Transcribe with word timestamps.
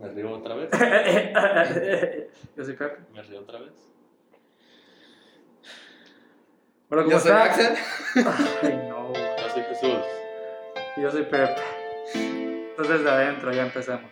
Me 0.00 0.08
río 0.08 0.32
otra 0.32 0.54
vez. 0.54 0.70
Yo 2.56 2.64
soy 2.64 2.74
Pepe. 2.74 2.96
Me 3.12 3.22
río 3.22 3.40
otra 3.40 3.60
vez. 3.60 3.72
Hola, 6.88 7.02
¿cómo 7.02 7.10
Yo 7.10 7.20
soy 7.20 7.32
estás? 7.32 7.50
Axel. 7.50 7.76
Ay, 8.62 8.88
no. 8.88 9.12
Yo 9.12 9.48
soy 9.52 9.62
Jesús. 9.64 10.04
Y 10.96 11.02
Yo 11.02 11.10
soy 11.10 11.24
Pepe. 11.24 11.54
Entonces, 12.14 12.98
desde 12.98 13.10
adentro, 13.10 13.52
ya 13.52 13.62
empecemos. 13.62 14.10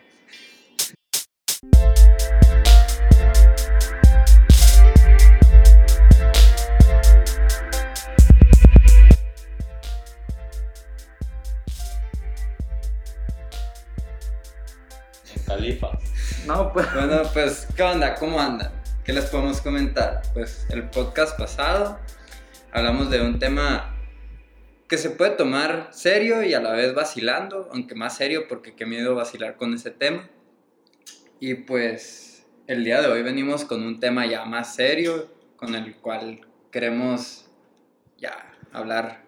No, 16.48 16.72
pues. 16.72 16.86
Bueno, 16.94 17.20
pues, 17.34 17.68
¿qué 17.76 17.82
onda? 17.82 18.14
¿Cómo 18.14 18.40
andan? 18.40 18.72
¿Qué 19.04 19.12
les 19.12 19.26
podemos 19.26 19.60
comentar? 19.60 20.22
Pues 20.32 20.66
el 20.70 20.88
podcast 20.88 21.38
pasado 21.38 21.98
hablamos 22.72 23.10
de 23.10 23.20
un 23.20 23.38
tema 23.38 23.94
que 24.88 24.96
se 24.96 25.10
puede 25.10 25.32
tomar 25.32 25.88
serio 25.90 26.42
y 26.42 26.54
a 26.54 26.60
la 26.62 26.72
vez 26.72 26.94
vacilando, 26.94 27.68
aunque 27.70 27.94
más 27.94 28.16
serio 28.16 28.48
porque 28.48 28.74
qué 28.74 28.86
miedo 28.86 29.14
vacilar 29.14 29.56
con 29.56 29.74
ese 29.74 29.90
tema. 29.90 30.26
Y 31.38 31.52
pues 31.52 32.46
el 32.66 32.82
día 32.82 33.02
de 33.02 33.08
hoy 33.08 33.22
venimos 33.22 33.66
con 33.66 33.82
un 33.82 34.00
tema 34.00 34.24
ya 34.24 34.46
más 34.46 34.74
serio, 34.74 35.28
con 35.56 35.74
el 35.74 35.96
cual 35.96 36.40
queremos 36.72 37.50
ya 38.16 38.54
hablar 38.72 39.22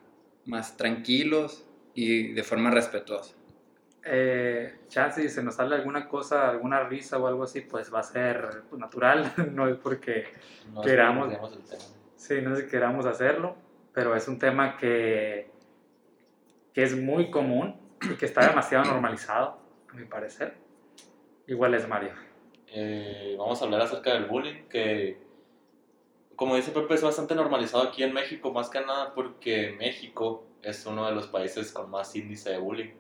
más 0.47 0.78
tranquilos 0.78 1.66
y 1.95 2.33
de 2.33 2.42
forma 2.45 2.70
respetuosa. 2.70 3.34
Eh, 4.05 4.81
chance, 4.89 5.21
si 5.21 5.29
se 5.29 5.43
nos 5.43 5.57
sale 5.57 5.75
alguna 5.75 6.09
cosa, 6.09 6.49
alguna 6.49 6.85
risa 6.85 7.19
o 7.19 7.27
algo 7.27 7.45
así, 7.45 7.61
pues 7.61 7.93
va 7.93 8.01
a 8.01 8.03
ser 8.05 8.63
pues, 8.69 8.81
natural. 8.81 9.33
no 9.53 9.69
es 9.69 9.77
porque. 9.77 10.25
No 10.73 10.83
Queramos. 10.83 11.33
Sí, 12.17 12.41
no 12.42 12.55
sé 12.55 12.62
si 12.62 12.69
queramos 12.69 13.07
hacerlo, 13.07 13.57
pero 13.92 14.15
es 14.15 14.29
un 14.29 14.39
tema 14.39 14.77
que, 14.77 15.51
que 16.75 16.83
es 16.83 16.97
muy 16.97 17.31
común 17.31 17.81
y 18.03 18.15
que 18.15 18.27
está 18.27 18.47
demasiado 18.47 18.84
normalizado, 18.84 19.59
a 19.89 19.95
mi 19.95 20.05
parecer. 20.05 20.55
Igual 21.47 21.75
es 21.75 21.89
Mario. 21.89 22.12
Eh, 22.69 23.35
vamos 23.39 23.61
a 23.61 23.64
hablar 23.64 23.81
acerca 23.81 24.12
del 24.12 24.27
bullying, 24.27 24.69
que 24.69 25.19
como 26.41 26.57
dice 26.57 26.70
Pepe 26.70 26.95
es 26.95 27.03
bastante 27.03 27.35
normalizado 27.35 27.83
aquí 27.83 28.03
en 28.03 28.14
México, 28.14 28.51
más 28.51 28.70
que 28.70 28.81
nada 28.81 29.12
porque 29.12 29.77
México 29.79 30.47
es 30.62 30.87
uno 30.87 31.07
de 31.07 31.12
los 31.12 31.27
países 31.27 31.70
con 31.70 31.91
más 31.91 32.17
índice 32.17 32.51
de 32.51 32.59
bullying. 32.59 32.92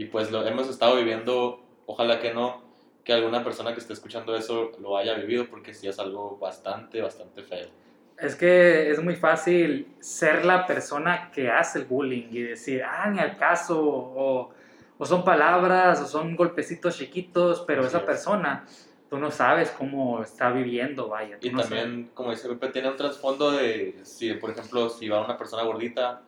Y 0.00 0.06
pues 0.06 0.30
lo 0.30 0.46
hemos 0.46 0.66
estado 0.66 0.96
viviendo, 0.96 1.60
ojalá 1.84 2.20
que 2.20 2.32
no, 2.32 2.62
que 3.04 3.12
alguna 3.12 3.44
persona 3.44 3.74
que 3.74 3.80
esté 3.80 3.92
escuchando 3.92 4.34
eso 4.34 4.72
lo 4.80 4.96
haya 4.96 5.12
vivido, 5.12 5.46
porque 5.50 5.74
sí 5.74 5.88
es 5.88 5.98
algo 5.98 6.38
bastante, 6.38 7.02
bastante 7.02 7.42
feo. 7.42 7.68
Es 8.16 8.34
que 8.34 8.90
es 8.90 9.02
muy 9.02 9.14
fácil 9.14 9.94
ser 10.00 10.46
la 10.46 10.66
persona 10.66 11.30
que 11.30 11.50
hace 11.50 11.80
el 11.80 11.84
bullying 11.84 12.28
y 12.30 12.40
decir, 12.40 12.82
ah, 12.82 13.10
ni 13.10 13.18
al 13.18 13.36
caso, 13.36 13.78
o, 13.78 14.50
o 14.96 15.04
son 15.04 15.22
palabras, 15.22 16.00
o 16.00 16.06
son 16.06 16.34
golpecitos 16.34 16.96
chiquitos, 16.96 17.62
pero 17.66 17.84
esa 17.84 17.98
es. 17.98 18.04
persona, 18.04 18.64
tú 19.10 19.18
no 19.18 19.30
sabes 19.30 19.70
cómo 19.70 20.22
está 20.22 20.50
viviendo, 20.50 21.08
vaya. 21.08 21.36
Y 21.42 21.50
no 21.50 21.60
también, 21.60 22.10
como 22.14 22.30
dice 22.30 22.48
Pepe, 22.48 22.68
tiene 22.68 22.88
un 22.88 22.96
trasfondo 22.96 23.50
de, 23.50 24.00
si 24.04 24.32
por 24.32 24.48
ejemplo, 24.48 24.88
si 24.88 25.10
va 25.10 25.22
una 25.22 25.36
persona 25.36 25.62
gordita 25.62 26.22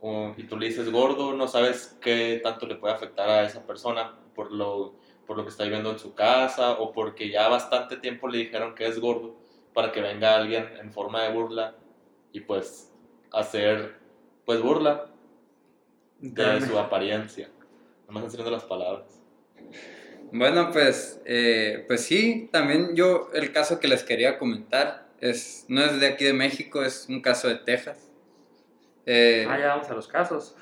o- 0.00 0.34
y 0.36 0.44
tú 0.44 0.56
le 0.58 0.66
dices 0.66 0.90
gordo, 0.90 1.34
no 1.34 1.48
sabes 1.48 1.96
qué 2.00 2.40
tanto 2.42 2.66
le 2.66 2.76
puede 2.76 2.94
afectar 2.94 3.28
a 3.28 3.44
esa 3.44 3.66
persona 3.66 4.14
por 4.34 4.52
lo, 4.52 4.94
por 5.26 5.36
lo 5.36 5.44
que 5.44 5.50
está 5.50 5.64
viviendo 5.64 5.90
en 5.90 5.98
su 5.98 6.14
casa 6.14 6.72
o 6.72 6.92
porque 6.92 7.30
ya 7.30 7.48
bastante 7.48 7.96
tiempo 7.96 8.28
le 8.28 8.38
dijeron 8.38 8.74
que 8.74 8.86
es 8.86 8.98
gordo 9.00 9.36
para 9.74 9.92
que 9.92 10.00
venga 10.00 10.36
alguien 10.36 10.66
en 10.80 10.92
forma 10.92 11.22
de 11.24 11.32
burla 11.32 11.74
y 12.32 12.40
pues 12.40 12.92
hacer 13.32 13.96
pues 14.44 14.60
burla 14.62 15.10
de 16.20 16.60
su 16.66 16.78
apariencia. 16.78 17.48
Nomás 18.06 18.24
haciendo 18.24 18.50
las 18.50 18.64
palabras. 18.64 19.20
Bueno, 20.30 20.70
pues, 20.72 21.20
eh, 21.24 21.84
pues 21.86 22.02
sí, 22.04 22.48
también 22.52 22.94
yo 22.94 23.28
el 23.32 23.52
caso 23.52 23.80
que 23.80 23.88
les 23.88 24.02
quería 24.04 24.38
comentar 24.38 25.08
es, 25.20 25.64
no 25.68 25.82
es 25.82 26.00
de 26.00 26.06
aquí 26.06 26.24
de 26.24 26.32
México, 26.34 26.82
es 26.82 27.06
un 27.08 27.20
caso 27.22 27.48
de 27.48 27.56
Texas. 27.56 28.07
Eh, 29.10 29.46
Ah, 29.48 29.58
ya 29.58 29.68
vamos 29.68 29.88
a 29.88 29.94
los 29.94 30.06
casos. 30.06 30.54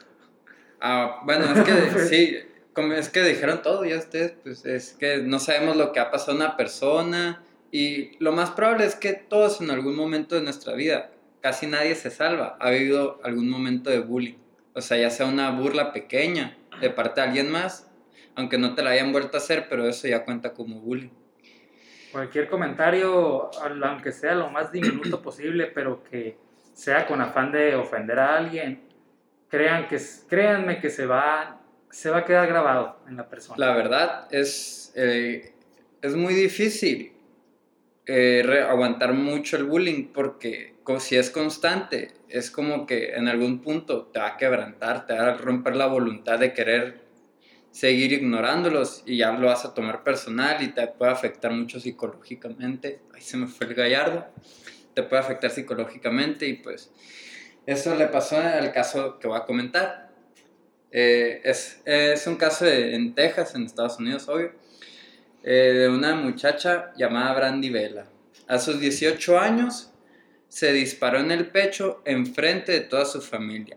ah, 0.80 1.20
bueno, 1.24 1.46
es 1.46 1.64
que 1.64 1.98
sí, 2.08 2.38
como 2.72 2.92
es 2.92 3.08
que 3.08 3.22
dijeron 3.24 3.60
todo 3.60 3.84
ya 3.84 3.96
ustedes, 3.98 4.34
pues 4.42 4.64
es 4.64 4.92
que 4.92 5.18
no 5.18 5.40
sabemos 5.40 5.76
lo 5.76 5.90
que 5.92 5.98
ha 5.98 6.12
pasado 6.12 6.32
a 6.32 6.36
una 6.36 6.56
persona 6.56 7.42
y 7.72 8.16
lo 8.22 8.30
más 8.30 8.50
probable 8.50 8.84
es 8.86 8.94
que 8.94 9.14
todos 9.14 9.60
en 9.60 9.70
algún 9.70 9.96
momento 9.96 10.36
de 10.36 10.42
nuestra 10.42 10.74
vida, 10.74 11.10
casi 11.40 11.66
nadie 11.66 11.96
se 11.96 12.10
salva, 12.10 12.56
ha 12.60 12.70
vivido 12.70 13.18
algún 13.24 13.48
momento 13.50 13.90
de 13.90 13.98
bullying. 13.98 14.36
O 14.74 14.80
sea, 14.80 14.96
ya 14.96 15.10
sea 15.10 15.26
una 15.26 15.50
burla 15.50 15.92
pequeña 15.92 16.56
de 16.80 16.90
parte 16.90 17.20
de 17.20 17.26
alguien 17.26 17.50
más, 17.50 17.90
aunque 18.36 18.58
no 18.58 18.74
te 18.76 18.82
la 18.84 18.90
hayan 18.90 19.10
vuelto 19.10 19.38
a 19.38 19.40
hacer, 19.40 19.66
pero 19.68 19.88
eso 19.88 20.06
ya 20.06 20.24
cuenta 20.24 20.52
como 20.54 20.80
bullying. 20.80 21.10
Cualquier 22.12 22.48
comentario, 22.48 23.50
aunque 23.82 24.12
sea 24.12 24.34
lo 24.34 24.50
más 24.50 24.70
diminuto 24.70 25.20
posible, 25.20 25.66
pero 25.66 26.04
que 26.04 26.36
sea 26.76 27.06
con 27.06 27.22
afán 27.22 27.50
de 27.52 27.74
ofender 27.74 28.18
a 28.18 28.36
alguien, 28.36 28.82
crean 29.48 29.88
que, 29.88 29.98
créanme 30.28 30.78
que 30.78 30.90
se 30.90 31.06
va, 31.06 31.58
se 31.90 32.10
va 32.10 32.18
a 32.18 32.24
quedar 32.26 32.46
grabado 32.46 32.98
en 33.08 33.16
la 33.16 33.26
persona. 33.26 33.56
La 33.58 33.74
verdad 33.74 34.28
es, 34.30 34.92
eh, 34.94 35.54
es 36.02 36.14
muy 36.14 36.34
difícil 36.34 37.14
eh, 38.04 38.64
aguantar 38.68 39.14
mucho 39.14 39.56
el 39.56 39.64
bullying 39.64 40.08
porque 40.12 40.74
si 40.98 41.16
es 41.16 41.30
constante, 41.30 42.08
es 42.28 42.50
como 42.50 42.84
que 42.84 43.14
en 43.14 43.26
algún 43.26 43.62
punto 43.62 44.08
te 44.08 44.18
va 44.18 44.28
a 44.28 44.36
quebrantar, 44.36 45.06
te 45.06 45.14
va 45.14 45.28
a 45.28 45.34
romper 45.34 45.76
la 45.76 45.86
voluntad 45.86 46.38
de 46.38 46.52
querer 46.52 47.06
seguir 47.70 48.12
ignorándolos 48.12 49.02
y 49.06 49.16
ya 49.16 49.32
lo 49.32 49.46
vas 49.46 49.64
a 49.64 49.72
tomar 49.72 50.04
personal 50.04 50.62
y 50.62 50.68
te 50.68 50.86
puede 50.88 51.10
afectar 51.10 51.52
mucho 51.52 51.80
psicológicamente. 51.80 53.00
Ahí 53.14 53.22
se 53.22 53.38
me 53.38 53.46
fue 53.46 53.66
el 53.66 53.74
gallardo. 53.74 54.26
Te 54.96 55.02
puede 55.02 55.20
afectar 55.20 55.50
psicológicamente 55.50 56.46
y 56.46 56.54
pues 56.54 56.90
eso 57.66 57.94
le 57.96 58.06
pasó 58.06 58.38
al 58.38 58.72
caso 58.72 59.18
que 59.18 59.28
voy 59.28 59.36
a 59.36 59.44
comentar. 59.44 60.08
Eh, 60.90 61.42
es, 61.44 61.82
es 61.84 62.26
un 62.26 62.36
caso 62.36 62.64
de- 62.64 62.94
en 62.94 63.14
Texas, 63.14 63.54
en 63.54 63.66
Estados 63.66 63.98
Unidos, 63.98 64.26
obvio, 64.26 64.52
eh, 65.42 65.74
de 65.80 65.88
una 65.90 66.14
muchacha 66.14 66.94
llamada 66.96 67.34
Brandy 67.34 67.68
Vela. 67.68 68.06
A 68.48 68.58
sus 68.58 68.80
18 68.80 69.38
años 69.38 69.92
se 70.48 70.72
disparó 70.72 71.18
en 71.20 71.30
el 71.30 71.48
pecho 71.48 72.00
enfrente 72.06 72.72
de 72.72 72.80
toda 72.80 73.04
su 73.04 73.20
familia. 73.20 73.76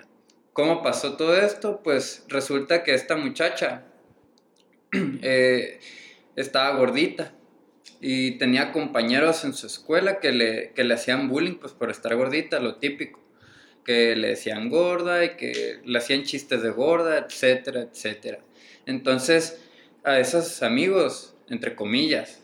¿Cómo 0.54 0.82
pasó 0.82 1.18
todo 1.18 1.36
esto? 1.36 1.82
Pues 1.84 2.24
resulta 2.30 2.82
que 2.82 2.94
esta 2.94 3.18
muchacha 3.18 3.84
eh, 5.22 5.82
estaba 6.38 6.78
gordita 6.78 7.34
y 8.02 8.38
tenía 8.38 8.72
compañeros 8.72 9.44
en 9.44 9.54
su 9.54 9.68
escuela 9.68 10.20
que 10.20 10.32
le, 10.32 10.72
que 10.72 10.84
le 10.84 10.94
hacían 10.94 11.28
bullying 11.30 11.56
pues 11.56 11.74
por 11.74 11.90
estar 11.90 12.16
gordita, 12.16 12.60
lo 12.60 12.76
típico 12.76 13.20
que 13.84 14.16
le 14.16 14.30
decían 14.30 14.70
gorda 14.70 15.26
y 15.26 15.30
que 15.36 15.80
le 15.84 15.98
hacían 15.98 16.24
chistes 16.24 16.62
de 16.62 16.70
gorda, 16.70 17.18
etcétera, 17.18 17.82
etcétera. 17.82 18.40
Entonces, 18.86 19.60
a 20.04 20.20
esos 20.20 20.62
amigos, 20.64 21.36
entre 21.50 21.76
comillas, 21.76 22.44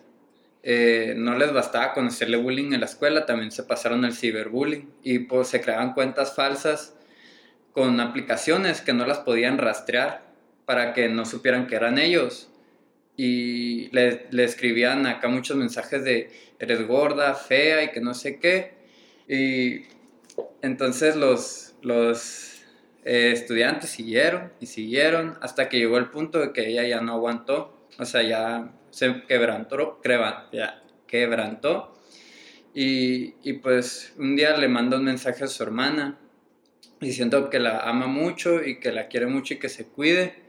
eh, 0.63 1.13
no 1.15 1.37
les 1.37 1.53
bastaba 1.53 1.93
con 1.93 2.07
hacerle 2.07 2.37
bullying 2.37 2.73
en 2.73 2.79
la 2.79 2.87
escuela, 2.87 3.27
también 3.27 3.51
se 3.51 3.61
pasaron 3.61 4.03
al 4.05 4.13
ciberbullying 4.13 4.91
y 5.03 5.19
pues 5.19 5.49
se 5.49 5.61
creaban 5.61 5.93
cuentas 5.93 6.33
falsas 6.33 6.95
con 7.71 7.99
aplicaciones 7.99 8.81
que 8.81 8.93
no 8.93 9.05
las 9.05 9.19
podían 9.19 9.59
rastrear 9.59 10.25
para 10.65 10.93
que 10.93 11.09
no 11.09 11.25
supieran 11.25 11.67
que 11.67 11.75
eran 11.75 11.99
ellos. 11.99 12.49
Y 13.17 13.89
le, 13.91 14.27
le 14.31 14.43
escribían 14.43 15.05
acá 15.07 15.27
muchos 15.27 15.55
mensajes 15.57 16.03
de 16.03 16.29
eres 16.59 16.85
gorda, 16.87 17.33
fea 17.35 17.83
y 17.83 17.91
que 17.91 18.01
no 18.01 18.13
sé 18.13 18.39
qué. 18.39 18.73
Y 19.27 19.85
entonces 20.61 21.15
los, 21.15 21.75
los 21.81 22.63
eh, 23.03 23.31
estudiantes 23.31 23.89
siguieron 23.89 24.51
y 24.59 24.65
siguieron 24.65 25.37
hasta 25.41 25.69
que 25.69 25.77
llegó 25.77 25.97
el 25.97 26.09
punto 26.09 26.39
de 26.39 26.51
que 26.51 26.67
ella 26.69 26.83
ya 26.87 27.01
no 27.01 27.13
aguantó, 27.13 27.87
o 27.97 28.05
sea, 28.05 28.23
ya 28.23 28.71
se 28.89 29.23
quebrantó, 29.27 30.01
ya 30.51 30.83
quebrantó. 31.07 31.93
Y, 32.73 33.35
y 33.43 33.53
pues 33.53 34.13
un 34.17 34.35
día 34.35 34.57
le 34.57 34.67
manda 34.67 34.97
un 34.97 35.05
mensaje 35.05 35.43
a 35.45 35.47
su 35.47 35.63
hermana 35.63 36.17
diciendo 36.99 37.49
que 37.49 37.59
la 37.59 37.79
ama 37.81 38.07
mucho 38.07 38.63
y 38.63 38.79
que 38.79 38.91
la 38.91 39.07
quiere 39.07 39.27
mucho 39.27 39.53
y 39.53 39.59
que 39.59 39.69
se 39.69 39.85
cuide. 39.85 40.44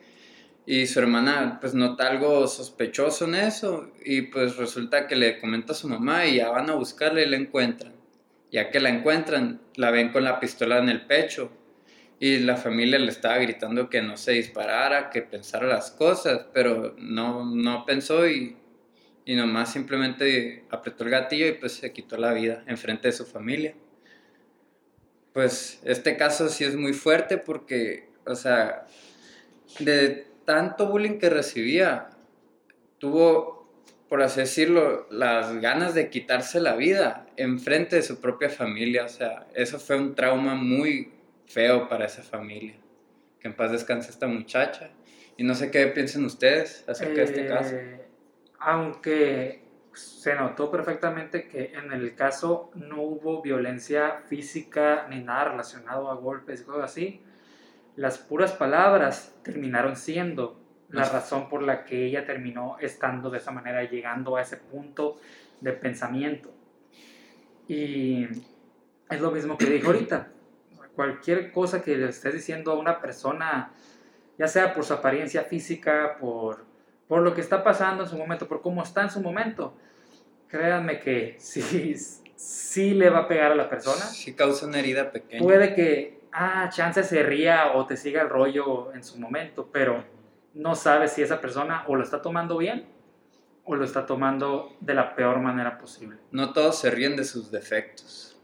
Y 0.66 0.86
su 0.86 0.98
hermana 0.98 1.58
pues 1.60 1.74
nota 1.74 2.08
algo 2.08 2.46
sospechoso 2.48 3.24
en 3.26 3.36
eso 3.36 3.92
y 4.04 4.22
pues 4.22 4.56
resulta 4.56 5.06
que 5.06 5.14
le 5.14 5.38
comenta 5.38 5.72
a 5.72 5.76
su 5.76 5.88
mamá 5.88 6.26
y 6.26 6.36
ya 6.36 6.50
van 6.50 6.68
a 6.70 6.74
buscarla 6.74 7.22
y 7.22 7.26
la 7.28 7.36
encuentran. 7.36 7.94
Ya 8.50 8.70
que 8.70 8.80
la 8.80 8.90
encuentran, 8.90 9.60
la 9.76 9.90
ven 9.90 10.10
con 10.10 10.24
la 10.24 10.40
pistola 10.40 10.78
en 10.78 10.88
el 10.88 11.06
pecho 11.06 11.52
y 12.18 12.38
la 12.38 12.56
familia 12.56 12.98
le 12.98 13.10
estaba 13.10 13.38
gritando 13.38 13.88
que 13.88 14.02
no 14.02 14.16
se 14.16 14.32
disparara, 14.32 15.10
que 15.10 15.22
pensara 15.22 15.66
las 15.66 15.90
cosas, 15.90 16.46
pero 16.52 16.94
no, 16.98 17.44
no 17.44 17.84
pensó 17.84 18.26
y 18.26 18.56
y 19.26 19.34
nomás 19.34 19.72
simplemente 19.72 20.64
apretó 20.70 21.02
el 21.02 21.10
gatillo 21.10 21.48
y 21.48 21.52
pues 21.52 21.72
se 21.72 21.92
quitó 21.92 22.16
la 22.16 22.32
vida 22.32 22.62
enfrente 22.68 23.08
de 23.08 23.12
su 23.12 23.26
familia. 23.26 23.74
Pues 25.32 25.80
este 25.84 26.16
caso 26.16 26.48
sí 26.48 26.62
es 26.62 26.76
muy 26.76 26.92
fuerte 26.92 27.36
porque, 27.36 28.08
o 28.24 28.36
sea, 28.36 28.86
de 29.80 30.28
tanto 30.46 30.86
bullying 30.88 31.18
que 31.18 31.28
recibía, 31.28 32.08
tuvo, 32.98 33.68
por 34.08 34.22
así 34.22 34.40
decirlo, 34.40 35.06
las 35.10 35.60
ganas 35.60 35.94
de 35.94 36.08
quitarse 36.08 36.60
la 36.60 36.76
vida 36.76 37.26
enfrente 37.36 37.96
de 37.96 38.02
su 38.02 38.20
propia 38.20 38.48
familia. 38.48 39.04
O 39.04 39.08
sea, 39.08 39.46
eso 39.54 39.78
fue 39.78 39.96
un 39.96 40.14
trauma 40.14 40.54
muy 40.54 41.12
feo 41.46 41.88
para 41.88 42.06
esa 42.06 42.22
familia. 42.22 42.76
Que 43.40 43.48
en 43.48 43.54
paz 43.54 43.72
descanse 43.72 44.10
esta 44.10 44.26
muchacha. 44.26 44.90
Y 45.36 45.44
no 45.44 45.54
sé 45.54 45.70
qué 45.70 45.86
piensen 45.88 46.24
ustedes 46.24 46.84
acerca 46.88 47.16
de 47.16 47.24
este 47.24 47.46
caso. 47.46 47.74
Eh, 47.74 48.06
Aunque 48.58 49.66
se 49.92 50.34
notó 50.34 50.70
perfectamente 50.70 51.48
que 51.48 51.72
en 51.74 51.92
el 51.92 52.14
caso 52.14 52.70
no 52.74 53.02
hubo 53.02 53.42
violencia 53.42 54.22
física 54.28 55.06
ni 55.10 55.22
nada 55.22 55.50
relacionado 55.50 56.10
a 56.10 56.14
golpes 56.14 56.60
y 56.60 56.64
cosas 56.64 56.84
así, 56.84 57.22
las 57.96 58.18
puras 58.18 58.52
palabras 58.52 59.34
terminaron 59.42 59.96
siendo 59.96 60.60
la 60.90 61.04
razón 61.04 61.48
por 61.48 61.62
la 61.62 61.84
que 61.84 62.06
ella 62.06 62.24
terminó 62.24 62.76
estando 62.80 63.30
de 63.30 63.38
esa 63.38 63.50
manera, 63.50 63.82
llegando 63.84 64.36
a 64.36 64.42
ese 64.42 64.56
punto 64.56 65.18
de 65.60 65.72
pensamiento. 65.72 66.52
Y 67.68 68.24
es 69.10 69.20
lo 69.20 69.30
mismo 69.30 69.56
que 69.56 69.66
dijo 69.66 69.88
ahorita. 69.88 70.28
Cualquier 70.94 71.52
cosa 71.52 71.82
que 71.82 71.96
le 71.96 72.08
estés 72.08 72.34
diciendo 72.34 72.72
a 72.72 72.74
una 72.74 73.00
persona, 73.00 73.72
ya 74.38 74.48
sea 74.48 74.72
por 74.72 74.84
su 74.84 74.94
apariencia 74.94 75.42
física, 75.42 76.16
por, 76.18 76.64
por 77.08 77.22
lo 77.22 77.34
que 77.34 77.40
está 77.40 77.62
pasando 77.62 78.04
en 78.04 78.08
su 78.08 78.16
momento, 78.16 78.48
por 78.48 78.62
cómo 78.62 78.82
está 78.82 79.02
en 79.02 79.10
su 79.10 79.20
momento, 79.20 79.76
créanme 80.48 81.00
que 81.00 81.36
sí, 81.38 81.94
sí 82.36 82.94
le 82.94 83.10
va 83.10 83.20
a 83.20 83.28
pegar 83.28 83.52
a 83.52 83.54
la 83.54 83.68
persona. 83.68 84.04
Sí 84.04 84.34
causa 84.34 84.66
una 84.66 84.78
herida 84.78 85.10
pequeña. 85.10 85.42
Puede 85.42 85.74
que, 85.74 86.15
ah, 86.36 86.68
chance 86.70 87.02
se 87.02 87.22
ría 87.22 87.72
o 87.74 87.86
te 87.86 87.96
siga 87.96 88.22
el 88.22 88.28
rollo 88.28 88.92
en 88.92 89.02
su 89.02 89.18
momento, 89.18 89.70
pero 89.72 90.04
no 90.54 90.74
sabes 90.74 91.12
si 91.12 91.22
esa 91.22 91.40
persona 91.40 91.84
o 91.88 91.96
lo 91.96 92.02
está 92.02 92.20
tomando 92.20 92.58
bien 92.58 92.86
o 93.64 93.74
lo 93.74 93.84
está 93.84 94.06
tomando 94.06 94.76
de 94.80 94.94
la 94.94 95.16
peor 95.16 95.40
manera 95.40 95.78
posible. 95.78 96.18
No 96.30 96.52
todos 96.52 96.78
se 96.78 96.90
ríen 96.90 97.16
de 97.16 97.24
sus 97.24 97.50
defectos. 97.50 98.36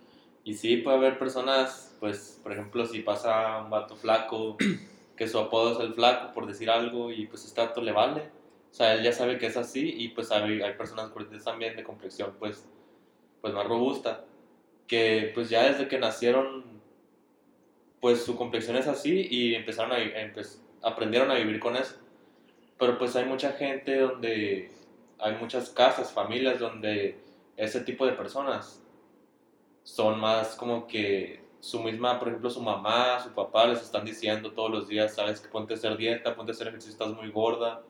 Y 0.42 0.54
sí, 0.54 0.78
puede 0.78 0.96
haber 0.96 1.18
personas, 1.18 1.96
pues, 2.00 2.40
por 2.42 2.52
ejemplo, 2.52 2.84
si 2.86 3.00
pasa 3.00 3.62
un 3.62 3.70
vato 3.70 3.94
flaco, 3.94 4.56
que 5.16 5.28
su 5.28 5.38
apodo 5.38 5.72
es 5.72 5.80
el 5.80 5.94
flaco, 5.94 6.32
por 6.34 6.46
decir 6.46 6.70
algo, 6.70 7.12
y 7.12 7.26
pues 7.26 7.44
este 7.44 7.60
vato 7.60 7.80
le 7.80 7.92
vale. 7.92 8.30
O 8.72 8.74
sea, 8.74 8.94
él 8.94 9.04
ya 9.04 9.12
sabe 9.12 9.38
que 9.38 9.46
es 9.46 9.56
así, 9.56 9.94
y 9.96 10.08
pues 10.08 10.32
hay, 10.32 10.60
hay 10.62 10.74
personas 10.74 11.10
gorditas 11.10 11.44
también 11.44 11.76
de 11.76 11.84
complexión, 11.84 12.34
pues, 12.38 12.66
pues 13.40 13.54
más 13.54 13.66
robusta, 13.66 14.24
que 14.88 15.30
pues 15.34 15.50
ya 15.50 15.62
desde 15.70 15.86
que 15.86 15.98
nacieron, 15.98 16.64
pues 18.02 18.24
su 18.24 18.36
complexión 18.36 18.76
es 18.76 18.88
así, 18.88 19.28
y 19.30 19.54
empezaron 19.54 19.92
a, 19.92 19.96
vi- 19.98 20.10
empe- 20.12 20.58
aprendieron 20.82 21.30
a 21.30 21.36
vivir 21.36 21.60
con 21.60 21.76
eso. 21.76 21.94
Pero 22.78 22.98
pues 22.98 23.14
hay 23.16 23.24
mucha 23.24 23.52
gente 23.52 23.98
donde, 24.00 24.72
hay 25.20 25.36
muchas 25.36 25.70
casas, 25.70 26.12
familias 26.12 26.58
donde 26.58 27.18
ese 27.56 27.80
tipo 27.82 28.04
de 28.04 28.12
personas 28.12 28.82
son 29.84 30.18
más 30.20 30.56
como 30.56 30.86
que 30.88 31.42
su 31.60 31.80
misma, 31.80 32.18
por 32.18 32.28
ejemplo, 32.28 32.50
su 32.50 32.60
mamá, 32.60 33.20
su 33.20 33.30
papá 33.30 33.66
les 33.68 33.80
están 33.80 34.04
diciendo 34.04 34.50
todos 34.52 34.70
los 34.70 34.88
días, 34.88 35.14
sabes 35.14 35.40
que 35.40 35.48
ponte 35.48 35.74
a 35.74 35.76
hacer 35.76 35.96
dieta, 35.96 36.34
ponte 36.34 36.50
a 36.52 36.54
hacer 36.54 36.68
ejercicio, 36.68 36.92
estás 36.94 37.14
muy 37.14 37.30
gorda. 37.30 37.82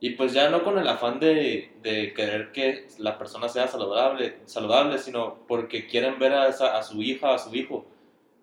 Y 0.00 0.10
pues 0.10 0.32
ya 0.32 0.50
no 0.50 0.64
con 0.64 0.78
el 0.78 0.88
afán 0.88 1.20
de, 1.20 1.72
de 1.82 2.14
querer 2.14 2.50
que 2.52 2.88
la 2.98 3.16
persona 3.18 3.48
sea 3.48 3.68
saludable, 3.68 4.38
saludable, 4.46 4.98
sino 4.98 5.36
porque 5.46 5.86
quieren 5.86 6.18
ver 6.18 6.32
a, 6.32 6.46
a 6.46 6.82
su 6.82 7.00
hija, 7.02 7.34
a 7.34 7.38
su 7.38 7.54
hijo, 7.54 7.84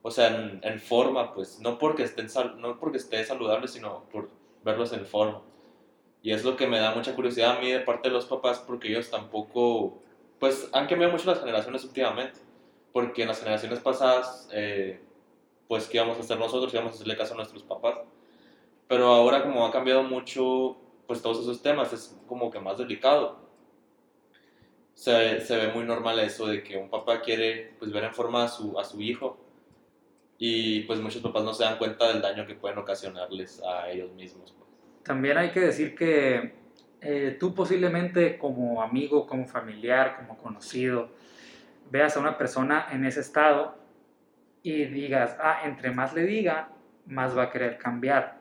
o 0.08 0.12
sea, 0.12 0.28
en, 0.36 0.62
en 0.64 0.80
forma, 0.80 1.34
pues, 1.34 1.60
no 1.60 1.78
porque, 1.80 2.04
estén 2.04 2.30
sal- 2.30 2.60
no 2.62 2.80
porque 2.80 2.98
esté 2.98 3.24
saludable, 3.26 3.68
sino 3.68 4.04
por 4.12 4.30
verlos 4.64 4.94
en 4.94 5.06
forma. 5.06 5.42
Y 6.24 6.32
es 6.34 6.44
lo 6.46 6.56
que 6.58 6.68
me 6.68 6.80
da 6.80 6.94
mucha 6.96 7.16
curiosidad 7.16 7.58
a 7.58 7.62
mí 7.62 7.72
de 7.72 7.80
parte 7.82 8.10
de 8.10 8.14
los 8.16 8.26
papás, 8.26 8.60
porque 8.68 8.90
ellos 8.90 9.10
tampoco, 9.12 10.00
pues, 10.40 10.70
han 10.74 10.88
cambiado 10.88 11.14
mucho 11.14 11.28
las 11.30 11.40
generaciones 11.40 11.84
últimamente 11.86 12.40
porque 12.94 13.24
en 13.24 13.28
las 13.30 13.40
generaciones 13.40 13.80
pasadas, 13.80 14.50
eh, 14.54 15.02
pues, 15.68 15.88
¿qué 15.88 15.98
íbamos 15.98 16.18
a 16.18 16.22
hacer 16.22 16.40
nosotros? 16.40 16.74
Íbamos 16.74 16.94
a 16.94 16.96
hacerle 16.96 17.18
caso 17.18 17.34
a 17.36 17.38
nuestros 17.38 17.64
papás. 17.64 18.00
Pero 18.88 19.08
ahora, 19.08 19.44
como 19.44 19.66
ha 19.66 19.72
cambiado 19.72 20.04
mucho, 20.04 20.78
pues, 21.08 21.22
todos 21.22 21.42
esos 21.42 21.62
temas, 21.62 21.94
es 21.94 22.18
como 22.28 22.52
que 22.52 22.60
más 22.60 22.78
delicado. 22.78 23.40
Se, 24.94 25.40
se 25.42 25.56
ve 25.56 25.68
muy 25.74 25.86
normal 25.86 26.20
eso 26.20 26.48
de 26.48 26.64
que 26.64 26.76
un 26.78 26.90
papá 26.90 27.22
quiere, 27.22 27.76
pues, 27.80 27.92
ver 27.92 28.04
en 28.04 28.14
forma 28.14 28.44
a 28.44 28.48
su, 28.48 28.78
a 28.80 28.84
su 28.84 29.02
hijo 29.02 29.38
y, 30.38 30.82
pues, 30.82 31.00
muchos 31.00 31.22
papás 31.22 31.44
no 31.44 31.54
se 31.54 31.64
dan 31.64 31.78
cuenta 31.78 32.08
del 32.08 32.22
daño 32.22 32.46
que 32.46 32.56
pueden 32.56 32.78
ocasionarles 32.78 33.62
a 33.64 33.90
ellos 33.90 34.12
mismos. 34.14 34.54
pues. 34.58 34.70
También 35.04 35.38
hay 35.38 35.52
que 35.52 35.62
decir 35.62 35.96
que 35.96 36.54
eh, 37.02 37.38
tú 37.40 37.54
posiblemente 37.54 38.38
como 38.38 38.82
amigo, 38.82 39.28
como 39.28 39.48
familiar, 39.48 40.18
como 40.18 40.38
conocido, 40.38 41.10
veas 41.92 42.18
a 42.18 42.20
una 42.20 42.38
persona 42.38 42.88
en 42.92 43.06
ese 43.06 43.22
estado 43.22 43.78
y 44.64 44.86
digas, 44.86 45.38
ah, 45.40 45.62
entre 45.64 45.92
más 45.92 46.14
le 46.14 46.24
diga, 46.24 46.70
más 47.06 47.38
va 47.38 47.44
a 47.44 47.50
querer 47.50 47.78
cambiar 47.78 48.40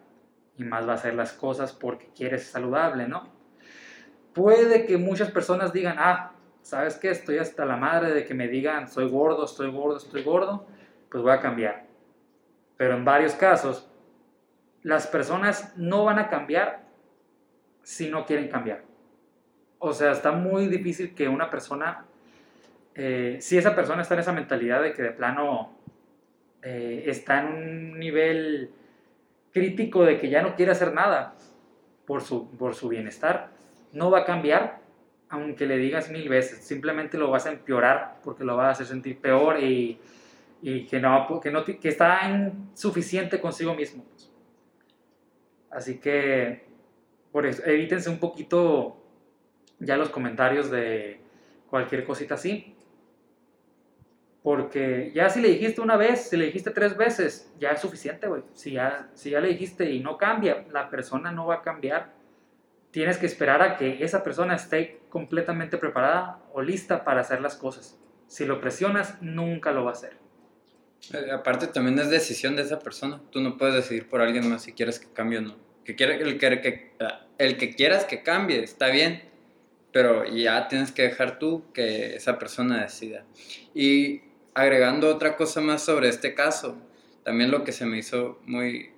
y 0.56 0.64
más 0.64 0.86
va 0.88 0.92
a 0.92 0.94
hacer 0.96 1.14
las 1.14 1.32
cosas 1.32 1.72
porque 1.72 2.08
quiere 2.16 2.38
ser 2.38 2.48
saludable, 2.48 3.06
¿no? 3.06 3.28
Puede 4.32 4.86
que 4.86 4.96
muchas 4.96 5.30
personas 5.30 5.72
digan, 5.72 5.96
ah, 5.98 6.32
¿sabes 6.62 6.96
qué? 6.96 7.10
Estoy 7.10 7.38
hasta 7.38 7.64
la 7.64 7.76
madre 7.76 8.12
de 8.12 8.24
que 8.24 8.34
me 8.34 8.48
digan, 8.48 8.88
soy 8.88 9.08
gordo, 9.08 9.44
estoy 9.44 9.70
gordo, 9.70 9.98
estoy 9.98 10.22
gordo, 10.22 10.66
pues 11.10 11.22
voy 11.22 11.32
a 11.32 11.40
cambiar. 11.40 11.85
Pero 12.76 12.94
en 12.94 13.04
varios 13.04 13.34
casos, 13.34 13.88
las 14.82 15.06
personas 15.06 15.76
no 15.76 16.04
van 16.04 16.18
a 16.18 16.28
cambiar 16.28 16.84
si 17.82 18.08
no 18.08 18.26
quieren 18.26 18.48
cambiar. 18.48 18.82
O 19.78 19.92
sea, 19.92 20.12
está 20.12 20.32
muy 20.32 20.66
difícil 20.66 21.14
que 21.14 21.28
una 21.28 21.50
persona, 21.50 22.04
eh, 22.94 23.38
si 23.40 23.58
esa 23.58 23.74
persona 23.74 24.02
está 24.02 24.14
en 24.14 24.20
esa 24.20 24.32
mentalidad 24.32 24.82
de 24.82 24.92
que 24.92 25.02
de 25.02 25.10
plano 25.10 25.76
eh, 26.62 27.04
está 27.06 27.40
en 27.40 27.46
un 27.46 27.98
nivel 27.98 28.70
crítico 29.52 30.04
de 30.04 30.18
que 30.18 30.28
ya 30.28 30.42
no 30.42 30.54
quiere 30.56 30.72
hacer 30.72 30.92
nada 30.92 31.34
por 32.06 32.22
su, 32.22 32.50
por 32.56 32.74
su 32.74 32.88
bienestar, 32.88 33.50
no 33.92 34.10
va 34.10 34.20
a 34.20 34.24
cambiar 34.24 34.86
aunque 35.28 35.66
le 35.66 35.76
digas 35.76 36.10
mil 36.10 36.28
veces, 36.28 36.58
simplemente 36.58 37.18
lo 37.18 37.30
vas 37.30 37.46
a 37.46 37.52
empeorar 37.52 38.16
porque 38.22 38.44
lo 38.44 38.56
vas 38.56 38.66
a 38.66 38.70
hacer 38.70 38.86
sentir 38.86 39.18
peor 39.18 39.60
y, 39.62 39.98
y 40.68 40.84
que, 40.84 40.98
no, 40.98 41.40
que, 41.40 41.52
no, 41.52 41.64
que 41.64 41.88
está 41.88 42.28
insuficiente 42.28 43.40
consigo 43.40 43.72
mismo. 43.72 44.02
pues. 44.02 44.32
Así 45.70 45.98
que 46.00 46.66
por 47.30 47.46
eso, 47.46 47.62
evítense 47.64 48.10
un 48.10 48.18
poquito 48.18 49.00
ya 49.78 49.96
los 49.96 50.08
comentarios 50.08 50.68
de 50.68 51.20
cualquier 51.70 52.04
cosita 52.04 52.34
así. 52.34 52.74
Porque 54.42 55.12
ya 55.14 55.30
si 55.30 55.40
le 55.40 55.50
dijiste 55.50 55.80
una 55.80 55.96
vez, 55.96 56.30
si 56.30 56.36
le 56.36 56.46
dijiste 56.46 56.72
tres 56.72 56.96
veces, 56.96 57.48
ya 57.60 57.70
es 57.70 57.80
suficiente, 57.80 58.26
güey. 58.26 58.42
Si 58.52 58.72
ya, 58.72 59.08
si 59.14 59.30
ya 59.30 59.40
le 59.40 59.50
dijiste 59.50 59.88
y 59.92 60.00
no 60.00 60.18
cambia, 60.18 60.66
la 60.72 60.90
persona 60.90 61.30
no 61.30 61.46
va 61.46 61.56
a 61.56 61.62
cambiar. 61.62 62.12
Tienes 62.90 63.18
que 63.18 63.26
esperar 63.26 63.62
a 63.62 63.76
que 63.76 64.02
esa 64.02 64.24
persona 64.24 64.56
esté 64.56 64.98
completamente 65.10 65.78
preparada 65.78 66.40
o 66.52 66.60
lista 66.60 67.04
para 67.04 67.20
hacer 67.20 67.40
las 67.40 67.54
cosas. 67.54 68.00
Si 68.26 68.44
lo 68.44 68.60
presionas, 68.60 69.22
nunca 69.22 69.70
lo 69.70 69.84
va 69.84 69.90
a 69.90 69.92
hacer. 69.92 70.25
Eh, 71.12 71.30
aparte 71.32 71.66
también 71.68 71.98
es 71.98 72.10
decisión 72.10 72.56
de 72.56 72.62
esa 72.62 72.78
persona. 72.78 73.20
Tú 73.30 73.40
no 73.40 73.56
puedes 73.56 73.74
decidir 73.74 74.08
por 74.08 74.20
alguien 74.20 74.48
más 74.48 74.62
si 74.62 74.72
quieres 74.72 74.98
que 74.98 75.06
cambie 75.12 75.38
o 75.38 75.42
no. 75.42 75.56
Que 75.84 75.94
quiere, 75.94 76.20
el, 76.20 76.38
que, 76.38 76.92
ah, 77.00 77.26
el 77.38 77.56
que 77.56 77.74
quieras 77.74 78.04
que 78.04 78.22
cambie 78.22 78.62
está 78.62 78.88
bien, 78.88 79.22
pero 79.92 80.24
ya 80.24 80.68
tienes 80.68 80.92
que 80.92 81.02
dejar 81.02 81.38
tú 81.38 81.64
que 81.72 82.16
esa 82.16 82.38
persona 82.38 82.82
decida. 82.82 83.24
Y 83.74 84.22
agregando 84.54 85.08
otra 85.08 85.36
cosa 85.36 85.60
más 85.60 85.82
sobre 85.82 86.08
este 86.08 86.34
caso, 86.34 86.76
también 87.24 87.50
lo 87.50 87.64
que 87.64 87.72
se 87.72 87.86
me 87.86 87.98
hizo 87.98 88.40
muy 88.44 88.90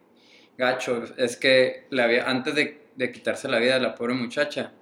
gacho 0.57 1.05
es 1.17 1.37
que 1.37 1.87
le 1.91 2.03
había, 2.03 2.29
antes 2.29 2.55
de, 2.55 2.83
de 2.97 3.13
quitarse 3.13 3.49
la 3.49 3.59
vida 3.59 3.77
a 3.77 3.79
la 3.79 3.95
pobre 3.95 4.15
muchacha, 4.15 4.73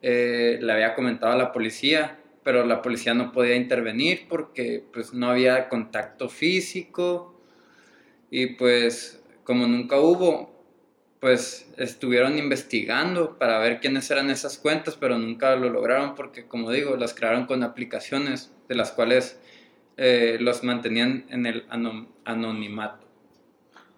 eh, 0.00 0.58
le 0.60 0.72
había 0.72 0.94
comentado 0.94 1.32
a 1.32 1.36
la 1.36 1.52
policía, 1.52 2.18
pero 2.48 2.64
la 2.64 2.80
policía 2.80 3.12
no 3.12 3.30
podía 3.30 3.56
intervenir 3.56 4.24
porque 4.26 4.82
pues 4.90 5.12
no 5.12 5.28
había 5.28 5.68
contacto 5.68 6.30
físico 6.30 7.38
y 8.30 8.54
pues 8.54 9.22
como 9.44 9.66
nunca 9.66 10.00
hubo, 10.00 10.50
pues 11.20 11.70
estuvieron 11.76 12.38
investigando 12.38 13.36
para 13.36 13.58
ver 13.58 13.80
quiénes 13.80 14.10
eran 14.10 14.30
esas 14.30 14.56
cuentas, 14.56 14.96
pero 14.98 15.18
nunca 15.18 15.56
lo 15.56 15.68
lograron 15.68 16.14
porque 16.14 16.46
como 16.46 16.70
digo, 16.70 16.96
las 16.96 17.12
crearon 17.12 17.44
con 17.44 17.62
aplicaciones 17.62 18.50
de 18.66 18.74
las 18.76 18.92
cuales 18.92 19.38
eh, 19.98 20.38
los 20.40 20.64
mantenían 20.64 21.26
en 21.28 21.44
el 21.44 21.66
anonimato. 22.24 23.06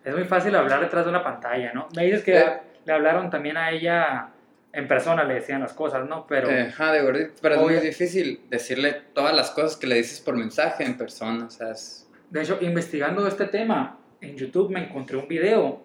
Es 0.05 0.13
muy 0.13 0.25
fácil 0.25 0.57
hablar 0.57 0.81
detrás 0.81 1.05
de 1.05 1.11
una 1.11 1.23
pantalla, 1.23 1.73
¿no? 1.73 1.87
Me 1.95 2.05
dices 2.05 2.25
que 2.25 2.37
Eh. 2.37 2.61
le 2.85 2.93
hablaron 2.93 3.31
también 3.31 3.57
a 3.57 3.71
ella 3.71 4.31
en 4.73 4.87
persona 4.87 5.25
le 5.25 5.35
decían 5.35 5.61
las 5.61 5.73
cosas, 5.73 6.09
¿no? 6.09 6.27
Pero 6.27 6.49
Eh, 6.51 6.69
Ajá, 6.69 6.93
de 6.93 7.03
gordito. 7.03 7.33
Pero 7.43 7.55
es 7.57 7.61
muy 7.61 7.73
Obvio. 7.75 7.81
difícil 7.83 8.43
decirle 8.49 9.03
todas 9.15 9.35
las 9.35 9.51
cosas 9.51 9.77
que 9.77 9.87
le 9.87 9.97
dices 9.97 10.21
por 10.21 10.37
mensaje 10.37 10.85
en 10.85 10.97
persona. 10.97 11.47
O 11.47 11.51
sea, 11.51 11.73
es- 11.73 12.09
de 12.31 12.43
hecho, 12.43 12.59
investigando 12.61 13.27
este 13.27 13.47
tema 13.47 13.99
en 14.21 14.37
YouTube 14.37 14.71
me 14.71 14.85
encontré 14.85 15.17
un 15.17 15.27
video 15.27 15.83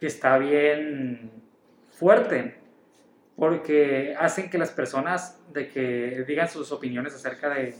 que 0.00 0.06
está 0.06 0.38
bien 0.38 1.30
fuerte 1.90 2.56
porque 3.36 4.14
hacen 4.18 4.50
que 4.50 4.58
las 4.58 4.70
personas 4.70 5.38
de 5.52 5.68
que 5.68 6.24
digan 6.26 6.48
sus 6.48 6.70
opiniones 6.72 7.14
acerca 7.14 7.48
de, 7.50 7.74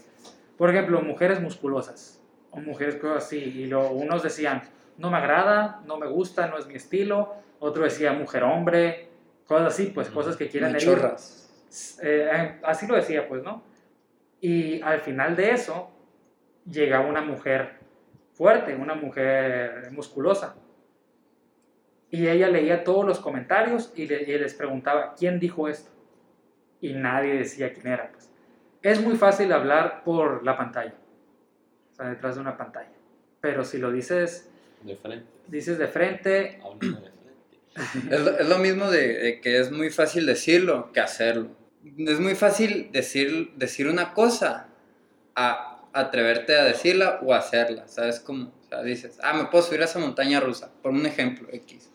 por 0.56 0.70
ejemplo, 0.70 1.00
mujeres 1.02 1.40
musculosas 1.40 2.20
o 2.50 2.58
mujeres 2.60 2.96
cosas 2.96 3.24
así 3.24 3.36
y 3.38 3.66
lo, 3.66 3.90
unos 3.90 4.22
decían 4.22 4.62
no 4.98 5.10
me 5.10 5.16
agrada, 5.16 5.80
no 5.86 5.96
me 5.98 6.06
gusta, 6.06 6.46
no 6.48 6.58
es 6.58 6.66
mi 6.66 6.74
estilo, 6.74 7.34
otro 7.60 7.84
decía 7.84 8.12
mujer 8.12 8.42
hombre, 8.44 9.08
cosas 9.46 9.74
así, 9.74 9.86
pues 9.86 10.08
cosas 10.10 10.36
que 10.36 10.48
quieran 10.48 10.74
herir. 10.74 10.88
machorras. 10.88 11.38
Eh, 12.02 12.58
así 12.64 12.86
lo 12.86 12.96
decía, 12.96 13.26
pues, 13.28 13.42
¿no? 13.42 13.62
Y 14.40 14.80
al 14.82 15.00
final 15.00 15.36
de 15.36 15.50
eso 15.52 15.90
llegaba 16.70 17.06
una 17.06 17.20
mujer 17.22 17.78
fuerte, 18.34 18.74
una 18.74 18.94
mujer 18.94 19.90
musculosa. 19.92 20.54
Y 22.10 22.28
ella 22.28 22.48
leía 22.48 22.84
todos 22.84 23.06
los 23.06 23.20
comentarios 23.20 23.92
y, 23.96 24.06
le- 24.06 24.22
y 24.24 24.38
les 24.38 24.54
preguntaba, 24.54 25.14
¿quién 25.18 25.40
dijo 25.40 25.68
esto? 25.68 25.90
Y 26.80 26.92
nadie 26.94 27.34
decía 27.38 27.72
quién 27.72 27.86
era. 27.86 28.10
Pues. 28.12 28.30
Es 28.82 29.00
muy 29.00 29.16
fácil 29.16 29.52
hablar 29.52 30.02
por 30.04 30.44
la 30.44 30.56
pantalla, 30.56 30.94
o 31.92 31.94
sea, 31.94 32.06
detrás 32.10 32.34
de 32.34 32.40
una 32.42 32.56
pantalla. 32.56 32.90
Pero 33.40 33.64
si 33.64 33.78
lo 33.78 33.90
dices, 33.90 34.50
De 34.82 34.96
frente. 34.96 35.26
dices 35.46 35.78
de 35.78 35.86
frente, 35.86 36.60
Háblame 36.62 36.78
de 36.80 37.00
frente. 37.00 37.11
Es 38.10 38.20
lo, 38.20 38.38
es 38.38 38.48
lo 38.48 38.58
mismo 38.58 38.90
de, 38.90 39.14
de 39.18 39.40
que 39.40 39.58
es 39.58 39.70
muy 39.70 39.90
fácil 39.90 40.26
decirlo 40.26 40.92
que 40.92 41.00
hacerlo. 41.00 41.56
Es 41.98 42.20
muy 42.20 42.34
fácil 42.34 42.90
decir, 42.92 43.52
decir 43.56 43.88
una 43.88 44.12
cosa 44.12 44.68
a 45.34 45.72
atreverte 45.92 46.56
a 46.56 46.64
decirla 46.64 47.20
o 47.22 47.34
hacerla. 47.34 47.86
¿Sabes 47.88 48.20
cómo? 48.20 48.52
O 48.64 48.68
sea, 48.68 48.82
dices, 48.82 49.18
ah, 49.22 49.34
me 49.34 49.46
puedo 49.46 49.64
subir 49.64 49.82
a 49.82 49.84
esa 49.84 49.98
montaña 49.98 50.40
rusa, 50.40 50.70
por 50.82 50.92
un 50.92 51.06
ejemplo 51.06 51.48
X. 51.52 51.90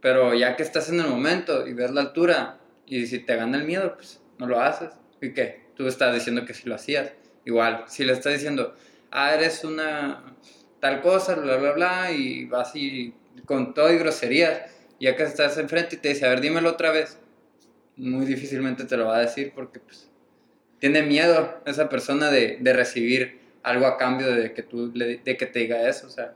Pero 0.00 0.34
ya 0.34 0.56
que 0.56 0.62
estás 0.62 0.88
en 0.88 1.00
el 1.00 1.08
momento 1.08 1.66
y 1.66 1.72
ves 1.72 1.90
la 1.90 2.00
altura 2.00 2.58
y 2.86 3.06
si 3.06 3.18
te 3.18 3.36
gana 3.36 3.58
el 3.58 3.64
miedo, 3.64 3.94
pues 3.96 4.20
no 4.38 4.46
lo 4.46 4.60
haces. 4.60 4.90
¿Y 5.20 5.32
qué? 5.32 5.68
Tú 5.76 5.86
estás 5.86 6.14
diciendo 6.14 6.44
que 6.44 6.54
si 6.54 6.68
lo 6.68 6.74
hacías. 6.74 7.12
Igual, 7.44 7.84
si 7.88 8.04
le 8.04 8.12
estás 8.12 8.32
diciendo, 8.32 8.74
ah, 9.10 9.34
eres 9.34 9.64
una 9.64 10.22
tal 10.80 11.00
cosa, 11.00 11.34
bla, 11.34 11.56
bla, 11.56 11.72
bla, 11.72 12.12
y 12.12 12.44
vas 12.44 12.74
y 12.76 13.14
con 13.44 13.74
todo 13.74 13.92
y 13.92 13.98
groserías, 13.98 14.60
y 14.98 15.12
que 15.14 15.22
estás 15.22 15.56
enfrente 15.58 15.96
y 15.96 15.98
te 15.98 16.08
dice, 16.08 16.26
a 16.26 16.30
ver, 16.30 16.40
dímelo 16.40 16.70
otra 16.70 16.90
vez, 16.90 17.18
muy 17.96 18.26
difícilmente 18.26 18.84
te 18.84 18.96
lo 18.96 19.06
va 19.06 19.16
a 19.16 19.20
decir 19.20 19.52
porque 19.54 19.78
pues 19.80 20.10
tiene 20.78 21.02
miedo 21.02 21.60
esa 21.66 21.88
persona 21.88 22.30
de, 22.30 22.58
de 22.60 22.72
recibir 22.72 23.40
algo 23.62 23.86
a 23.86 23.96
cambio 23.96 24.32
de 24.34 24.52
que 24.54 24.62
tú 24.62 24.90
le- 24.94 25.18
de 25.18 25.36
que 25.36 25.46
te 25.46 25.58
diga 25.60 25.88
eso, 25.88 26.06
o 26.06 26.10
sea, 26.10 26.34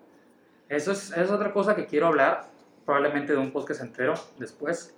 Eso 0.69 0.93
es, 0.93 1.13
es 1.17 1.31
otra 1.31 1.53
cosa 1.53 1.75
que 1.77 1.87
quiero 1.87 2.07
hablar, 2.09 2.49
probablemente 2.85 3.33
de 3.33 3.39
un 3.39 3.53
podcast 3.53 3.81
entero 3.83 4.15
después, 4.39 4.95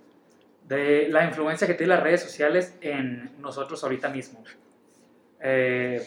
de 0.68 1.08
la 1.10 1.24
influencia 1.26 1.66
que 1.66 1.74
tienen 1.74 1.96
las 1.96 2.02
redes 2.02 2.22
sociales 2.22 2.74
en 2.80 3.30
nosotros 3.40 3.82
ahorita 3.84 4.08
mismo. 4.08 4.42
Eh, 5.40 6.02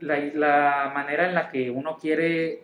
la, 0.00 0.18
la 0.34 0.92
manera 0.94 1.28
en 1.28 1.34
la 1.34 1.50
que 1.50 1.70
uno 1.70 1.98
quiere 1.98 2.62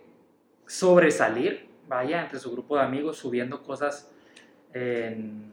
sobresalir, 0.66 1.66
vaya, 1.88 2.22
entre 2.22 2.38
su 2.38 2.50
grupo 2.50 2.76
de 2.76 2.82
amigos, 2.84 3.18
subiendo 3.18 3.62
cosas 3.62 4.10
en, 4.75 5.52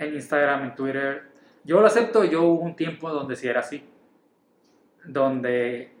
Instagram, 0.00 0.64
en 0.64 0.74
Twitter. 0.74 1.22
Yo 1.64 1.80
lo 1.80 1.86
acepto, 1.86 2.24
yo 2.24 2.44
hubo 2.44 2.62
un 2.62 2.76
tiempo 2.76 3.10
donde 3.10 3.36
sí 3.36 3.48
era 3.48 3.60
así, 3.60 3.84
donde 5.04 5.92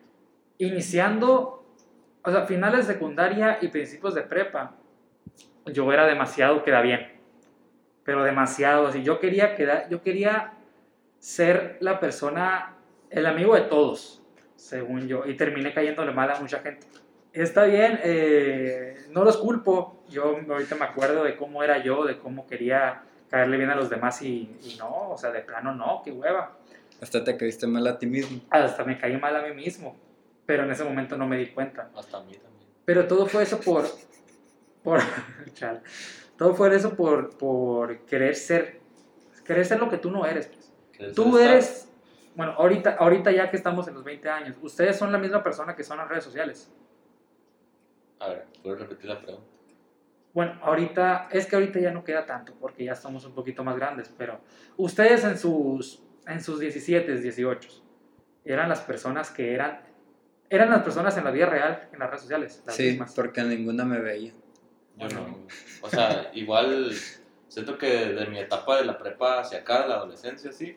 iniciando, 0.58 1.66
o 2.22 2.30
sea, 2.30 2.46
finales 2.46 2.86
de 2.86 2.94
secundaria 2.94 3.58
y 3.60 3.68
principios 3.68 4.14
de 4.14 4.22
prepa, 4.22 4.76
yo 5.66 5.92
era 5.92 6.06
demasiado 6.06 6.64
queda 6.64 6.80
bien, 6.80 7.12
pero 8.04 8.22
demasiado, 8.22 8.86
así, 8.86 9.02
yo 9.02 9.20
quería 9.20 9.54
quedar, 9.54 9.88
yo 9.90 10.02
quería 10.02 10.54
ser 11.18 11.76
la 11.80 12.00
persona, 12.00 12.76
el 13.10 13.26
amigo 13.26 13.54
de 13.54 13.62
todos, 13.62 14.22
según 14.54 15.06
yo, 15.06 15.26
y 15.26 15.34
terminé 15.34 15.74
cayéndole 15.74 16.12
mal 16.12 16.30
a 16.30 16.40
mucha 16.40 16.60
gente. 16.60 16.86
Está 17.32 17.64
bien, 17.64 18.00
eh, 18.02 18.96
no 19.10 19.24
los 19.24 19.36
culpo, 19.36 20.02
yo 20.08 20.38
ahorita 20.48 20.74
me 20.76 20.84
acuerdo 20.86 21.22
de 21.24 21.36
cómo 21.36 21.62
era 21.62 21.78
yo, 21.82 22.04
de 22.04 22.18
cómo 22.18 22.46
quería 22.46 23.02
caerle 23.30 23.58
bien 23.58 23.70
a 23.70 23.76
los 23.76 23.90
demás 23.90 24.22
y, 24.22 24.56
y 24.62 24.76
no, 24.78 25.10
o 25.10 25.18
sea, 25.18 25.30
de 25.30 25.40
plano 25.40 25.74
no, 25.74 26.00
qué 26.04 26.10
hueva. 26.10 26.56
hasta 27.00 27.22
te 27.22 27.36
caíste 27.36 27.66
mal 27.66 27.86
a 27.86 27.98
ti 27.98 28.06
mismo. 28.06 28.40
Hasta 28.50 28.82
me 28.84 28.98
caí 28.98 29.16
mal 29.18 29.36
a 29.36 29.42
mí 29.42 29.54
mismo, 29.54 29.96
pero 30.46 30.64
en 30.64 30.70
ese 30.70 30.84
momento 30.84 31.16
no 31.16 31.26
me 31.28 31.36
di 31.36 31.48
cuenta. 31.48 31.90
Hasta 31.96 32.16
a 32.16 32.22
mí 32.22 32.32
también. 32.34 32.68
Pero 32.84 33.06
todo 33.06 33.26
fue 33.26 33.42
eso 33.42 33.60
por. 33.60 33.84
por 34.82 35.00
chale. 35.54 35.80
todo 36.38 36.54
fue 36.54 36.74
eso 36.74 36.94
por, 36.96 37.36
por 37.36 37.98
querer 38.06 38.34
ser. 38.34 38.80
Querer 39.44 39.66
ser 39.66 39.78
lo 39.78 39.90
que 39.90 39.98
tú 39.98 40.10
no 40.10 40.24
eres. 40.26 40.46
pues. 40.46 40.72
¿Quieres 40.96 41.14
Tú 41.14 41.36
estar? 41.38 41.52
eres. 41.54 41.88
Bueno, 42.34 42.52
ahorita, 42.52 42.96
ahorita 42.98 43.30
ya 43.32 43.50
que 43.50 43.56
estamos 43.56 43.86
en 43.88 43.94
los 43.94 44.04
20 44.04 44.28
años, 44.30 44.56
ustedes 44.62 44.96
son 44.96 45.12
la 45.12 45.18
misma 45.18 45.42
persona 45.42 45.76
que 45.76 45.84
son 45.84 45.96
en 45.96 46.00
las 46.02 46.08
redes 46.08 46.24
sociales. 46.24 46.70
A 48.20 48.28
ver, 48.28 48.46
¿puedes 48.62 48.80
repetir 48.80 49.06
la 49.06 49.20
pregunta? 49.20 49.46
Bueno, 50.34 50.58
ahorita, 50.62 51.28
es 51.32 51.46
que 51.46 51.56
ahorita 51.56 51.80
ya 51.80 51.90
no 51.90 52.04
queda 52.04 52.24
tanto 52.26 52.54
porque 52.60 52.84
ya 52.84 52.92
estamos 52.92 53.24
un 53.24 53.32
poquito 53.34 53.64
más 53.64 53.76
grandes, 53.76 54.12
pero 54.16 54.40
ustedes 54.76 55.24
en 55.24 55.38
sus, 55.38 56.02
en 56.26 56.42
sus 56.42 56.60
17, 56.60 57.16
18, 57.20 57.68
eran 58.44 58.68
las 58.68 58.80
personas 58.80 59.30
que 59.30 59.52
eran, 59.54 59.80
eran 60.50 60.70
las 60.70 60.82
personas 60.82 61.16
en 61.16 61.24
la 61.24 61.30
vida 61.30 61.46
real, 61.46 61.88
en 61.92 61.98
las 61.98 62.08
redes 62.10 62.22
sociales, 62.22 62.62
las 62.66 62.76
Sí, 62.76 62.90
mismas. 62.90 63.14
porque 63.14 63.42
ninguna 63.42 63.84
me 63.84 63.98
veía. 64.00 64.32
Yo 64.96 65.08
no. 65.08 65.38
O 65.82 65.88
sea, 65.88 66.30
igual 66.34 66.92
siento 67.48 67.78
que 67.78 67.86
de 67.86 68.26
mi 68.26 68.38
etapa 68.38 68.76
de 68.76 68.84
la 68.84 68.98
prepa 68.98 69.40
hacia 69.40 69.58
acá, 69.60 69.82
de 69.82 69.88
la 69.88 69.94
adolescencia, 69.96 70.52
sí, 70.52 70.76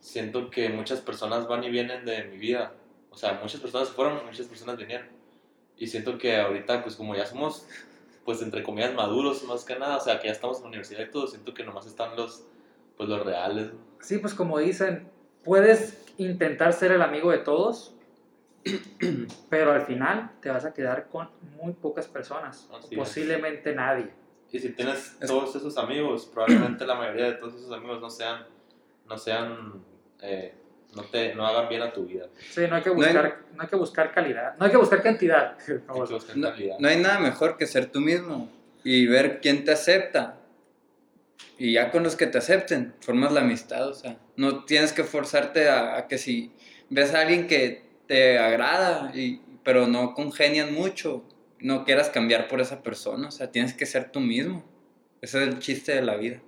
siento 0.00 0.50
que 0.50 0.68
muchas 0.68 1.00
personas 1.00 1.46
van 1.48 1.64
y 1.64 1.70
vienen 1.70 2.04
de 2.04 2.24
mi 2.24 2.36
vida. 2.38 2.72
O 3.10 3.16
sea, 3.16 3.34
muchas 3.42 3.60
personas 3.60 3.88
fueron, 3.88 4.24
muchas 4.26 4.46
personas 4.46 4.76
vinieron. 4.76 5.08
Y 5.80 5.86
siento 5.88 6.18
que 6.18 6.36
ahorita, 6.36 6.82
pues 6.82 6.94
como 6.94 7.16
ya 7.16 7.24
somos, 7.26 7.66
pues 8.24 8.42
entre 8.42 8.62
comillas, 8.62 8.94
maduros 8.94 9.42
más 9.44 9.64
que 9.64 9.76
nada, 9.78 9.96
o 9.96 10.00
sea, 10.00 10.20
que 10.20 10.26
ya 10.28 10.32
estamos 10.32 10.58
en 10.58 10.64
la 10.64 10.68
universidad 10.68 11.00
y 11.06 11.10
todo, 11.10 11.26
siento 11.26 11.54
que 11.54 11.64
nomás 11.64 11.86
están 11.86 12.14
los, 12.16 12.44
pues 12.98 13.08
los 13.08 13.24
reales. 13.24 13.70
Sí, 14.00 14.18
pues 14.18 14.34
como 14.34 14.58
dicen, 14.58 15.08
puedes 15.42 16.04
intentar 16.18 16.74
ser 16.74 16.92
el 16.92 17.00
amigo 17.00 17.30
de 17.32 17.38
todos, 17.38 17.94
pero 19.48 19.72
al 19.72 19.82
final 19.86 20.32
te 20.42 20.50
vas 20.50 20.64
a 20.66 20.74
quedar 20.74 21.08
con 21.08 21.30
muy 21.56 21.72
pocas 21.72 22.06
personas, 22.06 22.68
Así 22.78 22.94
posiblemente 22.94 23.74
nadie. 23.74 24.10
Y 24.52 24.58
si 24.58 24.70
tienes 24.72 25.16
Es- 25.20 25.28
todos 25.28 25.56
esos 25.56 25.78
amigos, 25.78 26.26
probablemente 26.26 26.84
la 26.86 26.94
mayoría 26.94 27.26
de 27.26 27.32
todos 27.34 27.54
esos 27.54 27.72
amigos 27.72 28.00
no 28.02 28.10
sean, 28.10 28.44
no 29.08 29.16
sean, 29.16 29.82
eh, 30.20 30.54
no 30.94 31.02
te, 31.04 31.34
no 31.34 31.46
hagan 31.46 31.68
bien 31.68 31.82
a 31.82 31.92
tu 31.92 32.04
vida. 32.06 32.26
Sí, 32.50 32.62
no 32.68 32.76
hay 32.76 32.82
que 32.82 32.90
No 32.90 32.96
hay- 33.02 33.12
buscar, 33.12 33.38
no 33.54 33.62
hay 33.62 33.68
que 33.68 33.76
buscar 33.76 34.12
calidad, 34.14 34.56
no 34.58 34.64
hay 34.64 34.70
que 34.70 34.76
buscar 34.76 35.02
cantidad. 35.02 35.56
Hay 35.68 35.76
que 36.06 36.12
buscar 36.14 36.36
No, 36.36 36.50
calidad. 36.50 36.76
no 36.78 36.88
hay 36.88 36.96
nada 37.00 37.18
mejor 37.20 37.56
que 37.56 37.66
ser 37.66 37.86
tú 37.86 38.00
mismo 38.00 38.50
y 38.84 39.06
ver 39.06 39.40
quién 39.40 39.64
te 39.64 39.72
acepta. 39.72 40.36
Y 41.58 41.74
ya 41.74 41.90
con 41.90 42.02
los 42.02 42.16
que 42.16 42.26
te 42.26 42.38
acepten, 42.38 42.94
formas 43.00 43.32
la 43.32 43.40
amistad, 43.42 43.86
o 43.88 43.94
sea, 43.94 44.16
no 44.36 44.64
tienes 44.64 44.92
que 44.92 45.04
forzarte 45.04 45.68
a, 45.68 45.96
a 45.98 46.08
que 46.08 46.16
si 46.18 46.52
ves 46.88 47.14
a 47.14 47.20
alguien 47.20 47.46
que 47.46 47.82
te 48.06 48.38
agrada, 48.38 49.12
y, 49.14 49.40
pero 49.62 49.86
no 49.86 50.14
congenian 50.14 50.72
mucho, 50.74 51.22
no 51.58 51.84
quieras 51.84 52.08
cambiar 52.08 52.48
por 52.48 52.60
esa 52.62 52.82
persona, 52.82 53.28
o 53.28 53.30
sea, 53.30 53.50
tienes 53.50 53.74
que 53.74 53.84
ser 53.86 54.10
tú 54.10 54.20
mismo. 54.20 54.64
Ese 55.20 55.42
es 55.42 55.48
el 55.48 55.58
chiste 55.58 55.94
de 55.94 56.00
la 56.02 56.16
vida. 56.16 56.40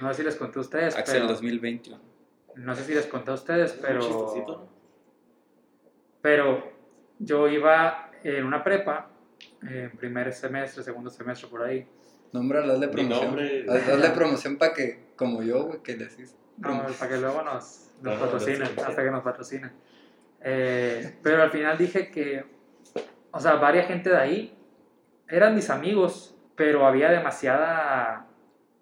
No 0.00 0.08
sé 0.10 0.18
si 0.18 0.22
les 0.24 0.36
conté 0.36 0.58
a 0.58 0.62
ustedes, 0.62 0.96
Axel 0.96 1.16
pero, 1.22 1.28
2021. 1.28 2.00
No 2.56 2.74
sé 2.74 2.84
si 2.84 2.94
les 2.94 3.06
conté 3.06 3.30
a 3.30 3.34
ustedes, 3.34 3.72
pero, 3.80 4.34
pero 6.20 6.72
yo 7.18 7.48
iba 7.48 8.10
en 8.22 8.44
una 8.44 8.64
prepa, 8.64 9.10
en 9.62 9.90
primer 9.96 10.32
semestre, 10.32 10.82
segundo 10.82 11.10
semestre 11.10 11.48
por 11.48 11.62
ahí. 11.62 11.86
Nombre, 12.32 12.58
hazle 12.58 12.88
promoción. 12.88 13.38
Hazle 13.68 14.10
promoción 14.10 14.58
para 14.58 14.74
que, 14.74 15.06
como 15.16 15.42
yo, 15.42 15.64
güey, 15.64 15.82
que 15.82 15.94
decís. 15.96 16.36
No, 16.58 16.82
para 16.98 17.10
que 17.10 17.18
luego 17.18 17.42
nos, 17.42 17.90
nos 18.02 18.02
No, 18.02 18.14
no, 18.14 18.20
patrocinen, 18.20 18.62
hasta 18.62 19.02
que 19.04 19.10
nos 19.10 19.22
patrocinen. 19.22 19.72
Eh, 20.40 21.18
pero 21.22 21.42
al 21.42 21.50
final 21.50 21.76
dije 21.78 22.10
que, 22.10 22.44
o 23.30 23.40
sea, 23.40 23.54
varias 23.56 23.86
gente 23.86 24.10
de 24.10 24.16
ahí 24.16 24.58
eran 25.28 25.54
mis 25.54 25.70
amigos, 25.70 26.36
pero 26.56 26.86
había 26.86 27.10
demasiada, 27.10 28.26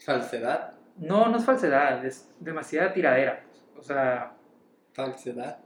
Falsedad. 0.04 0.74
no, 0.96 1.28
no 1.28 1.38
es 1.38 1.44
falsedad, 1.44 2.04
es 2.04 2.28
demasiada 2.40 2.92
tiradera. 2.92 3.43
O 3.78 3.82
sea, 3.82 4.32
Falsedad. 4.92 5.58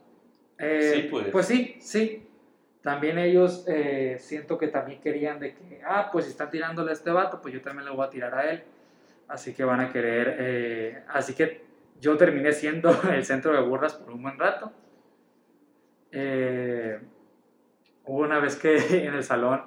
eh, 0.58 0.92
Sí, 0.94 1.08
pues. 1.10 1.28
pues 1.28 1.46
sí, 1.46 1.76
sí. 1.80 2.24
También 2.82 3.18
ellos 3.18 3.64
eh, 3.68 4.16
siento 4.20 4.56
que 4.56 4.68
también 4.68 5.00
querían 5.00 5.40
de 5.40 5.54
que, 5.54 5.82
ah, 5.84 6.08
pues 6.12 6.24
si 6.24 6.30
están 6.30 6.50
tirándole 6.50 6.90
a 6.90 6.94
este 6.94 7.10
vato, 7.10 7.42
pues 7.42 7.52
yo 7.52 7.60
también 7.60 7.84
le 7.84 7.90
voy 7.90 8.06
a 8.06 8.10
tirar 8.10 8.34
a 8.34 8.50
él. 8.50 8.62
Así 9.26 9.52
que 9.52 9.64
van 9.64 9.80
a 9.80 9.92
querer, 9.92 10.36
eh, 10.40 11.02
así 11.08 11.34
que 11.34 11.64
yo 12.00 12.16
terminé 12.16 12.52
siendo 12.52 12.90
el 13.12 13.24
centro 13.24 13.52
de 13.52 13.60
burlas 13.60 13.94
por 13.94 14.12
un 14.12 14.22
buen 14.22 14.38
rato. 14.38 14.72
Eh, 16.12 16.98
hubo 18.06 18.18
una 18.22 18.38
vez 18.38 18.56
que 18.56 18.76
en 19.06 19.14
el 19.14 19.24
salón, 19.24 19.62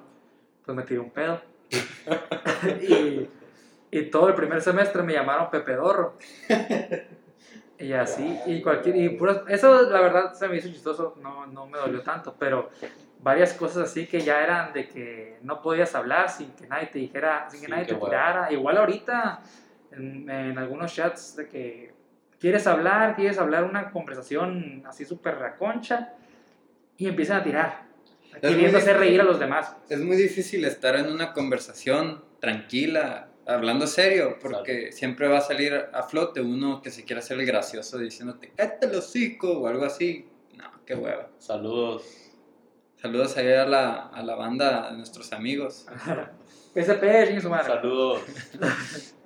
pues 0.64 0.76
me 0.76 0.82
tiré 0.82 0.98
un 0.98 1.10
pedo. 1.10 1.40
y, 2.82 3.28
y 3.90 4.02
todo 4.10 4.28
el 4.28 4.34
primer 4.34 4.60
semestre 4.62 5.02
me 5.02 5.12
llamaron 5.12 5.50
Pepe 5.50 5.74
Dorro. 5.76 6.16
Y 7.82 7.92
así, 7.94 8.38
y 8.46 8.62
cualquier, 8.62 8.96
y 8.96 9.08
puras- 9.10 9.42
eso 9.48 9.82
la 9.90 10.00
verdad 10.00 10.32
se 10.34 10.48
me 10.48 10.56
hizo 10.56 10.68
chistoso, 10.68 11.16
no, 11.20 11.46
no 11.46 11.66
me 11.66 11.78
dolió 11.78 12.00
tanto, 12.02 12.34
pero 12.38 12.70
varias 13.18 13.52
cosas 13.54 13.90
así 13.90 14.06
que 14.06 14.20
ya 14.20 14.42
eran 14.42 14.72
de 14.72 14.86
que 14.88 15.38
no 15.42 15.60
podías 15.60 15.94
hablar 15.94 16.30
sin 16.30 16.52
que 16.52 16.66
nadie 16.66 16.86
te 16.88 16.98
dijera, 17.00 17.48
sin 17.50 17.60
que 17.60 17.66
Sí, 17.66 17.72
nadie 17.72 17.86
te 17.86 17.94
tirara. 17.94 18.52
Igual 18.52 18.76
ahorita, 18.78 19.40
en, 19.90 20.30
en 20.30 20.58
algunos 20.58 20.94
chats 20.94 21.36
de 21.36 21.48
que 21.48 21.92
quieres 22.38 22.66
hablar, 22.66 23.16
quieres 23.16 23.38
hablar 23.38 23.64
una 23.64 23.90
conversación 23.90 24.84
así 24.86 25.04
súper 25.04 25.36
raconcha 25.38 26.12
y 26.96 27.08
empiezan 27.08 27.40
a 27.40 27.44
tirar, 27.44 27.82
muy 28.32 28.40
queriendo 28.40 28.78
hacer 28.78 28.94
difícil. 28.94 29.08
reír 29.08 29.20
a 29.20 29.24
los 29.24 29.38
demás. 29.40 29.76
Es 29.88 29.98
muy 30.00 30.16
difícil 30.16 30.64
estar 30.64 30.94
en 30.96 31.06
una 31.10 31.32
conversación 31.32 32.22
tranquila, 32.40 33.28
hablando 33.46 33.86
serio, 33.86 34.38
porque 34.40 34.92
siempre 34.92 35.28
va 35.28 35.38
a 35.38 35.42
salir 35.42 35.74
a 35.92 36.02
flote 36.02 36.40
uno 36.40 36.82
que 36.82 36.90
se 36.90 37.04
quiera 37.04 37.20
hacer 37.20 37.38
el 37.40 37.46
gracioso 37.46 37.98
diciéndote, 37.98 38.52
cállate 38.56 38.86
el 38.86 38.94
hocico 38.94 39.52
o 39.58 39.66
algo 39.66 39.84
así. 39.84 40.28
No, 40.56 40.70
qué 40.86 40.94
hueva. 40.94 41.28
Saludos. 41.38 42.04
Saludos 42.96 43.36
ahí 43.36 43.52
a 43.52 43.66
la, 43.66 44.06
a 44.08 44.22
la 44.22 44.36
banda, 44.36 44.88
a 44.88 44.92
nuestros 44.92 45.32
amigos. 45.32 45.86
PSP, 46.74 47.40
su 47.40 47.50
madre. 47.50 47.66
Saludos. 47.66 48.22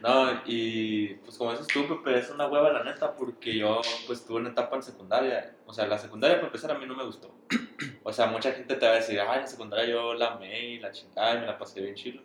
No, 0.00 0.42
y 0.46 1.14
pues 1.24 1.36
como 1.36 1.50
dices 1.50 1.66
tú, 1.66 1.88
Pepe, 1.88 2.18
es 2.18 2.30
una 2.30 2.46
hueva 2.46 2.72
la 2.72 2.84
neta, 2.84 3.16
porque 3.16 3.56
yo 3.56 3.80
pues 4.06 4.24
tuve 4.24 4.38
una 4.38 4.50
etapa 4.50 4.76
en 4.76 4.82
secundaria. 4.82 5.56
O 5.66 5.72
sea, 5.72 5.86
la 5.86 5.98
secundaria 5.98 6.36
para 6.36 6.46
empezar 6.46 6.70
a 6.70 6.78
mí 6.78 6.86
no 6.86 6.94
me 6.94 7.04
gustó. 7.04 7.34
O 8.04 8.12
sea, 8.12 8.26
mucha 8.26 8.52
gente 8.52 8.74
te 8.76 8.86
va 8.86 8.92
a 8.92 8.96
decir, 8.96 9.20
ay, 9.20 9.36
en 9.36 9.40
la 9.42 9.46
secundaria 9.46 9.86
yo 9.86 10.14
la 10.14 10.32
amé 10.32 10.66
y 10.66 10.78
la 10.78 10.90
chingada 10.92 11.34
y 11.34 11.40
me 11.40 11.46
la 11.46 11.58
pasé 11.58 11.82
bien 11.82 11.94
chilo. 11.94 12.22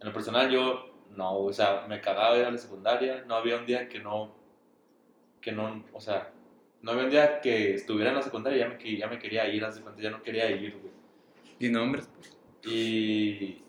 En 0.00 0.06
lo 0.08 0.12
personal 0.12 0.50
yo, 0.50 0.86
no, 1.10 1.38
o 1.38 1.52
sea, 1.52 1.84
me 1.88 2.00
cagaba 2.00 2.38
ir 2.38 2.44
a 2.44 2.50
la 2.50 2.58
secundaria, 2.58 3.24
no 3.26 3.34
había 3.34 3.56
un 3.58 3.66
día 3.66 3.88
que 3.88 3.98
no, 4.00 4.34
que 5.40 5.52
no, 5.52 5.84
o 5.92 6.00
sea, 6.00 6.32
no 6.82 6.92
había 6.92 7.04
un 7.04 7.10
día 7.10 7.40
que 7.40 7.74
estuviera 7.74 8.10
en 8.10 8.16
la 8.16 8.22
secundaria 8.22 8.56
y 8.56 8.60
ya 8.60 8.68
me, 8.68 8.96
ya 8.98 9.06
me 9.08 9.18
quería 9.18 9.46
ir 9.48 9.62
a 9.64 9.68
la 9.68 9.72
secundaria, 9.74 10.10
ya 10.10 10.16
no 10.16 10.22
quería 10.22 10.50
ir, 10.50 10.78
güey. 10.78 10.92
Y 11.58 11.68
nombres. 11.68 12.08
Y, 12.64 13.62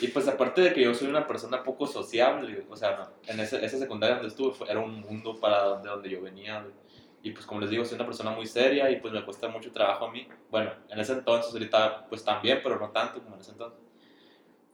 y 0.00 0.08
pues 0.12 0.28
aparte 0.28 0.60
de 0.60 0.72
que 0.72 0.82
yo 0.82 0.94
soy 0.94 1.08
una 1.08 1.26
persona 1.26 1.62
poco 1.62 1.86
sociable, 1.86 2.64
o 2.70 2.76
sea, 2.76 2.96
no, 2.96 3.32
en 3.32 3.40
ese- 3.40 3.64
esa 3.64 3.78
secundaria 3.78 4.16
donde 4.16 4.28
estuve 4.28 4.52
fue- 4.52 4.70
era 4.70 4.80
un 4.80 5.00
mundo 5.00 5.38
para 5.40 5.62
donde, 5.64 5.88
donde 5.88 6.10
yo 6.10 6.20
venía. 6.22 6.60
güey. 6.60 6.74
Y 7.22 7.32
pues 7.32 7.44
como 7.44 7.60
les 7.60 7.70
digo, 7.70 7.84
soy 7.84 7.96
una 7.96 8.06
persona 8.06 8.30
muy 8.30 8.46
seria 8.46 8.88
y 8.90 9.00
pues 9.00 9.12
me 9.12 9.24
cuesta 9.24 9.48
mucho 9.48 9.72
trabajo 9.72 10.06
a 10.06 10.12
mí. 10.12 10.28
Bueno, 10.50 10.70
en 10.88 11.00
ese 11.00 11.12
entonces, 11.14 11.52
ahorita 11.52 12.06
pues 12.08 12.24
también, 12.24 12.60
pero 12.62 12.78
no 12.78 12.90
tanto 12.90 13.20
como 13.20 13.34
en 13.34 13.40
ese 13.40 13.50
entonces. 13.52 13.80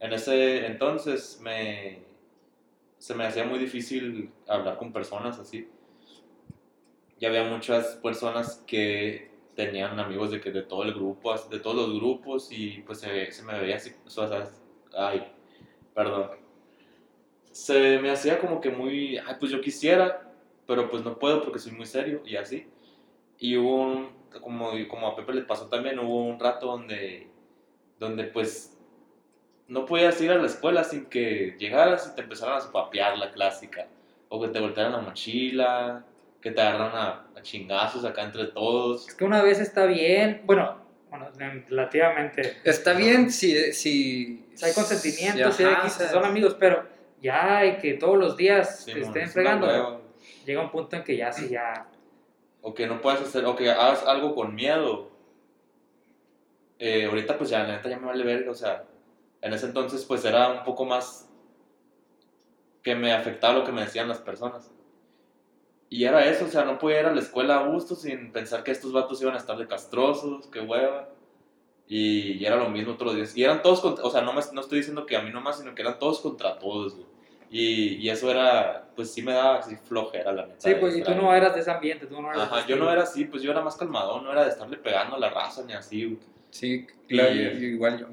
En 0.03 0.13
ese 0.13 0.67
entonces 0.67 1.41
me, 1.41 2.03
se 2.99 3.15
me 3.15 3.25
hacía 3.25 3.45
muy 3.45 3.61
difícil 3.61 4.33
hablar 4.49 4.77
con 4.77 4.93
personas 4.93 5.39
así. 5.39 5.69
Y 7.21 7.25
había 7.25 7.45
muchas 7.45 7.95
personas 8.03 8.65
que 8.67 9.31
tenían 9.55 10.01
amigos 10.01 10.33
de 10.33 10.41
que 10.41 10.51
de 10.51 10.63
todo 10.63 10.83
el 10.83 10.93
grupo, 10.93 11.33
de 11.49 11.61
todos 11.61 11.77
los 11.77 12.01
grupos 12.01 12.51
y 12.51 12.83
pues 12.85 12.99
se, 12.99 13.31
se 13.31 13.45
me 13.45 13.57
veía 13.61 13.77
así, 13.77 13.93
o 14.05 14.11
sea, 14.11 14.51
ay, 14.97 15.33
perdón. 15.95 16.31
Se 17.53 18.01
me 18.01 18.11
hacía 18.11 18.41
como 18.41 18.61
que 18.61 18.71
muy, 18.71 19.19
ay, 19.19 19.37
pues 19.39 19.53
yo 19.53 19.61
quisiera, 19.61 20.33
pero 20.67 20.91
pues 20.91 21.05
no 21.05 21.17
puedo 21.17 21.45
porque 21.45 21.61
soy 21.61 21.73
muy 21.73 21.87
serio 21.87 22.23
y 22.27 22.35
así. 22.35 22.67
Y 23.39 23.57
hubo 23.57 23.83
un, 23.83 24.09
como, 24.41 24.73
como 24.89 25.07
a 25.07 25.15
Pepe 25.15 25.33
le 25.33 25.43
pasó 25.43 25.69
también, 25.69 26.01
hubo 26.01 26.25
un 26.25 26.41
rato 26.41 26.67
donde, 26.67 27.29
donde 28.01 28.25
pues 28.25 28.73
no 29.73 29.87
podías 29.87 30.21
ir 30.21 30.31
a 30.31 30.35
la 30.37 30.47
escuela 30.47 30.85
sin 30.85 31.07
que 31.07 31.57
llegaras 31.59 32.09
y 32.11 32.15
te 32.15 32.23
empezaran 32.23 32.61
a 32.61 32.71
papear 32.73 33.17
la 33.19 33.31
clásica. 33.33 33.87
O 34.29 34.41
que 34.41 34.49
te 34.49 34.61
voltearan 34.61 34.93
la 34.93 34.99
mochila, 35.01 36.05
que 36.41 36.51
te 36.51 36.61
agarraran 36.61 36.97
a, 36.97 37.39
a 37.39 37.43
chingazos 37.43 38.05
acá 38.05 38.23
entre 38.23 38.47
todos. 38.47 39.09
Es 39.09 39.15
que 39.15 39.25
una 39.25 39.43
vez 39.43 39.61
está 39.61 39.87
bien, 39.87 40.43
bueno, 40.45 40.79
bueno, 41.11 41.29
relativamente. 41.69 42.59
Está 42.65 42.93
bien 42.93 43.31
si... 43.31 43.73
si 43.73 44.47
Si 44.55 44.65
hay 44.65 44.73
consentimiento, 44.75 45.51
si- 45.51 45.57
si, 45.59 45.65
hay- 45.65 45.73
ajá, 45.75 45.89
si 45.89 46.05
son 46.05 46.25
amigos, 46.25 46.55
pero 46.59 46.87
ya 47.21 47.59
hay 47.59 47.79
que 47.79 47.95
todos 47.95 48.19
los 48.19 48.37
días 48.37 48.85
Sí, 48.85 48.93
te 48.93 49.01
mon, 49.01 49.09
estén 49.09 49.31
fregando. 49.31 50.03
Llega 50.45 50.61
un 50.61 50.71
punto 50.71 50.97
en 50.97 51.05
que 51.05 51.17
ya 51.17 51.33
sí, 51.33 51.49
ya. 51.49 51.87
O 52.61 52.75
que 52.75 52.87
no 52.87 53.01
puedas 53.01 53.21
hacer, 53.23 53.45
o 53.47 53.57
que 53.57 53.71
hagas 53.71 54.05
algo 54.07 54.35
con 54.35 54.55
miedo. 54.55 55.11
Eh, 56.79 57.07
ahorita 57.07 57.39
pues 57.39 57.51
ya, 57.51 57.61
la 57.63 57.77
neta 57.77 57.89
ya 57.89 57.99
me 57.99 58.07
vale 58.07 58.25
verga, 58.25 58.51
o 58.51 58.55
sea, 58.55 58.85
en 59.43 59.53
ese 59.53 59.67
entonces 59.67 60.05
pues 60.05 60.25
era 60.25 60.49
un 60.49 60.65
poco 60.65 60.85
más 60.85 61.29
que 62.83 62.95
me 62.95 63.13
afectaba 63.13 63.55
lo 63.55 63.65
que 63.65 63.73
me 63.73 63.83
decían 63.83 64.09
las 64.09 64.19
personas. 64.19 64.71
Y 65.89 66.05
era 66.05 66.25
eso, 66.25 66.47
o 66.47 66.49
sea, 66.49 66.65
no 66.65 66.79
podía 66.79 67.01
ir 67.01 67.07
a 67.07 67.13
la 67.15 67.21
escuela 67.21 67.59
a 67.59 67.67
gusto 67.67 67.95
sin 67.95 68.33
pensar 68.33 68.65
que 68.65 68.71
estos 68.71 68.93
vatos 68.93 69.21
iban 69.21 69.35
a 69.35 69.39
estar 69.39 69.57
de 69.59 69.67
castrosos, 69.69 70.47
qué 70.47 70.61
hueva. 70.61 71.09
Y, 71.87 72.33
y 72.39 72.47
era 72.47 72.57
lo 72.57 72.71
mismo 72.71 72.95
todos 72.95 73.09
los 73.09 73.17
días. 73.17 73.37
Y 73.37 73.45
eran 73.45 73.61
todos 73.61 73.81
contra, 73.81 74.03
o 74.05 74.11
sea, 74.11 74.23
no, 74.23 74.33
me, 74.33 74.41
no 74.55 74.61
estoy 74.63 74.79
diciendo 74.79 75.05
que 75.05 75.17
a 75.17 75.23
mí 75.23 75.31
nomás, 75.31 75.59
sino 75.59 75.75
que 75.75 75.83
eran 75.83 75.99
todos 75.99 76.21
contra 76.21 76.59
todos, 76.59 76.95
güey. 76.95 77.07
Y, 77.51 77.97
y 77.97 78.09
eso 78.09 78.31
era, 78.31 78.89
pues 78.97 79.13
sí 79.13 79.21
me 79.21 79.33
daba 79.35 79.59
así 79.59 79.77
flojera, 79.77 80.33
la 80.33 80.47
neta. 80.47 80.61
Sí, 80.61 80.75
pues 80.81 80.97
y 80.97 81.03
tú 81.03 81.15
no 81.15 81.35
eras 81.35 81.55
de 81.55 81.61
ese 81.61 81.71
ambiente, 81.71 82.07
tú 82.07 82.15
no 82.23 82.33
eras. 82.33 82.51
de 82.51 82.57
Ajá, 82.57 82.67
yo 82.67 82.77
no 82.77 82.91
era 82.91 83.03
así, 83.03 83.27
pues 83.27 83.43
yo 83.43 83.51
era 83.51 83.61
más 83.61 83.77
calmado, 83.77 84.23
no 84.23 84.33
era 84.33 84.45
de 84.45 84.49
estarle 84.51 84.79
pegando 84.79 85.17
a 85.17 85.19
la 85.19 85.29
raza 85.29 85.63
ni 85.67 85.75
así. 85.75 86.07
güey. 86.07 86.19
Sí, 86.49 86.87
claro, 87.09 87.35
Y- 87.35 87.45
yo- 87.45 87.51
igual 87.67 87.99
yo. 88.01 88.07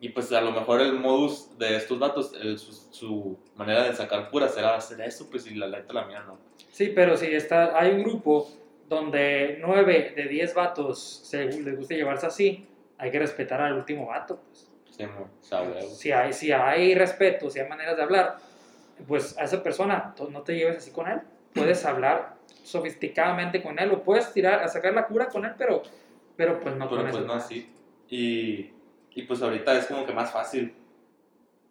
Y 0.00 0.10
pues 0.10 0.30
a 0.32 0.40
lo 0.40 0.50
mejor 0.52 0.80
el 0.82 0.92
modus 0.94 1.56
de 1.58 1.76
estos 1.76 1.98
vatos, 1.98 2.34
el- 2.40 2.58
su, 2.58 2.72
su 2.72 3.38
manera 3.56 3.84
de 3.84 3.94
sacar 3.94 4.30
puras 4.30 4.56
era 4.56 4.76
hacer 4.76 5.00
eso, 5.00 5.28
pues 5.30 5.46
y 5.46 5.54
la 5.54 5.68
neta 5.68 5.92
la 5.92 6.04
mía 6.04 6.22
no. 6.26 6.38
Sí, 6.70 6.92
pero 6.94 7.16
si 7.16 7.26
está, 7.34 7.78
hay 7.78 7.92
un 7.92 8.02
grupo 8.02 8.48
donde 8.88 9.58
nueve 9.60 10.12
de 10.14 10.28
10 10.28 10.54
vatos 10.54 11.22
se, 11.24 11.46
les 11.46 11.76
gusta 11.76 11.94
llevarse 11.94 12.26
así, 12.26 12.66
hay 12.98 13.10
que 13.10 13.18
respetar 13.18 13.60
al 13.60 13.72
último 13.74 14.06
vato. 14.06 14.38
Pues. 14.48 14.70
Sí. 14.90 15.04
Si, 15.96 16.12
hay, 16.12 16.32
si 16.32 16.52
hay 16.52 16.94
respeto, 16.94 17.50
si 17.50 17.58
hay 17.60 17.68
maneras 17.68 17.96
de 17.96 18.02
hablar, 18.02 18.36
pues 19.06 19.36
a 19.38 19.44
esa 19.44 19.62
persona 19.62 20.14
no 20.30 20.42
te 20.42 20.54
lleves 20.54 20.78
así 20.78 20.90
con 20.90 21.08
él. 21.08 21.20
Puedes 21.54 21.84
hablar 21.86 22.36
sofisticadamente 22.62 23.62
con 23.62 23.78
él 23.78 23.90
o 23.92 24.02
puedes 24.02 24.32
tirar 24.32 24.62
a 24.62 24.68
sacar 24.68 24.94
la 24.94 25.06
cura 25.06 25.28
con 25.28 25.44
él, 25.44 25.52
pero, 25.56 25.82
pero 26.36 26.60
pues 26.60 26.76
no 26.76 26.88
Pero 26.88 27.02
con 27.02 27.10
pues 27.10 27.24
no 27.24 27.32
así. 27.34 27.70
Y, 28.08 28.70
y 29.16 29.22
pues 29.22 29.40
ahorita 29.40 29.76
es 29.78 29.86
como 29.86 30.04
que 30.04 30.12
más 30.12 30.30
fácil 30.30 30.74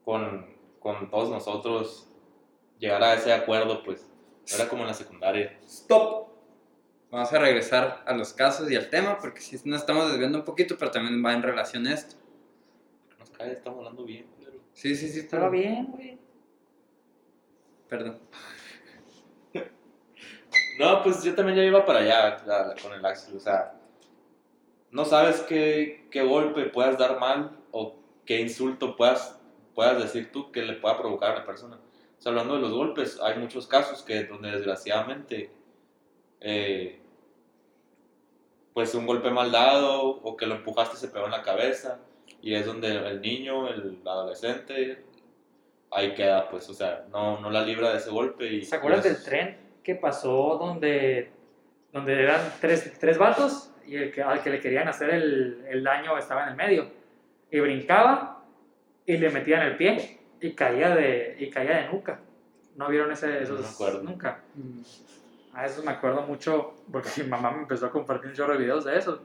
con, 0.03 0.47
con 0.79 1.11
todos 1.11 1.29
nosotros 1.29 2.09
llegar 2.79 3.03
a 3.03 3.13
ese 3.13 3.31
acuerdo, 3.31 3.83
pues. 3.83 4.09
Era 4.53 4.67
como 4.67 4.81
en 4.81 4.87
la 4.87 4.93
secundaria. 4.95 5.57
Stop. 5.63 6.27
Vamos 7.11 7.31
a 7.31 7.39
regresar 7.39 8.03
a 8.05 8.13
los 8.15 8.33
casos 8.33 8.69
y 8.71 8.75
al 8.75 8.89
tema, 8.89 9.19
porque 9.19 9.41
si 9.41 9.57
nos 9.69 9.81
estamos 9.81 10.09
desviando 10.09 10.39
un 10.39 10.43
poquito, 10.43 10.75
pero 10.77 10.89
también 10.89 11.23
va 11.23 11.33
en 11.33 11.43
relación 11.43 11.85
a 11.85 11.93
esto. 11.93 12.15
Nos 13.19 13.29
cae, 13.29 13.51
estamos 13.53 13.77
hablando 13.79 14.03
bien, 14.03 14.25
pero... 14.39 14.57
Sí, 14.73 14.95
sí, 14.95 15.07
sí. 15.07 15.27
Pero- 15.29 15.51
bien, 15.51 15.85
güey. 15.91 16.17
Perdón. 17.87 18.19
No, 20.77 21.01
pues 21.03 21.23
yo 21.23 21.33
también 21.33 21.57
ya 21.57 21.63
iba 21.63 21.85
para 21.85 21.99
allá 21.99 22.75
con 22.81 22.91
el 22.91 23.05
Axel, 23.05 23.37
o 23.37 23.39
sea, 23.39 23.74
no 24.95 25.03
sabes 25.03 25.41
qué, 25.41 26.07
qué 26.09 26.23
golpe 26.23 26.63
puedas 26.67 26.97
dar 26.97 27.19
mal 27.19 27.51
o 27.71 27.97
qué 28.25 28.39
insulto 28.39 28.95
puedas, 28.95 29.37
puedas 29.73 30.01
decir 30.01 30.31
tú 30.31 30.53
que 30.53 30.61
le 30.61 30.75
pueda 30.75 30.97
provocar 30.97 31.31
a 31.31 31.39
la 31.39 31.45
persona. 31.45 31.81
O 32.17 32.21
sea, 32.21 32.29
hablando 32.29 32.55
de 32.55 32.61
los 32.61 32.71
golpes, 32.71 33.19
hay 33.21 33.37
muchos 33.37 33.67
casos 33.67 34.03
que 34.03 34.23
donde 34.23 34.51
desgraciadamente, 34.51 35.51
eh, 36.39 37.01
pues 38.73 38.95
un 38.95 39.05
golpe 39.05 39.29
mal 39.31 39.51
dado 39.51 40.01
o 40.01 40.37
que 40.37 40.45
lo 40.45 40.55
empujaste 40.55 40.95
se 40.95 41.09
pegó 41.09 41.25
en 41.25 41.31
la 41.31 41.41
cabeza 41.41 41.99
y 42.41 42.53
es 42.53 42.65
donde 42.65 42.95
el 42.95 43.19
niño, 43.19 43.67
el 43.67 43.99
adolescente, 44.05 45.03
ahí 45.91 46.13
queda, 46.13 46.49
pues, 46.49 46.69
o 46.69 46.73
sea, 46.73 47.05
no, 47.11 47.41
no 47.41 47.49
la 47.49 47.65
libra 47.65 47.91
de 47.91 47.97
ese 47.97 48.11
golpe. 48.11 48.47
Y, 48.47 48.63
¿Se 48.63 48.77
acuerdan 48.77 49.01
y 49.01 49.09
del 49.09 49.21
tren 49.21 49.57
que 49.83 49.95
pasó 49.95 50.57
donde, 50.57 51.33
donde 51.91 52.13
eran 52.13 52.53
tres, 52.61 52.93
tres 52.97 53.17
vatos 53.17 53.71
y 53.87 53.95
el 53.97 54.11
que, 54.11 54.21
al 54.21 54.41
que 54.41 54.49
le 54.49 54.59
querían 54.59 54.87
hacer 54.87 55.09
el, 55.09 55.65
el 55.67 55.83
daño 55.83 56.17
estaba 56.17 56.43
en 56.43 56.49
el 56.49 56.55
medio? 56.55 56.87
Y 57.51 57.59
brincaba 57.59 58.43
y 59.05 59.17
le 59.17 59.29
metían 59.29 59.61
el 59.61 59.77
pie 59.77 60.19
y 60.41 60.51
caía 60.53 60.95
de, 60.95 61.35
y 61.39 61.49
caía 61.49 61.77
de 61.77 61.89
nuca. 61.89 62.19
¿No 62.75 62.89
vieron 62.89 63.11
ese, 63.11 63.41
esos 63.41 63.59
No 63.59 63.67
me 63.67 63.73
acuerdo. 63.73 64.03
nunca? 64.03 64.39
A 65.53 65.65
eso 65.65 65.83
me 65.83 65.91
acuerdo 65.91 66.23
mucho 66.23 66.75
porque 66.91 67.09
mi 67.23 67.29
mamá 67.29 67.51
me 67.51 67.61
empezó 67.61 67.85
a 67.85 67.91
compartir 67.91 68.29
un 68.29 68.35
chorro 68.35 68.53
de 68.53 68.59
videos 68.59 68.83
de 68.85 68.97
eso. 68.97 69.21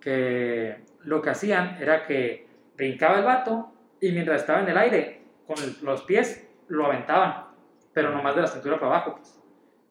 Que 0.00 0.76
lo 1.04 1.22
que 1.22 1.30
hacían 1.30 1.78
era 1.80 2.06
que 2.06 2.46
brincaba 2.76 3.18
el 3.18 3.24
vato 3.24 3.72
y 4.00 4.12
mientras 4.12 4.42
estaba 4.42 4.60
en 4.60 4.68
el 4.68 4.78
aire, 4.78 5.22
con 5.46 5.56
los 5.82 6.02
pies 6.02 6.46
lo 6.68 6.86
aventaban, 6.86 7.46
pero 7.92 8.10
nomás 8.10 8.36
de 8.36 8.42
la 8.42 8.46
cintura 8.48 8.78
para 8.78 8.96
abajo. 8.96 9.16
Pues. 9.16 9.40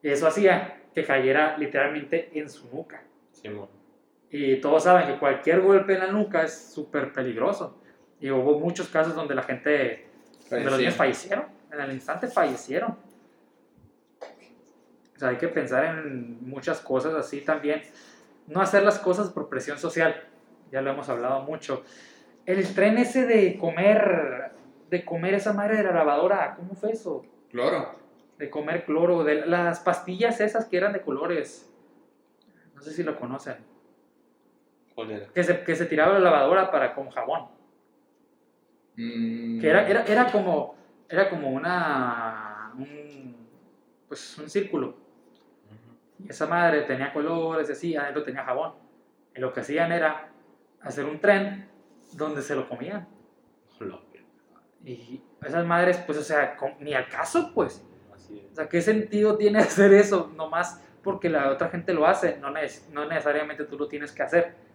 Y 0.02 0.08
eso 0.08 0.26
hacía 0.26 0.82
que 0.94 1.04
cayera 1.04 1.58
literalmente 1.58 2.30
en 2.38 2.48
su 2.48 2.68
nuca. 2.74 3.02
Simón. 3.32 3.68
Y 4.30 4.60
todos 4.60 4.84
saben 4.84 5.06
que 5.06 5.18
cualquier 5.18 5.60
golpe 5.60 5.94
en 5.94 6.00
la 6.00 6.06
nuca 6.08 6.42
es 6.42 6.72
súper 6.72 7.12
peligroso. 7.12 7.80
Y 8.20 8.30
hubo 8.30 8.58
muchos 8.58 8.88
casos 8.88 9.14
donde 9.14 9.34
la 9.34 9.42
gente, 9.42 10.08
donde 10.50 10.70
los 10.70 10.78
niños 10.78 10.94
fallecieron. 10.94 11.46
En 11.72 11.80
el 11.80 11.92
instante 11.92 12.28
fallecieron. 12.28 12.96
O 15.14 15.18
sea, 15.18 15.30
hay 15.30 15.36
que 15.36 15.48
pensar 15.48 15.84
en 15.84 16.46
muchas 16.46 16.80
cosas 16.80 17.14
así 17.14 17.40
también. 17.40 17.82
No 18.46 18.60
hacer 18.60 18.82
las 18.82 18.98
cosas 18.98 19.30
por 19.30 19.48
presión 19.48 19.78
social. 19.78 20.28
Ya 20.70 20.80
lo 20.80 20.90
hemos 20.90 21.08
hablado 21.08 21.42
mucho. 21.42 21.82
El 22.44 22.74
tren 22.74 22.98
ese 22.98 23.26
de 23.26 23.58
comer, 23.58 24.52
de 24.90 25.04
comer 25.04 25.34
esa 25.34 25.52
madre 25.52 25.76
de 25.76 25.84
la 25.84 25.92
lavadora, 25.92 26.54
¿cómo 26.56 26.74
fue 26.74 26.92
eso? 26.92 27.24
Cloro. 27.50 27.98
De 28.38 28.48
comer 28.48 28.84
cloro, 28.84 29.24
de 29.24 29.46
las 29.46 29.80
pastillas 29.80 30.40
esas 30.40 30.66
que 30.66 30.76
eran 30.76 30.92
de 30.92 31.00
colores. 31.00 31.68
No 32.74 32.82
sé 32.82 32.92
si 32.92 33.02
lo 33.02 33.18
conocen. 33.18 33.56
¿Cuál 34.98 35.12
era? 35.12 35.26
Que 35.28 35.44
se, 35.44 35.62
que 35.62 35.76
se 35.76 35.86
tiraba 35.86 36.14
la 36.14 36.18
lavadora 36.18 36.72
para 36.72 36.92
con 36.92 37.08
jabón. 37.08 37.46
Mm, 38.96 39.60
Que 39.60 39.68
era, 39.70 39.86
era, 39.88 40.02
era 40.04 40.32
como, 40.32 40.74
era 41.08 41.30
como 41.30 41.50
una, 41.50 42.72
un, 42.76 43.36
pues 44.08 44.36
un 44.38 44.50
círculo. 44.50 44.88
Ujú. 44.88 46.24
Y 46.24 46.30
esa 46.30 46.48
madre 46.48 46.82
tenía 46.82 47.12
colores 47.12 47.68
y 47.68 47.72
así, 47.72 47.94
adentro 47.96 48.24
tenía 48.24 48.42
jabón. 48.42 48.72
Y 49.36 49.40
lo 49.40 49.52
que 49.52 49.60
hacían 49.60 49.92
era 49.92 50.30
hacer 50.80 51.04
un 51.04 51.20
tren 51.20 51.68
donde 52.14 52.42
se 52.42 52.56
lo 52.56 52.68
comían. 52.68 53.06
Y 54.84 55.22
esas 55.44 55.64
madres, 55.64 55.98
pues, 55.98 56.18
o 56.18 56.22
sea, 56.24 56.56
ni 56.80 56.92
al 56.92 57.08
caso, 57.08 57.52
pues. 57.54 57.86
Así 58.12 58.44
O 58.50 58.54
sea, 58.56 58.68
¿qué 58.68 58.80
sentido 58.80 59.36
tiene 59.36 59.58
hacer 59.60 59.92
eso? 59.94 60.32
Nomás 60.34 60.82
porque 61.04 61.28
la 61.28 61.50
otra 61.52 61.68
gente 61.68 61.94
lo 61.94 62.04
hace, 62.04 62.36
no, 62.38 62.50
neces- 62.50 62.88
no 62.88 63.04
necesariamente 63.06 63.62
tú 63.62 63.78
lo 63.78 63.86
tienes 63.86 64.10
que 64.10 64.24
hacer. 64.24 64.66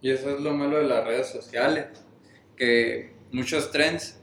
Y 0.00 0.10
eso 0.10 0.30
es 0.30 0.40
lo 0.40 0.52
malo 0.52 0.78
de 0.78 0.84
las 0.84 1.04
redes 1.04 1.28
sociales, 1.28 1.86
que 2.56 3.12
muchos 3.32 3.70
trends 3.70 4.20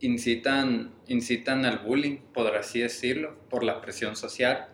incitan, 0.00 0.92
incitan 1.06 1.64
al 1.64 1.78
bullying, 1.78 2.18
por 2.34 2.54
así 2.56 2.80
decirlo, 2.80 3.36
por 3.48 3.62
la 3.62 3.80
presión 3.80 4.16
social. 4.16 4.68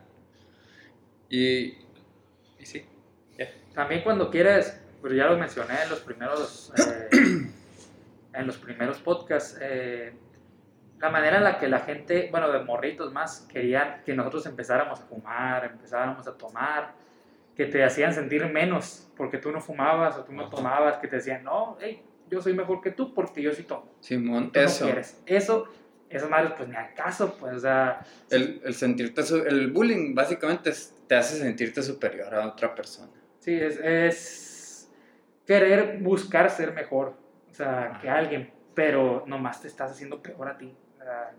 Y, 1.29 1.77
y 2.59 2.65
sí, 2.65 2.85
También 3.75 4.03
cuando 4.03 4.31
quieres, 4.31 4.81
pero 5.03 5.15
ya 5.15 5.27
lo 5.27 5.39
mencioné 5.39 5.83
en 5.83 5.91
los 5.91 6.01
primeros, 6.01 6.73
eh, 6.77 7.51
en 8.35 8.47
los 8.47 8.57
primeros 8.57 8.99
podcasts, 8.99 9.59
eh, 9.61 10.13
la 10.99 11.11
manera 11.11 11.37
en 11.37 11.45
la 11.45 11.59
que 11.59 11.69
la 11.69 11.81
gente, 11.81 12.29
bueno, 12.31 12.51
de 12.51 12.61
morritos 12.65 13.13
más, 13.13 13.47
querían 13.53 14.03
que 14.05 14.15
nosotros 14.15 14.47
empezáramos 14.47 15.01
a 15.01 15.05
fumar, 15.05 15.65
empezáramos 15.65 16.27
a 16.27 16.37
tomar, 16.37 16.95
que 17.59 17.67
te 17.67 17.83
hacían 17.85 18.15
sentir 18.15 18.47
menos 18.47 19.11
porque 19.17 19.37
tú 19.37 19.51
no 19.51 19.61
fumabas 19.61 20.17
o 20.17 20.23
tú 20.25 20.33
no 20.33 20.43
Ajá. 20.43 20.51
tomabas, 20.51 20.99
que 20.99 21.09
te 21.09 21.17
decían, 21.17 21.43
no, 21.43 21.77
hey, 21.81 22.01
yo 22.31 22.41
soy 22.41 22.55
mejor 22.55 22.81
que 22.81 22.93
tú 22.93 23.13
porque 23.13 23.43
yo 23.43 23.53
sí 23.53 23.65
tomo. 23.65 23.91
Simón, 24.01 24.53
Tú 24.53 24.61
eso. 24.61 24.85
no 24.85 24.91
quieres. 24.93 25.21
Eso, 25.27 25.67
esas 26.09 26.31
madres, 26.31 26.53
pues 26.57 26.69
ni 26.69 26.77
al 26.77 26.95
caso, 26.95 27.37
pues, 27.39 27.57
o 27.57 27.59
sea, 27.59 28.01
El, 28.31 28.63
el 28.65 28.75
sentirte, 28.75 29.23
el 29.49 29.73
bullying 29.73 30.15
básicamente 30.15 30.71
es- 30.71 30.95
te 31.09 31.17
hace 31.17 31.37
sentirte 31.37 31.83
superior 31.83 32.33
a 32.33 32.47
otra 32.47 32.75
persona. 32.77 33.11
Sí, 33.41 33.55
es, 33.61 33.79
es 33.79 34.91
querer 35.45 35.99
buscar 36.01 36.49
ser 36.51 36.73
mejor, 36.73 37.15
o 37.51 37.55
sea, 37.55 37.99
que 38.01 38.09
alguien, 38.09 38.53
pero 38.75 39.25
nomás 39.27 39.61
te 39.61 39.67
estás 39.67 39.91
haciendo 39.91 40.23
peor 40.23 40.49
a 40.49 40.57
ti. 40.57 40.73
O 41.01 41.03
sea, 41.03 41.33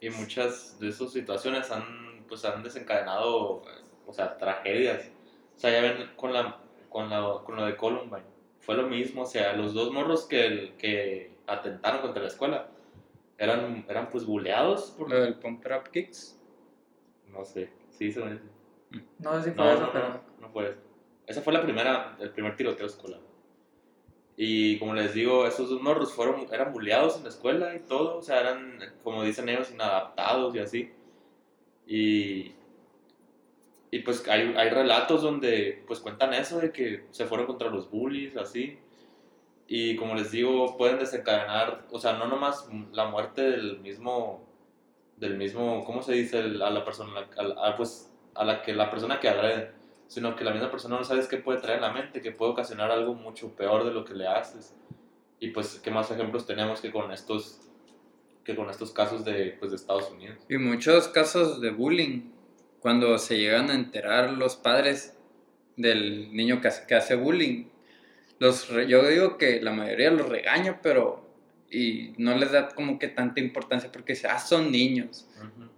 Y 0.00 0.08
muchas 0.08 0.78
de 0.80 0.88
esas 0.88 1.12
situaciones 1.12 1.70
han, 1.70 2.24
pues, 2.26 2.42
han 2.46 2.62
desencadenado, 2.62 3.62
o 4.06 4.12
sea, 4.14 4.38
tragedias. 4.38 5.10
O 5.56 5.58
sea, 5.58 5.70
ya 5.70 5.80
ven 5.82 6.10
con, 6.16 6.32
la, 6.32 6.58
con, 6.88 7.10
la, 7.10 7.40
con 7.44 7.56
lo 7.56 7.64
de 7.64 7.76
Columbine. 7.76 8.32
Fue 8.60 8.76
lo 8.76 8.86
mismo, 8.86 9.22
o 9.22 9.26
sea, 9.26 9.54
los 9.54 9.74
dos 9.74 9.92
morros 9.92 10.26
que, 10.26 10.74
que 10.78 11.32
atentaron 11.46 12.00
contra 12.00 12.22
la 12.22 12.28
escuela 12.28 12.68
eran, 13.38 13.84
eran 13.88 14.08
pues 14.10 14.24
buleados 14.24 14.92
por... 14.92 15.10
Lo 15.10 15.20
del 15.20 15.34
Pump 15.34 15.64
Up 15.66 15.90
Kicks. 15.90 16.38
No 17.28 17.44
sé, 17.44 17.70
sí, 17.90 18.12
se 18.12 18.20
me 18.20 18.32
dice. 18.32 18.44
no 19.18 19.34
sé 19.34 19.50
si 19.50 19.56
fue 19.56 19.64
No, 19.64 19.72
eso, 19.72 19.80
no, 19.82 19.92
pero... 19.92 20.08
no, 20.08 20.20
no 20.40 20.48
fue 20.50 20.68
eso. 20.70 20.80
Esa 21.26 21.42
fue 21.42 21.52
la 21.52 21.62
primera, 21.62 22.16
el 22.20 22.30
primer 22.30 22.56
tiroteo 22.56 22.86
escolar. 22.86 23.20
Y 24.36 24.78
como 24.78 24.94
les 24.94 25.14
digo, 25.14 25.46
esos 25.46 25.68
dos 25.68 25.82
morros 25.82 26.12
fueron, 26.12 26.46
eran 26.52 26.72
bulleados 26.72 27.16
en 27.16 27.24
la 27.24 27.28
escuela 27.28 27.74
y 27.74 27.80
todo, 27.80 28.18
o 28.18 28.22
sea, 28.22 28.40
eran, 28.40 28.78
como 29.02 29.22
dicen 29.22 29.48
ellos, 29.48 29.70
inadaptados 29.70 30.54
y 30.54 30.58
así. 30.58 30.92
Y, 31.86 32.52
y 33.92 34.00
pues 34.00 34.26
hay, 34.26 34.54
hay 34.56 34.70
relatos 34.70 35.22
donde 35.22 35.84
pues 35.86 36.00
cuentan 36.00 36.32
eso 36.34 36.58
de 36.58 36.72
que 36.72 37.04
se 37.12 37.26
fueron 37.26 37.46
contra 37.46 37.68
los 37.70 37.88
bullies, 37.90 38.36
así. 38.36 38.78
Y 39.68 39.96
como 39.96 40.14
les 40.14 40.30
digo, 40.32 40.76
pueden 40.76 40.98
desencadenar, 40.98 41.86
o 41.92 41.98
sea, 41.98 42.14
no 42.14 42.26
nomás 42.26 42.68
la 42.92 43.04
muerte 43.06 43.42
del 43.42 43.78
mismo, 43.80 44.44
del 45.18 45.36
mismo, 45.36 45.84
¿cómo 45.84 46.02
se 46.02 46.12
dice? 46.14 46.40
El- 46.40 46.62
a 46.62 46.70
la 46.70 46.84
persona, 46.84 47.28
a 47.36 47.68
a, 47.68 47.76
pues, 47.76 48.10
a 48.34 48.44
la 48.44 48.62
que 48.62 48.72
la 48.74 48.90
persona 48.90 49.20
que 49.20 49.28
agrede, 49.28 49.70
sino 50.08 50.36
que 50.36 50.44
la 50.44 50.52
misma 50.52 50.70
persona 50.70 50.96
no 50.96 51.04
sabes 51.04 51.28
qué 51.28 51.36
puede 51.36 51.60
traer 51.60 51.76
en 51.76 51.82
la 51.82 51.92
mente, 51.92 52.20
que 52.22 52.32
puede 52.32 52.52
ocasionar 52.52 52.90
algo 52.90 53.14
mucho 53.14 53.54
peor 53.56 53.84
de 53.84 53.92
lo 53.92 54.04
que 54.04 54.14
le 54.14 54.26
haces. 54.26 54.74
Y 55.38 55.48
pues, 55.48 55.80
¿qué 55.84 55.90
más 55.90 56.10
ejemplos 56.10 56.46
tenemos 56.46 56.80
que 56.80 56.90
con 56.90 57.12
estos, 57.12 57.60
que 58.44 58.56
con 58.56 58.68
estos 58.70 58.90
casos 58.90 59.24
de, 59.24 59.56
pues, 59.58 59.70
de 59.70 59.76
Estados 59.76 60.10
Unidos? 60.10 60.38
Y 60.48 60.56
muchos 60.58 61.08
casos 61.08 61.60
de 61.60 61.70
bullying, 61.70 62.30
cuando 62.82 63.16
se 63.18 63.38
llegan 63.38 63.70
a 63.70 63.74
enterar 63.74 64.32
los 64.32 64.56
padres 64.56 65.16
del 65.76 66.34
niño 66.34 66.60
que 66.60 66.68
hace, 66.68 66.86
que 66.86 66.94
hace 66.94 67.14
bullying, 67.14 67.64
los 68.38 68.68
re- 68.68 68.88
yo 68.88 69.06
digo 69.08 69.38
que 69.38 69.62
la 69.62 69.72
mayoría 69.72 70.10
los 70.10 70.28
regaña, 70.28 70.80
pero 70.82 71.22
y 71.70 72.12
no 72.18 72.36
les 72.36 72.52
da 72.52 72.68
como 72.68 72.98
que 72.98 73.08
tanta 73.08 73.40
importancia 73.40 73.90
porque 73.90 74.18
ah, 74.28 74.38
son 74.38 74.70
niños. 74.70 75.26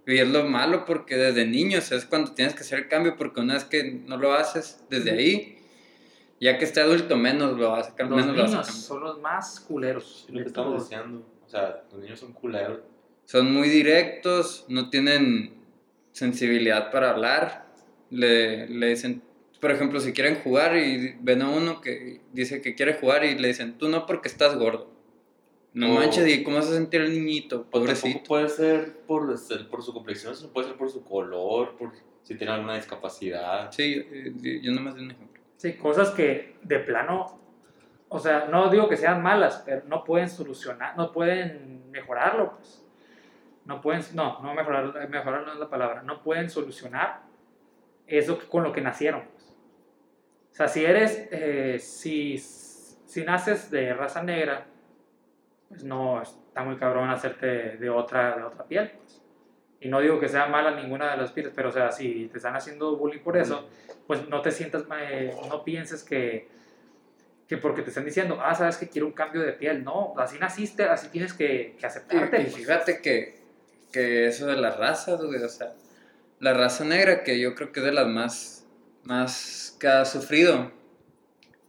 Y 0.06 0.18
es 0.18 0.28
lo 0.28 0.44
malo 0.44 0.84
porque 0.84 1.16
desde 1.16 1.46
niños 1.46 1.92
es 1.92 2.04
cuando 2.04 2.32
tienes 2.32 2.54
que 2.54 2.60
hacer 2.62 2.80
el 2.80 2.88
cambio 2.88 3.16
porque 3.16 3.40
una 3.40 3.54
vez 3.54 3.64
que 3.64 4.02
no 4.06 4.16
lo 4.16 4.32
haces 4.34 4.84
desde 4.90 5.12
ahí, 5.12 5.58
ya 6.40 6.58
que 6.58 6.64
esté 6.64 6.80
adulto 6.80 7.16
menos 7.16 7.56
lo 7.56 7.70
vas 7.70 7.92
a 7.96 8.02
Los 8.02 8.10
menos 8.10 8.36
lo 8.36 8.42
vas 8.42 8.54
a 8.54 8.56
niños 8.62 8.74
son 8.74 9.00
los 9.04 9.20
más 9.20 9.60
culeros. 9.60 10.24
Es 10.28 10.34
lo 10.34 10.40
que 10.40 10.48
estamos 10.48 10.82
diciendo. 10.88 11.26
O 11.46 11.48
sea, 11.48 11.84
los 11.92 12.00
niños 12.02 12.18
son 12.18 12.32
culeros. 12.32 12.80
Son 13.26 13.52
muy 13.54 13.68
directos, 13.68 14.64
no 14.68 14.90
tienen 14.90 15.54
sensibilidad 16.14 16.90
para 16.90 17.10
hablar. 17.10 17.66
Le, 18.10 18.68
le 18.68 18.86
dicen, 18.88 19.22
por 19.60 19.70
ejemplo, 19.72 19.98
si 20.00 20.12
quieren 20.12 20.36
jugar 20.36 20.76
y 20.76 21.16
ven 21.20 21.42
a 21.42 21.50
uno 21.50 21.80
que 21.80 22.20
dice 22.32 22.62
que 22.62 22.74
quiere 22.74 22.94
jugar 22.94 23.24
y 23.24 23.36
le 23.36 23.48
dicen, 23.48 23.76
tú 23.76 23.88
no 23.88 24.06
porque 24.06 24.28
estás 24.28 24.56
gordo. 24.56 24.90
No 25.72 25.90
O- 25.90 25.94
manches, 25.94 26.26
¿y 26.28 26.44
cómo 26.44 26.56
vas 26.56 26.68
a 26.68 26.74
sentir 26.74 27.00
el 27.00 27.12
niñito? 27.12 27.64
Pobrecito. 27.68 28.22
puede 28.28 28.48
ser 28.48 28.98
por, 29.06 29.26
por 29.68 29.82
su 29.82 29.92
complexión, 29.92 30.34
puede 30.52 30.68
ser 30.68 30.76
por 30.76 30.88
su 30.90 31.04
color, 31.04 31.76
por 31.76 31.90
si 32.22 32.36
tiene 32.36 32.52
alguna 32.52 32.76
discapacidad. 32.76 33.72
Sí, 33.72 34.06
yo 34.62 34.70
nomás 34.72 34.94
di 34.94 35.02
un 35.02 35.10
ejemplo. 35.10 35.42
Sí, 35.56 35.72
cosas 35.72 36.10
que 36.10 36.54
de 36.62 36.78
plano, 36.78 37.40
o 38.08 38.20
sea, 38.20 38.46
no 38.48 38.70
digo 38.70 38.88
que 38.88 38.96
sean 38.96 39.20
malas, 39.20 39.62
pero 39.66 39.82
no 39.88 40.04
pueden 40.04 40.28
solucionar, 40.30 40.96
no 40.96 41.10
pueden 41.10 41.90
mejorarlo, 41.90 42.54
pues. 42.56 42.83
No 43.64 43.80
pueden, 43.80 44.02
no, 44.14 44.40
no 44.42 44.54
mejorar, 44.54 45.08
mejorar 45.08 45.46
no 45.46 45.52
es 45.52 45.58
la 45.58 45.70
palabra, 45.70 46.02
no 46.02 46.22
pueden 46.22 46.50
solucionar 46.50 47.22
eso 48.06 48.38
con 48.48 48.62
lo 48.62 48.72
que 48.72 48.80
nacieron. 48.82 49.22
pues. 49.32 49.44
O 50.52 50.54
sea, 50.54 50.68
si 50.68 50.84
eres, 50.84 51.28
eh, 51.32 51.78
si, 51.80 52.38
si 52.38 53.24
naces 53.24 53.70
de 53.70 53.94
raza 53.94 54.22
negra, 54.22 54.66
pues 55.68 55.82
no, 55.82 56.22
está 56.22 56.62
muy 56.62 56.76
cabrón 56.76 57.08
hacerte 57.10 57.76
de 57.78 57.90
otra, 57.90 58.36
de 58.36 58.42
otra 58.44 58.64
piel, 58.64 58.90
pues. 58.98 59.20
Y 59.80 59.88
no 59.88 60.00
digo 60.00 60.18
que 60.18 60.28
sea 60.28 60.46
mala 60.46 60.70
ninguna 60.80 61.10
de 61.10 61.16
las 61.18 61.32
pieles, 61.32 61.52
pero 61.54 61.68
o 61.68 61.72
sea, 61.72 61.90
si 61.92 62.28
te 62.28 62.38
están 62.38 62.56
haciendo 62.56 62.96
bullying 62.96 63.20
por 63.20 63.36
eso, 63.36 63.68
pues 64.06 64.26
no 64.28 64.40
te 64.40 64.50
sientas, 64.50 64.84
eh, 64.98 65.34
no 65.50 65.62
pienses 65.62 66.02
que, 66.02 66.48
que 67.46 67.58
porque 67.58 67.82
te 67.82 67.90
están 67.90 68.06
diciendo, 68.06 68.38
ah, 68.42 68.54
sabes 68.54 68.78
que 68.78 68.88
quiero 68.88 69.06
un 69.06 69.12
cambio 69.12 69.42
de 69.42 69.52
piel, 69.52 69.84
no, 69.84 70.14
así 70.16 70.38
naciste, 70.38 70.84
así 70.84 71.08
tienes 71.10 71.34
que, 71.34 71.76
que 71.78 71.82
Y, 71.82 71.84
aceptarte. 71.84 72.40
y 72.40 72.44
pues. 72.44 72.56
fíjate 72.56 73.02
que, 73.02 73.43
que 73.94 74.26
eso 74.26 74.46
de 74.48 74.56
las 74.56 74.76
razas, 74.76 75.22
güey, 75.22 75.40
o 75.40 75.48
sea, 75.48 75.72
la 76.40 76.52
raza 76.52 76.84
negra, 76.84 77.22
que 77.22 77.38
yo 77.38 77.54
creo 77.54 77.70
que 77.70 77.78
es 77.78 77.86
de 77.86 77.92
las 77.92 78.08
más, 78.08 78.66
más 79.04 79.76
que 79.78 79.86
ha 79.86 80.04
sufrido. 80.04 80.72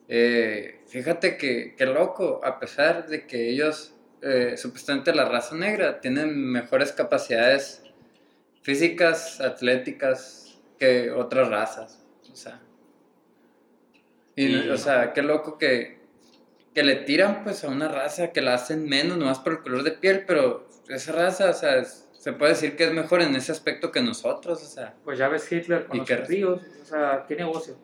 eh, 0.07 0.81
fíjate 0.87 1.37
que, 1.37 1.75
que 1.75 1.85
loco, 1.85 2.41
a 2.43 2.59
pesar 2.59 3.07
de 3.07 3.27
que 3.27 3.49
ellos, 3.49 3.93
eh, 4.23 4.55
supuestamente 4.57 5.13
la 5.13 5.25
raza 5.25 5.55
negra, 5.55 5.99
tienen 6.01 6.35
mejores 6.51 6.91
capacidades 6.91 7.83
físicas, 8.63 9.39
atléticas 9.41 10.59
que 10.79 11.11
otras 11.11 11.49
razas. 11.49 12.03
O 12.31 12.35
sea, 12.35 12.59
y, 14.35 14.47
Sí. 14.47 14.69
o 14.69 14.77
sea, 14.77 15.13
qué 15.13 15.21
loco 15.21 15.57
que, 15.59 15.99
que 16.73 16.83
le 16.83 16.95
tiran 16.97 17.43
pues 17.43 17.63
a 17.63 17.69
una 17.69 17.87
raza 17.87 18.31
que 18.31 18.41
la 18.41 18.55
hacen 18.55 18.85
menos 18.89 19.17
nomás 19.17 19.39
por 19.39 19.53
el 19.53 19.59
color 19.61 19.83
de 19.83 19.91
piel, 19.91 20.23
pero 20.27 20.67
esa 20.89 21.11
raza, 21.13 21.49
o 21.51 21.53
sea, 21.53 21.77
es- 21.77 22.04
se 22.25 22.33
puede 22.33 22.53
decir 22.53 22.75
que 22.75 22.85
es 22.85 22.91
mejor 22.91 23.21
en 23.21 23.35
ese 23.35 23.51
aspecto 23.51 23.91
que 23.91 24.01
nosotros, 24.01 24.63
o 24.63 24.65
sea. 24.65 24.95
Pues 25.03 25.19
ya 25.19 25.27
ves 25.27 25.51
Hitler 25.51 25.85
con 25.85 25.97
¿Y 25.97 25.99
los 25.99 26.07
qué? 26.07 26.17
judíos, 26.17 26.61
o 26.81 26.85
sea, 26.85 27.23
¿qué 27.27 27.35
negocio? 27.35 27.75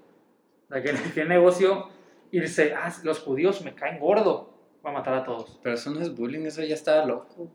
O 0.68 0.74
sea, 0.74 0.82
¿qué, 0.82 0.96
qué 1.14 1.26
negocio 1.26 1.90
irse, 2.32 2.74
ah, 2.74 2.92
los 3.04 3.20
judíos 3.20 3.62
me 3.64 3.76
caen 3.76 4.00
gordo, 4.00 4.52
va 4.84 4.90
a 4.90 4.94
matar 4.94 5.14
a 5.14 5.24
todos? 5.24 5.60
Pero 5.62 5.76
eso 5.76 5.92
no 5.92 6.02
es 6.02 6.16
bullying, 6.16 6.44
eso 6.48 6.64
ya 6.64 6.74
está 6.74 7.06
loco, 7.06 7.36
güey. 7.38 7.50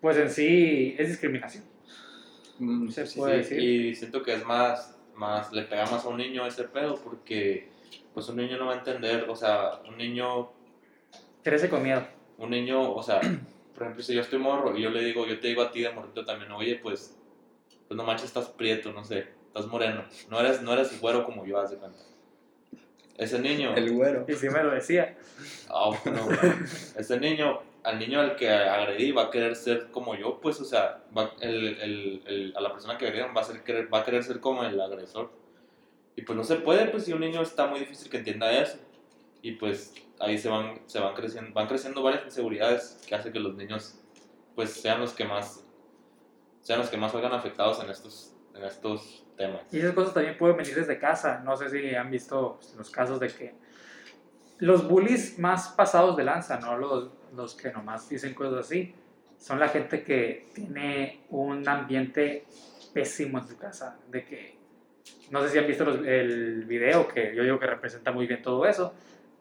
Pues 0.00 0.16
en 0.16 0.28
sí 0.30 0.96
es 0.98 1.06
discriminación. 1.10 1.62
Mm, 2.58 2.88
Se 2.88 3.06
sí, 3.06 3.18
puede 3.20 3.44
Sí, 3.44 3.54
decir. 3.54 3.70
y 3.70 3.94
siento 3.94 4.22
que 4.24 4.34
es 4.34 4.44
más, 4.44 4.98
más, 5.14 5.52
le 5.52 5.62
pega 5.62 5.86
más 5.86 6.04
a 6.04 6.08
un 6.08 6.16
niño 6.16 6.44
ese 6.44 6.64
pedo 6.64 6.96
porque 6.96 7.68
pues 8.12 8.28
un 8.28 8.36
niño 8.36 8.56
no 8.58 8.66
va 8.66 8.72
a 8.74 8.78
entender, 8.78 9.30
o 9.30 9.36
sea, 9.36 9.80
un 9.88 9.96
niño, 9.96 10.50
Crece 11.44 11.68
con 11.68 11.84
miedo. 11.84 12.02
un 12.38 12.50
niño, 12.50 12.92
o 12.94 13.00
sea, 13.02 13.20
por 13.76 13.84
ejemplo, 13.84 14.02
si 14.02 14.14
yo 14.14 14.22
estoy 14.22 14.38
morro 14.40 14.76
y 14.76 14.82
yo 14.82 14.90
le 14.90 15.04
digo, 15.04 15.26
yo 15.26 15.38
te 15.38 15.48
digo 15.48 15.62
a 15.62 15.70
ti 15.70 15.82
de 15.82 15.90
morrito 15.92 16.24
también, 16.24 16.50
oye, 16.52 16.76
pues, 16.82 17.16
pues 17.86 17.96
no 17.96 18.02
manches, 18.04 18.26
estás 18.26 18.48
prieto, 18.48 18.92
no 18.92 19.04
sé, 19.04 19.28
estás 19.46 19.66
moreno, 19.66 20.04
no 20.30 20.40
eres, 20.40 20.62
no 20.62 20.72
eres 20.72 21.00
güero 21.00 21.24
como 21.24 21.46
yo, 21.46 21.58
haz 21.60 21.70
de 21.70 21.76
cuenta. 21.76 21.98
Ese 23.16 23.38
niño, 23.38 23.74
El 23.74 23.92
güero. 23.92 24.24
Y 24.28 24.34
sí 24.34 24.48
me 24.50 24.62
lo 24.62 24.72
decía. 24.72 25.16
Ah, 25.70 25.90
no, 26.04 26.28
ese 27.00 27.18
niño, 27.18 27.60
al 27.82 27.98
niño 27.98 28.20
al 28.20 28.36
que 28.36 28.50
agredí 28.50 29.10
va 29.12 29.24
a 29.24 29.30
querer 29.30 29.56
ser 29.56 29.86
como 29.90 30.14
yo, 30.16 30.38
pues, 30.40 30.60
o 30.60 30.64
sea, 30.64 31.02
va- 31.16 31.32
el, 31.40 31.78
el, 31.80 32.22
el- 32.26 32.54
a 32.56 32.60
la 32.60 32.72
persona 32.72 32.98
que 32.98 33.06
agredieron 33.06 33.34
va 33.34 33.40
a, 33.40 33.44
ser, 33.44 33.62
querer, 33.62 33.92
va 33.92 34.00
a 34.00 34.04
querer 34.04 34.22
ser 34.22 34.40
como 34.40 34.64
el 34.64 34.78
agresor. 34.80 35.30
Y 36.14 36.22
pues 36.22 36.36
no 36.36 36.44
se 36.44 36.56
puede, 36.56 36.86
pues 36.86 37.04
si 37.04 37.12
un 37.12 37.20
niño 37.20 37.40
está 37.42 37.66
muy 37.66 37.80
difícil 37.80 38.10
que 38.10 38.18
entienda 38.18 38.50
eso. 38.52 38.78
Y 39.42 39.52
pues 39.52 39.94
ahí 40.20 40.38
se 40.38 40.48
van, 40.48 40.80
se 40.86 40.98
van 41.00 41.14
creciendo, 41.14 41.52
van 41.52 41.66
creciendo 41.68 42.02
varias 42.02 42.24
inseguridades 42.24 43.00
que 43.06 43.14
hace 43.14 43.32
que 43.32 43.38
los 43.40 43.54
niños 43.54 44.00
pues 44.54 44.70
sean 44.72 45.00
los 45.00 45.12
que 45.12 45.24
más 45.24 45.62
sean 46.62 46.80
los 46.80 46.88
que 46.88 46.96
más 46.96 47.12
salgan 47.12 47.32
afectados 47.32 47.82
en 47.82 47.90
estos, 47.90 48.34
en 48.54 48.64
estos 48.64 49.24
temas. 49.36 49.60
Y 49.70 49.78
esas 49.78 49.92
cosas 49.92 50.14
también 50.14 50.36
pueden 50.36 50.56
venir 50.56 50.74
desde 50.74 50.98
casa. 50.98 51.40
No 51.44 51.56
sé 51.56 51.70
si 51.70 51.94
han 51.94 52.10
visto 52.10 52.56
pues, 52.60 52.74
los 52.74 52.90
casos 52.90 53.20
de 53.20 53.28
que 53.28 53.54
los 54.58 54.88
bullies 54.88 55.38
más 55.38 55.68
pasados 55.68 56.16
de 56.16 56.24
lanza, 56.24 56.58
no 56.58 56.76
los, 56.76 57.10
los 57.36 57.54
que 57.54 57.70
nomás 57.70 58.08
dicen 58.08 58.34
cosas 58.34 58.66
así, 58.66 58.94
son 59.38 59.60
la 59.60 59.68
gente 59.68 60.02
que 60.02 60.48
tiene 60.54 61.20
un 61.30 61.68
ambiente 61.68 62.46
pésimo 62.92 63.38
en 63.38 63.46
su 63.46 63.56
casa. 63.58 63.98
De 64.10 64.24
que, 64.24 64.56
no 65.30 65.42
sé 65.42 65.50
si 65.50 65.58
han 65.58 65.66
visto 65.66 65.84
los- 65.84 66.04
el 66.04 66.64
video 66.64 67.06
que 67.06 67.34
yo 67.36 67.42
digo 67.44 67.60
que 67.60 67.66
representa 67.66 68.10
muy 68.12 68.26
bien 68.26 68.42
todo 68.42 68.66
eso. 68.66 68.92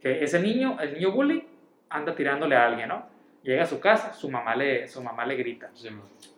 Que 0.06 0.24
ese 0.24 0.40
niño, 0.40 0.78
el 0.80 0.94
niño 0.94 1.12
bully, 1.14 1.48
anda 1.90 2.14
tirándole 2.14 2.56
a 2.56 2.68
alguien, 2.68 2.90
¿no? 2.90 3.08
Llega 3.42 3.64
a 3.64 3.66
su 3.66 3.80
casa, 3.80 4.14
su 4.14 4.30
mamá 4.30 4.56
le, 4.56 4.88
su 4.88 5.02
mamá 5.02 5.26
le 5.26 5.36
grita. 5.36 5.72
Sí. 5.74 5.90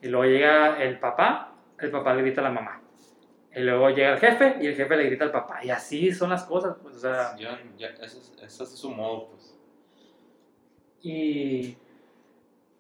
Y 0.01 0.08
luego 0.08 0.23
llega 0.23 0.82
el 0.82 0.97
papá, 0.99 1.53
el 1.77 1.91
papá 1.91 2.13
le 2.13 2.21
grita 2.21 2.39
a 2.39 2.45
la 2.45 2.51
mamá. 2.51 2.82
Y 3.53 3.60
luego 3.60 3.89
llega 3.89 4.13
el 4.13 4.19
jefe 4.19 4.56
y 4.62 4.67
el 4.67 4.75
jefe 4.75 4.95
le 4.95 5.03
grita 5.03 5.25
al 5.25 5.32
papá. 5.34 5.60
Y 5.65 5.69
así 5.69 6.13
son 6.13 6.30
las 6.30 6.45
cosas, 6.45 6.77
pues, 6.82 6.95
o 6.95 6.99
sea, 6.99 7.36
Ya- 7.38 7.60
ya, 7.77 7.88
ese, 7.88 8.19
es, 8.19 8.34
ese 8.41 8.63
es 8.63 8.69
su 8.69 8.89
modo, 8.89 9.32
pues. 9.32 9.53
y 11.01 11.77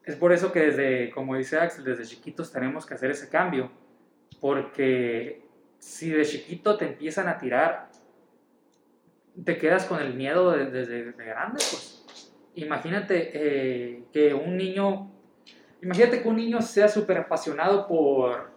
es 0.05 0.15
por 0.15 0.31
eso 0.31 0.53
que 0.53 0.61
desde, 0.61 1.11
como 1.11 1.35
dice 1.35 1.59
Axel, 1.59 1.83
desde 1.83 2.05
chiquitos 2.05 2.49
tenemos 2.49 2.85
que 2.85 2.93
hacer 2.93 3.11
ese 3.11 3.27
cambio. 3.29 3.69
Porque 4.39 5.41
si 5.79 6.11
de 6.11 6.23
chiquito 6.23 6.77
te 6.77 6.85
empiezan 6.85 7.27
a 7.27 7.37
tirar, 7.37 7.89
te 9.43 9.57
quedas 9.57 9.85
con 9.85 9.99
el 10.01 10.13
miedo 10.13 10.51
de- 10.51 10.65
desde 10.71 11.05
de, 11.11 11.25
grande, 11.25 11.57
pues. 11.71 11.93
Imagínate 12.55 13.31
eh, 13.33 14.03
que 14.11 14.33
un 14.33 14.57
niño, 14.57 15.11
imagínate 15.81 16.21
que 16.23 16.27
un 16.27 16.37
niño 16.37 16.61
sea 16.61 16.87
súper 16.87 17.17
apasionado 17.19 17.87
por, 17.87 18.51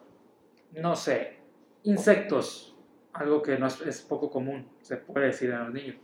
no 0.72 0.96
sé, 0.96 1.38
insectos, 1.82 2.74
algo 3.12 3.42
que 3.42 3.58
no 3.58 3.66
es, 3.66 3.80
es 3.82 4.00
poco 4.00 4.30
común, 4.30 4.66
se 4.80 4.96
puede 4.96 5.26
decir 5.26 5.50
en 5.50 5.58
los 5.64 5.74
niños. 5.74 5.96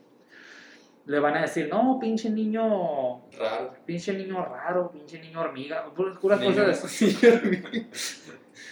Le 1.07 1.21
van 1.21 1.37
a 1.37 1.43
decir, 1.43 1.69
no, 1.71 1.99
pinche 2.01 2.29
niño 2.29 3.29
Raro. 3.39 3.75
pinche 3.87 4.13
niño 4.13 4.45
raro, 4.45 4.91
pinche 4.91 5.21
niño 5.21 5.41
hormiga, 5.41 5.87
puras 5.95 6.19
cosas 6.19 6.85
así. 6.85 7.17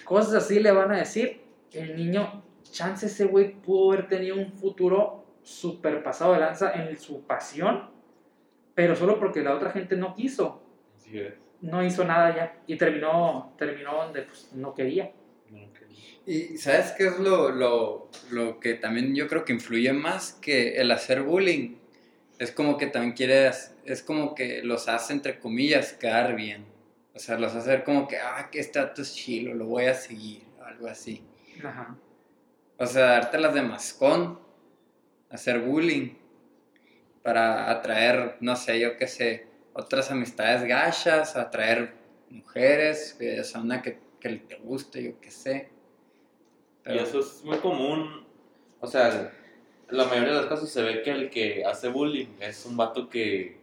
Cosas 0.04 0.34
así 0.34 0.58
le 0.60 0.72
van 0.72 0.90
a 0.92 0.98
decir. 0.98 1.42
El 1.72 1.96
niño, 1.96 2.42
chance 2.70 3.06
ese 3.06 3.24
güey 3.26 3.54
pudo 3.54 3.92
haber 3.92 4.08
tenido 4.08 4.36
un 4.36 4.52
futuro 4.52 5.23
super 5.44 6.02
pasado 6.02 6.32
de 6.32 6.40
lanza 6.40 6.72
en 6.72 6.98
su 6.98 7.22
pasión, 7.24 7.90
pero 8.74 8.96
solo 8.96 9.20
porque 9.20 9.42
la 9.42 9.54
otra 9.54 9.70
gente 9.70 9.96
no 9.96 10.14
quiso, 10.14 10.62
Así 10.96 11.20
es. 11.20 11.34
no 11.60 11.84
hizo 11.84 12.04
nada 12.04 12.34
ya 12.34 12.58
y 12.66 12.76
terminó, 12.76 13.54
terminó 13.56 13.94
donde 13.94 14.22
pues, 14.22 14.50
no 14.54 14.74
quería. 14.74 15.12
Y 16.26 16.56
¿sabes 16.56 16.92
qué 16.92 17.06
es 17.08 17.18
lo, 17.20 17.50
lo, 17.50 18.08
lo 18.30 18.58
que 18.58 18.74
también 18.74 19.14
yo 19.14 19.28
creo 19.28 19.44
que 19.44 19.52
influye 19.52 19.92
más 19.92 20.32
que 20.32 20.76
el 20.80 20.90
hacer 20.90 21.22
bullying? 21.22 21.76
Es 22.38 22.50
como 22.50 22.78
que 22.78 22.86
también 22.86 23.12
quieres, 23.12 23.76
es 23.84 24.02
como 24.02 24.34
que 24.34 24.62
los 24.64 24.88
hace 24.88 25.12
entre 25.12 25.38
comillas 25.38 25.92
quedar 25.92 26.34
bien. 26.34 26.64
O 27.14 27.18
sea, 27.18 27.38
los 27.38 27.54
hace 27.54 27.68
ver 27.68 27.84
como 27.84 28.08
que, 28.08 28.16
ah, 28.16 28.48
que 28.50 28.58
este 28.58 28.78
dato 28.78 29.02
es 29.02 29.14
chilo, 29.14 29.54
lo 29.54 29.66
voy 29.66 29.84
a 29.84 29.94
seguir, 29.94 30.42
algo 30.64 30.88
así. 30.88 31.22
Ajá. 31.62 31.94
O 32.78 32.86
sea, 32.86 33.04
dártelas 33.06 33.54
de 33.54 33.62
mascón, 33.62 34.40
hacer 35.34 35.60
bullying, 35.60 36.14
para 37.24 37.70
atraer, 37.70 38.36
no 38.40 38.54
sé, 38.54 38.78
yo 38.78 38.98
qué 38.98 39.08
sé, 39.08 39.46
otras 39.72 40.10
amistades 40.10 40.62
gachas, 40.64 41.36
atraer 41.36 41.94
mujeres, 42.28 43.16
que 43.18 43.40
o 43.40 43.44
sea, 43.44 43.62
una 43.62 43.80
que, 43.80 43.98
que 44.20 44.28
te 44.36 44.56
guste, 44.56 45.02
yo 45.02 45.20
qué 45.20 45.30
sé. 45.30 45.70
Y 46.86 46.98
eso 46.98 47.20
es 47.20 47.42
muy 47.42 47.56
común. 47.58 48.26
O 48.78 48.86
sea, 48.86 49.32
la 49.88 50.04
mayoría 50.04 50.34
de 50.34 50.40
los 50.40 50.46
casos 50.46 50.68
se 50.68 50.82
ve 50.82 51.02
que 51.02 51.10
el 51.10 51.30
que 51.30 51.64
hace 51.64 51.88
bullying 51.88 52.36
es 52.40 52.66
un 52.66 52.76
vato 52.76 53.08
que, 53.08 53.58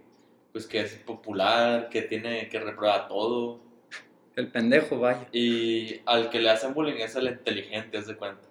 pues, 0.52 0.66
que 0.66 0.82
es 0.82 0.96
popular, 0.96 1.90
que 1.90 2.02
tiene, 2.02 2.50
que 2.50 2.60
reprueba 2.60 3.08
todo. 3.08 3.60
El 4.36 4.52
pendejo, 4.52 4.98
vaya. 4.98 5.28
Y 5.32 6.02
al 6.08 6.32
que 6.32 6.40
le 6.40 6.50
hacen 6.50 6.74
bullying 6.74 6.96
es 6.96 7.16
el 7.16 7.28
inteligente, 7.28 8.00
haz 8.00 8.08
de 8.08 8.16
cuenta. 8.16 8.48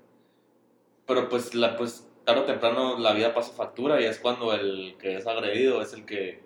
Pero 1.05 1.29
pues, 1.29 1.53
la, 1.55 1.77
pues 1.77 2.10
tarde 2.25 2.41
o 2.41 2.45
temprano 2.45 2.99
la 2.99 3.13
vida 3.13 3.35
pasa 3.35 3.53
factura 3.53 4.01
y 4.01 4.05
es 4.05 4.19
cuando 4.19 4.53
el 4.53 4.97
que 4.99 5.17
es 5.17 5.27
agredido 5.27 5.83
es 5.83 5.93
el 5.93 6.05
que... 6.05 6.43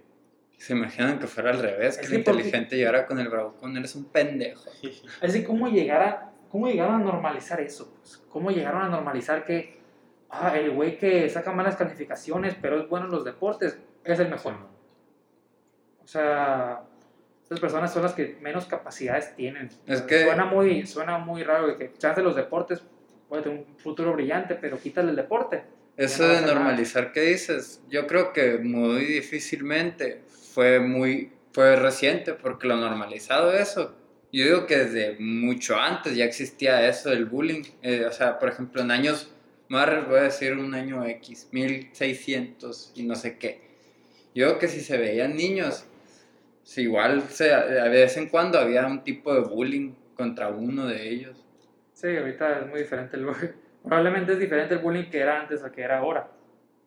Se 0.56 0.72
imaginan 0.72 1.18
que 1.18 1.26
fuera 1.26 1.50
al 1.50 1.58
revés, 1.58 1.96
que 1.98 2.04
Es 2.04 2.12
el 2.12 2.18
que 2.18 2.24
porque- 2.24 2.38
inteligente 2.40 2.76
llegara 2.76 3.06
con 3.06 3.18
el 3.18 3.28
bravucón, 3.28 3.76
eres 3.76 3.94
un 3.96 4.04
pendejo. 4.06 4.64
Así 5.20 5.44
cómo 5.44 5.68
llegar 5.68 6.30
cómo 6.50 6.68
llegaron 6.68 6.94
a 6.94 6.98
normalizar 7.04 7.60
eso, 7.60 7.92
pues? 7.98 8.22
cómo 8.28 8.50
llegaron 8.52 8.82
a 8.82 8.88
normalizar 8.88 9.44
que 9.44 9.80
ah, 10.30 10.56
el 10.56 10.70
güey 10.70 10.96
que 10.96 11.28
saca 11.28 11.52
malas 11.52 11.74
calificaciones 11.76 12.54
pero 12.62 12.80
es 12.80 12.88
bueno 12.88 13.06
en 13.06 13.12
los 13.12 13.24
deportes 13.24 13.76
es 14.04 14.18
el 14.20 14.28
mejor. 14.28 14.54
O 16.02 16.06
sea, 16.06 16.82
esas 17.44 17.60
personas 17.60 17.92
son 17.92 18.02
las 18.02 18.12
que 18.14 18.38
menos 18.40 18.66
capacidades 18.66 19.34
tienen. 19.34 19.68
Es 19.86 20.02
que- 20.02 20.22
Suena 20.24 20.44
muy, 20.44 20.86
suena 20.86 21.18
muy 21.18 21.42
raro 21.42 21.76
que 21.76 21.92
chance 21.98 22.22
los 22.22 22.36
deportes 22.36 22.82
puede 23.34 23.42
tener 23.42 23.66
un 23.68 23.78
futuro 23.78 24.12
brillante, 24.12 24.54
pero 24.54 24.78
quítale 24.78 25.10
el 25.10 25.16
deporte. 25.16 25.64
Eso 25.96 26.26
no 26.26 26.34
de 26.34 26.40
normalizar 26.42 27.12
que 27.12 27.20
dices, 27.20 27.82
yo 27.88 28.06
creo 28.06 28.32
que 28.32 28.58
muy 28.58 29.04
difícilmente 29.04 30.22
fue 30.52 30.80
muy 30.80 31.32
fue 31.52 31.76
reciente 31.76 32.34
porque 32.34 32.66
lo 32.66 32.76
normalizado 32.76 33.52
eso. 33.52 33.94
Yo 34.32 34.44
digo 34.44 34.66
que 34.66 34.76
desde 34.78 35.16
mucho 35.20 35.76
antes 35.76 36.16
ya 36.16 36.24
existía 36.24 36.88
eso 36.88 37.10
del 37.10 37.26
bullying. 37.26 37.62
Eh, 37.82 38.04
o 38.06 38.12
sea, 38.12 38.40
por 38.40 38.48
ejemplo, 38.48 38.82
en 38.82 38.90
años, 38.90 39.30
más 39.68 40.08
voy 40.08 40.18
a 40.18 40.22
decir 40.24 40.52
un 40.54 40.74
año 40.74 41.04
X, 41.06 41.48
1600 41.52 42.92
y 42.96 43.04
no 43.04 43.14
sé 43.14 43.38
qué. 43.38 43.60
Yo 44.34 44.46
creo 44.46 44.58
que 44.58 44.68
si 44.68 44.80
se 44.80 44.98
veían 44.98 45.36
niños, 45.36 45.84
si 46.64 46.82
igual 46.82 47.22
se, 47.30 47.44
de 47.44 47.88
vez 47.88 48.16
en 48.16 48.28
cuando 48.28 48.58
había 48.58 48.84
un 48.86 49.04
tipo 49.04 49.32
de 49.32 49.42
bullying 49.42 49.92
contra 50.16 50.48
uno 50.48 50.86
de 50.86 51.08
ellos. 51.08 51.43
Sí, 52.04 52.14
ahorita 52.18 52.60
es 52.60 52.66
muy 52.68 52.80
diferente 52.80 53.16
el 53.16 53.24
bullying. 53.24 53.48
Probablemente 53.82 54.32
es 54.34 54.38
diferente 54.38 54.74
el 54.74 54.80
bullying 54.80 55.08
que 55.08 55.20
era 55.20 55.40
antes 55.40 55.64
a 55.64 55.72
que 55.72 55.80
era 55.80 55.98
ahora. 56.00 56.28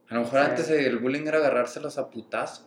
A 0.09 0.13
lo 0.13 0.19
mejor 0.21 0.39
Sí. 0.43 0.45
antes 0.51 0.69
el 0.69 0.99
bullying 0.99 1.25
era 1.25 1.39
agarrárselos 1.39 1.97
a 1.97 2.07
putazos. 2.07 2.65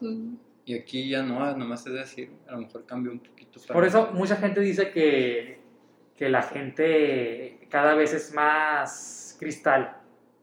Y 0.65 0.75
aquí 0.77 1.09
ya 1.09 1.23
no, 1.23 1.57
nomás 1.57 1.87
es 1.87 1.93
decir, 1.93 2.31
a 2.49 2.53
lo 2.53 2.59
mejor 2.63 2.85
cambió 2.87 3.13
un 3.13 3.21
poquito. 3.21 3.61
para- 3.61 3.75
Por 3.75 3.85
eso 3.87 4.11
mucha 4.15 4.35
gente 4.35 4.61
dice 4.61 4.91
que, 4.91 5.61
que 6.17 6.29
la 6.29 6.43
gente 6.43 7.67
cada 7.71 7.95
vez 7.95 8.13
es 8.15 8.35
más 8.35 9.37
cristal. 9.39 9.97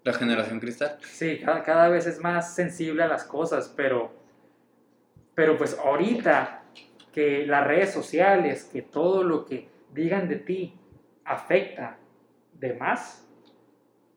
La 0.05 0.13
generación 0.13 0.61
cristal. 0.61 0.97
Sí, 1.03 1.39
cada, 1.43 1.61
cada 1.63 1.89
vez 1.89 2.07
es 2.07 2.19
más 2.21 2.55
sensible 2.55 3.03
a 3.03 3.07
las 3.07 3.25
cosas, 3.25 3.71
pero, 3.75 4.13
pero 5.35 5.57
pues 5.57 5.77
ahorita 5.77 6.63
que 7.11 7.45
las 7.45 7.67
redes 7.67 7.91
sociales, 7.91 8.63
que 8.71 8.81
todo 8.81 9.23
lo 9.23 9.45
que 9.45 9.67
digan 9.93 10.29
de 10.29 10.37
ti 10.37 10.73
afecta 11.25 11.96
de 12.59 12.73
más, 12.73 13.25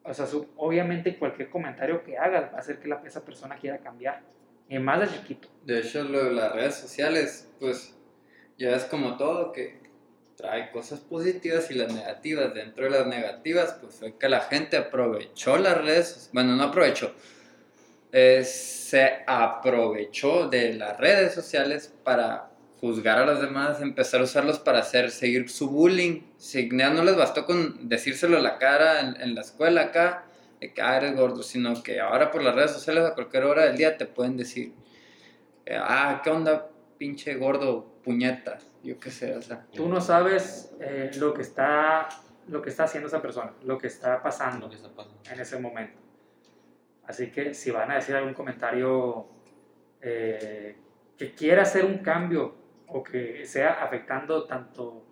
o 0.02 0.14
sea, 0.14 0.26
su- 0.26 0.48
obviamente 0.56 1.18
cualquier 1.18 1.50
comentario 1.50 2.02
que 2.02 2.16
hagas 2.16 2.52
va 2.52 2.56
a 2.56 2.60
hacer 2.60 2.78
que 2.80 2.88
la, 2.88 3.02
esa 3.04 3.24
persona 3.24 3.56
quiera 3.56 3.78
cambiar, 3.78 4.22
y 4.68 4.78
más 4.78 5.00
de 5.00 5.18
chiquito. 5.18 5.48
De 5.64 5.80
hecho, 5.80 6.04
lo 6.04 6.24
de 6.24 6.32
las 6.32 6.52
redes 6.54 6.76
sociales, 6.76 7.50
pues 7.58 7.96
ya 8.56 8.70
es 8.70 8.84
como 8.84 9.16
todo, 9.16 9.52
que 9.52 9.80
trae 10.36 10.70
cosas 10.70 11.00
positivas 11.00 11.70
y 11.70 11.74
las 11.74 11.92
negativas. 11.92 12.54
Dentro 12.54 12.84
de 12.84 12.90
las 12.90 13.06
negativas, 13.06 13.76
pues 13.80 13.94
fue 13.96 14.16
que 14.16 14.28
la 14.28 14.40
gente 14.40 14.76
aprovechó 14.76 15.56
las 15.58 15.76
redes, 15.76 16.30
bueno, 16.32 16.54
no 16.56 16.64
aprovechó, 16.64 17.12
eh, 18.12 18.42
se 18.44 19.22
aprovechó 19.26 20.48
de 20.48 20.74
las 20.74 20.96
redes 20.98 21.34
sociales 21.34 21.94
para 22.04 22.49
juzgar 22.80 23.18
a 23.18 23.26
los 23.26 23.40
demás, 23.40 23.80
empezar 23.82 24.20
a 24.20 24.24
usarlos 24.24 24.58
para 24.58 24.78
hacer, 24.78 25.10
seguir 25.10 25.50
su 25.50 25.68
bullying. 25.68 26.22
Si 26.38 26.68
ya 26.76 26.90
no 26.90 27.04
les 27.04 27.16
bastó 27.16 27.44
con 27.44 27.88
decírselo 27.88 28.38
a 28.38 28.40
la 28.40 28.58
cara 28.58 29.00
en, 29.00 29.34
la 29.34 29.42
escuela 29.42 29.82
acá, 29.82 30.24
de 30.60 30.72
que 30.72 30.80
ah, 30.80 30.96
eres 30.96 31.14
gordo, 31.14 31.42
sino 31.42 31.82
que 31.82 32.00
ahora 32.00 32.30
por 32.30 32.42
las 32.42 32.54
redes 32.54 32.70
sociales 32.70 33.04
a 33.04 33.14
cualquier 33.14 33.44
hora 33.44 33.64
del 33.64 33.76
día 33.76 33.96
te 33.98 34.06
pueden 34.06 34.36
decir, 34.36 34.72
eh, 35.66 35.78
ah, 35.78 36.20
¿qué 36.24 36.30
onda, 36.30 36.68
pinche 36.96 37.34
gordo, 37.34 37.86
puñetas? 38.02 38.66
Yo 38.82 38.98
qué 38.98 39.10
sé, 39.10 39.36
o 39.36 39.42
sea. 39.42 39.66
Tú 39.74 39.88
no 39.88 40.00
sabes 40.00 40.72
eh, 40.80 41.10
lo 41.16 41.34
que 41.34 41.42
está 41.42 42.08
lo 42.48 42.62
que 42.62 42.70
está 42.70 42.84
haciendo 42.84 43.06
esa 43.06 43.22
persona, 43.22 43.52
lo 43.64 43.78
que 43.78 43.86
está 43.86 44.20
pasando, 44.22 44.66
Lo 44.66 44.70
que 44.70 44.76
está 44.76 44.88
pasando. 44.88 45.20
en 45.30 45.40
ese 45.40 45.58
momento. 45.58 46.00
Así 47.04 47.30
que 47.30 47.54
si 47.54 47.70
van 47.70 47.90
a 47.90 47.96
decir 47.96 48.16
algún 48.16 48.34
comentario 48.34 49.28
eh, 50.00 50.76
que 51.16 51.32
quiera 51.32 51.62
hacer 51.62 51.84
un 51.84 51.98
cambio 51.98 52.59
o 52.92 53.02
que 53.02 53.44
sea 53.46 53.82
afectando 53.84 54.44
tanto 54.44 55.06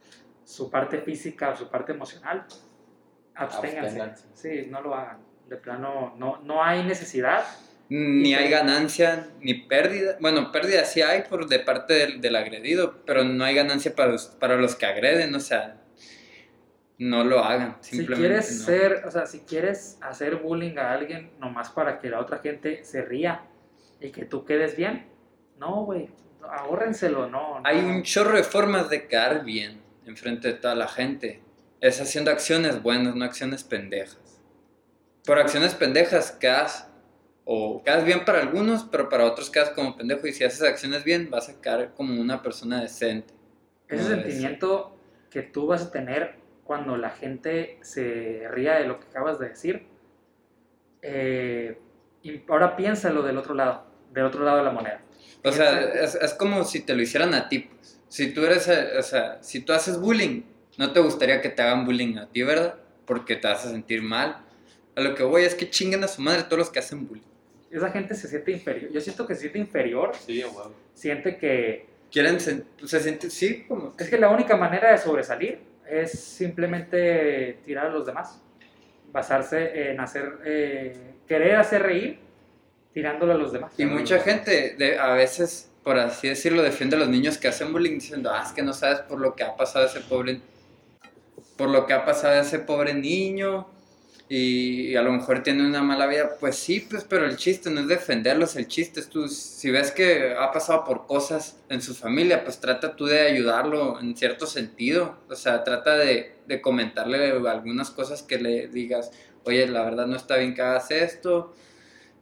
su 0.44 0.70
parte 0.70 0.98
física 0.98 1.50
o 1.50 1.56
su 1.56 1.68
parte 1.68 1.92
emocional, 1.92 2.44
absténganse. 3.34 4.00
Absténganse. 4.00 4.26
Sí, 4.34 4.66
no 4.70 4.80
lo 4.80 4.94
hagan. 4.94 5.18
De 5.48 5.56
plano, 5.56 6.14
no, 6.16 6.38
no 6.42 6.62
hay 6.62 6.82
necesidad. 6.84 7.44
Ni 7.88 8.34
hay 8.34 8.44
que- 8.44 8.50
ganancia 8.50 9.28
ni 9.40 9.54
pérdida. 9.54 10.16
Bueno, 10.20 10.52
pérdida 10.52 10.84
sí 10.84 11.00
hay 11.00 11.22
por 11.22 11.46
de 11.48 11.58
parte 11.60 11.94
del, 11.94 12.20
del 12.20 12.36
agredido, 12.36 13.02
pero 13.06 13.24
no 13.24 13.44
hay 13.44 13.54
ganancia 13.54 13.94
para, 13.94 14.12
los- 14.12 14.26
para 14.26 14.56
los 14.56 14.74
que 14.76 14.84
agreden, 14.86 15.34
o 15.34 15.40
sea, 15.40 15.80
no 16.98 17.24
lo 17.24 17.38
hagan. 17.44 17.76
Si 17.80 17.96
Simplemente 17.96 18.28
quieres 18.28 18.58
no. 18.60 18.64
ser, 18.66 19.04
o 19.06 19.10
sea, 19.10 19.24
si 19.26 19.40
quieres 19.40 19.98
hacer 20.02 20.36
bullying 20.36 20.76
a 20.78 20.92
alguien 20.92 21.30
nomás 21.38 21.70
para 21.70 21.98
que 21.98 22.10
la 22.10 22.20
otra 22.20 22.38
gente 22.38 22.84
se 22.84 23.02
ría 23.02 23.42
y 24.00 24.10
que 24.10 24.24
tú 24.24 24.44
quedes 24.44 24.76
bien, 24.76 25.06
no, 25.58 25.84
güey, 25.84 26.10
ahórrenselo, 26.50 27.28
no. 27.28 27.60
Hay 27.64 27.78
un 27.78 28.02
chorro 28.02 28.36
de 28.36 28.44
formas 28.44 28.88
de 28.90 29.06
quedar 29.06 29.44
bien 29.44 29.80
enfrente 30.06 30.48
de 30.48 30.54
toda 30.54 30.74
la 30.74 30.88
gente. 30.88 31.42
Es 31.80 32.00
haciendo 32.00 32.30
acciones 32.30 32.82
buenas, 32.82 33.14
no 33.14 33.24
acciones 33.24 33.64
pendejas. 33.64 34.40
Por 35.24 35.38
acciones 35.38 35.74
pendejas 35.74 36.32
quedas, 36.32 36.88
o 37.44 37.82
quedas 37.82 38.04
bien 38.04 38.24
para 38.24 38.40
algunos, 38.40 38.84
pero 38.84 39.08
para 39.08 39.24
otros 39.24 39.50
quedas 39.50 39.70
como 39.70 39.96
pendejo. 39.96 40.26
Y 40.26 40.32
si 40.32 40.44
haces 40.44 40.62
acciones 40.62 41.04
bien, 41.04 41.30
vas 41.30 41.48
a 41.48 41.60
quedar 41.60 41.94
como 41.94 42.20
una 42.20 42.42
persona 42.42 42.80
decente. 42.80 43.34
Ese 43.88 44.04
sentimiento 44.04 44.96
que 45.30 45.42
tú 45.42 45.66
vas 45.66 45.82
a 45.82 45.90
tener 45.90 46.36
cuando 46.64 46.96
la 46.96 47.10
gente 47.10 47.78
se 47.80 48.46
ría 48.50 48.74
de 48.74 48.86
lo 48.86 49.00
que 49.00 49.06
acabas 49.06 49.38
de 49.38 49.48
decir, 49.48 49.86
eh, 51.00 51.78
y 52.22 52.42
ahora 52.48 52.76
piénsalo 52.76 53.22
del 53.22 53.38
otro 53.38 53.54
lado, 53.54 53.86
del 54.12 54.24
otro 54.24 54.44
lado 54.44 54.58
de 54.58 54.64
la 54.64 54.70
moneda. 54.70 55.00
O 55.44 55.52
sea, 55.52 55.80
es, 55.80 56.14
es 56.16 56.34
como 56.34 56.64
si 56.64 56.80
te 56.80 56.94
lo 56.94 57.02
hicieran 57.02 57.34
a 57.34 57.48
ti. 57.48 57.60
pues. 57.60 58.00
Si 58.08 58.32
tú 58.32 58.44
eres, 58.44 58.66
eh, 58.68 58.98
o 58.98 59.02
sea, 59.02 59.38
si 59.42 59.60
tú 59.60 59.72
haces 59.72 59.98
bullying, 60.00 60.42
no 60.78 60.92
te 60.92 61.00
gustaría 61.00 61.40
que 61.40 61.48
te 61.50 61.62
hagan 61.62 61.84
bullying 61.84 62.16
a 62.18 62.26
ti, 62.26 62.42
¿verdad? 62.42 62.74
Porque 63.06 63.36
te 63.36 63.46
vas 63.48 63.64
a 63.66 63.70
sentir 63.70 64.02
mal. 64.02 64.38
A 64.96 65.00
lo 65.00 65.14
que 65.14 65.22
voy 65.22 65.42
es 65.42 65.54
que 65.54 65.68
chinguen 65.70 66.02
a 66.04 66.08
su 66.08 66.20
madre 66.22 66.42
todos 66.44 66.58
los 66.58 66.70
que 66.70 66.78
hacen 66.80 67.06
bullying. 67.06 67.22
esa 67.70 67.90
gente 67.90 68.14
se 68.14 68.26
siente 68.28 68.50
inferior. 68.50 68.90
Yo 68.90 69.00
siento 69.00 69.26
que 69.26 69.34
se 69.34 69.42
siente 69.42 69.58
inferior, 69.58 70.12
Sí, 70.26 70.42
huevo. 70.42 70.72
siente 70.94 71.36
que 71.36 71.86
Quieren, 72.10 72.38
sen- 72.38 72.64
se 72.86 73.00
siente, 73.00 73.28
sí, 73.28 73.64
como 73.68 73.94
es 73.98 74.08
que 74.08 74.16
la 74.18 74.30
única 74.30 74.56
manera 74.56 74.90
de 74.90 74.96
sobresalir 74.98 75.58
es 75.86 76.12
simplemente 76.18 77.58
tirar 77.66 77.86
a 77.86 77.90
los 77.90 78.06
demás, 78.06 78.40
basarse 79.12 79.90
en 79.90 80.00
hacer, 80.00 80.38
eh, 80.44 80.96
querer 81.26 81.56
hacer 81.56 81.82
reír 81.82 82.18
tirándolo 82.92 83.32
a 83.32 83.36
los 83.36 83.52
demás. 83.52 83.72
Y 83.78 83.84
mucha 83.86 84.20
gente 84.20 84.74
de, 84.78 84.98
a 84.98 85.12
veces, 85.12 85.70
por 85.82 85.98
así 85.98 86.28
decirlo, 86.28 86.62
defiende 86.62 86.96
a 86.96 86.98
los 86.98 87.08
niños 87.08 87.38
que 87.38 87.48
hacen 87.48 87.72
bullying 87.72 87.94
diciendo, 87.94 88.30
ah, 88.32 88.42
es 88.46 88.52
que 88.52 88.62
no 88.62 88.72
sabes 88.72 89.00
por 89.00 89.20
lo 89.20 89.34
que 89.34 89.44
ha 89.44 89.56
pasado 89.56 89.86
ese 89.86 90.00
pobre, 90.00 90.40
por 91.56 91.68
lo 91.68 91.86
que 91.86 91.92
ha 91.92 92.04
pasado 92.04 92.40
ese 92.40 92.58
pobre 92.58 92.94
niño 92.94 93.68
y, 94.28 94.94
a 94.94 95.02
lo 95.02 95.12
mejor 95.12 95.42
tiene 95.42 95.66
una 95.66 95.82
mala 95.82 96.06
vida. 96.06 96.36
Pues 96.38 96.56
sí, 96.56 96.80
pues, 96.88 97.04
pero 97.04 97.24
el 97.24 97.36
chiste 97.36 97.70
no 97.70 97.80
es 97.80 97.88
defenderlos, 97.88 98.56
el 98.56 98.68
chiste 98.68 99.00
es 99.00 99.08
tú, 99.08 99.28
si 99.28 99.70
ves 99.70 99.90
que 99.90 100.34
ha 100.38 100.52
pasado 100.52 100.84
por 100.84 101.06
cosas 101.06 101.58
en 101.68 101.80
su 101.80 101.94
familia, 101.94 102.44
pues 102.44 102.60
trata 102.60 102.94
tú 102.94 103.06
de 103.06 103.20
ayudarlo 103.20 103.98
en 104.00 104.16
cierto 104.16 104.46
sentido. 104.46 105.16
O 105.30 105.34
sea, 105.34 105.64
trata 105.64 105.96
de, 105.96 106.36
de 106.46 106.60
comentarle 106.60 107.30
algunas 107.48 107.90
cosas 107.90 108.22
que 108.22 108.38
le 108.38 108.68
digas, 108.68 109.10
oye, 109.44 109.66
la 109.66 109.84
verdad 109.84 110.06
no 110.06 110.16
está 110.16 110.36
bien 110.36 110.54
que 110.54 110.62
hagas 110.62 110.90
esto. 110.90 111.54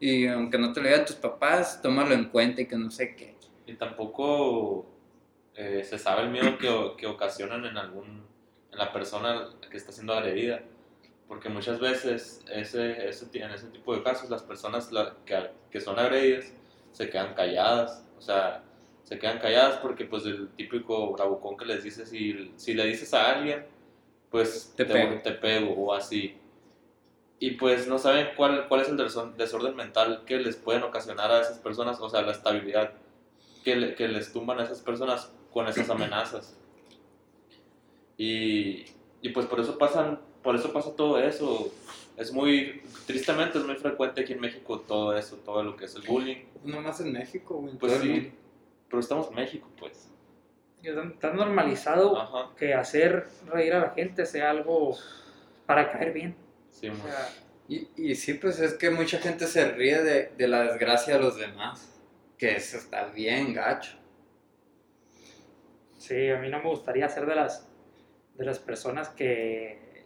Y 0.00 0.26
aunque 0.26 0.58
no 0.58 0.72
te 0.72 0.80
lo 0.80 0.88
digan 0.88 1.04
tus 1.06 1.16
papás, 1.16 1.80
tómalo 1.82 2.14
en 2.14 2.26
cuenta 2.26 2.60
y 2.60 2.66
que 2.66 2.76
no 2.76 2.90
sé 2.90 3.14
qué. 3.16 3.34
Y 3.66 3.74
tampoco 3.74 4.86
eh, 5.54 5.82
se 5.84 5.98
sabe 5.98 6.22
el 6.24 6.30
miedo 6.30 6.58
que, 6.58 6.92
que 6.98 7.06
ocasionan 7.06 7.64
en 7.64 7.76
algún 7.78 8.24
en 8.72 8.78
la 8.78 8.92
persona 8.92 9.48
que 9.70 9.76
está 9.76 9.92
siendo 9.92 10.12
agredida. 10.12 10.60
Porque 11.28 11.48
muchas 11.48 11.80
veces 11.80 12.44
ese, 12.52 13.08
ese, 13.08 13.26
en 13.34 13.50
ese 13.50 13.66
tipo 13.68 13.94
de 13.96 14.02
casos 14.02 14.30
las 14.30 14.42
personas 14.42 14.92
la- 14.92 15.16
que, 15.24 15.50
que 15.70 15.80
son 15.80 15.98
agredidas 15.98 16.52
se 16.92 17.08
quedan 17.10 17.34
calladas. 17.34 18.04
O 18.18 18.20
sea, 18.20 18.62
se 19.02 19.18
quedan 19.18 19.38
calladas 19.38 19.76
porque 19.78 20.04
pues 20.04 20.24
el 20.26 20.48
típico 20.50 21.12
bravucón 21.12 21.56
que 21.56 21.64
les 21.64 21.82
dices, 21.82 22.08
si, 22.10 22.52
si 22.56 22.74
le 22.74 22.84
dices 22.86 23.12
a 23.14 23.32
alguien, 23.36 23.64
pues 24.30 24.72
Te 24.76 24.84
pego. 24.84 25.20
te 25.22 25.32
pego 25.32 25.72
o 25.74 25.94
así. 25.94 26.36
Y 27.38 27.52
pues 27.52 27.86
no 27.86 27.98
saben 27.98 28.28
cuál, 28.36 28.66
cuál 28.68 28.80
es 28.80 28.88
el 28.88 28.96
desor- 28.96 29.34
desorden 29.34 29.76
mental 29.76 30.22
que 30.26 30.38
les 30.38 30.56
pueden 30.56 30.82
ocasionar 30.84 31.30
a 31.30 31.42
esas 31.42 31.58
personas, 31.58 32.00
o 32.00 32.08
sea, 32.08 32.22
la 32.22 32.32
estabilidad 32.32 32.92
que, 33.62 33.76
le- 33.76 33.94
que 33.94 34.08
les 34.08 34.32
tumban 34.32 34.58
a 34.58 34.64
esas 34.64 34.80
personas 34.80 35.30
con 35.52 35.66
esas 35.68 35.90
amenazas. 35.90 36.56
Y, 38.16 38.86
y 39.20 39.28
pues 39.34 39.46
por 39.46 39.60
eso 39.60 39.76
pasan, 39.78 40.20
por 40.42 40.56
eso 40.56 40.72
pasa 40.72 40.94
todo 40.96 41.18
eso. 41.18 41.72
Es 42.16 42.32
muy, 42.32 42.82
tristemente 43.06 43.58
es 43.58 43.64
muy 43.66 43.76
frecuente 43.76 44.22
aquí 44.22 44.32
en 44.32 44.40
México 44.40 44.80
todo 44.80 45.14
eso, 45.16 45.36
todo 45.44 45.62
lo 45.62 45.76
que 45.76 45.84
es 45.84 45.94
el 45.96 46.02
bullying. 46.02 46.44
No 46.64 46.80
más 46.80 47.00
en 47.00 47.12
México, 47.12 47.56
güey. 47.56 47.74
Pues 47.76 47.92
sí, 48.00 48.08
mundo. 48.08 48.30
pero 48.88 49.00
estamos 49.00 49.28
en 49.28 49.34
México, 49.34 49.68
pues. 49.78 50.10
Está 50.82 51.32
normalizado 51.32 52.16
Ajá, 52.18 52.50
que 52.56 52.72
hacer 52.72 53.26
reír 53.46 53.74
a 53.74 53.80
la 53.80 53.90
gente 53.90 54.24
sea 54.24 54.50
algo 54.50 54.96
para 55.66 55.90
caer 55.90 56.12
bien. 56.12 56.36
Sí, 56.80 56.88
O 56.88 56.96
sea, 56.96 57.28
Y, 57.68 57.88
y 57.96 58.14
sí, 58.14 58.34
pues 58.34 58.60
es 58.60 58.74
que 58.74 58.90
mucha 58.90 59.18
gente 59.18 59.46
se 59.46 59.70
ríe 59.72 60.02
de, 60.02 60.32
de 60.36 60.48
la 60.48 60.62
desgracia 60.62 61.14
de 61.14 61.20
los 61.20 61.36
demás. 61.38 61.92
Que 62.38 62.56
eso 62.56 62.76
está 62.76 63.06
bien 63.06 63.54
gacho. 63.54 63.96
Sí, 65.96 66.30
a 66.30 66.38
mí 66.38 66.48
no 66.48 66.58
me 66.58 66.68
gustaría 66.68 67.08
ser 67.08 67.26
de 67.26 67.34
las, 67.34 67.68
de 68.34 68.44
las 68.44 68.58
personas 68.58 69.08
que, 69.08 70.04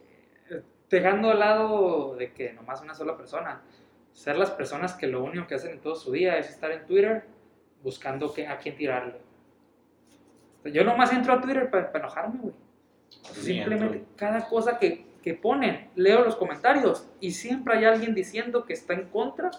dejando 0.89 1.31
al 1.31 1.39
lado 1.39 2.17
de 2.17 2.33
que 2.33 2.53
nomás 2.53 2.81
una 2.81 2.95
sola 2.95 3.17
persona, 3.17 3.63
ser 4.13 4.37
las 4.37 4.51
personas 4.51 4.95
que 4.95 5.07
lo 5.07 5.23
único 5.23 5.47
que 5.47 5.55
hacen 5.55 5.73
en 5.73 5.81
todo 5.81 5.95
su 5.95 6.13
día 6.13 6.39
es 6.39 6.49
estar 6.49 6.71
en 6.71 6.87
Twitter 6.87 7.25
buscando 7.83 8.33
que, 8.33 8.47
a 8.47 8.59
quién 8.59 8.77
tirarle. 8.77 9.21
Yo 10.65 10.85
nomás 10.85 11.13
entro 11.13 11.33
a 11.33 11.41
Twitter 11.41 11.71
para 11.71 11.91
enojarme, 11.95 12.39
güey. 12.41 12.55
Simplemente 13.33 14.05
cada 14.17 14.47
cosa 14.47 14.79
que, 14.79 15.07
que 15.23 15.35
ponen, 15.35 15.91
leo 15.95 16.25
los 16.25 16.37
comentarios 16.37 17.09
y 17.21 17.33
siempre 17.33 17.77
hay 17.77 17.85
alguien 17.85 18.15
diciendo 18.15 18.65
que 18.65 18.73
está 18.73 18.95
en 18.95 19.07
contra, 19.09 19.51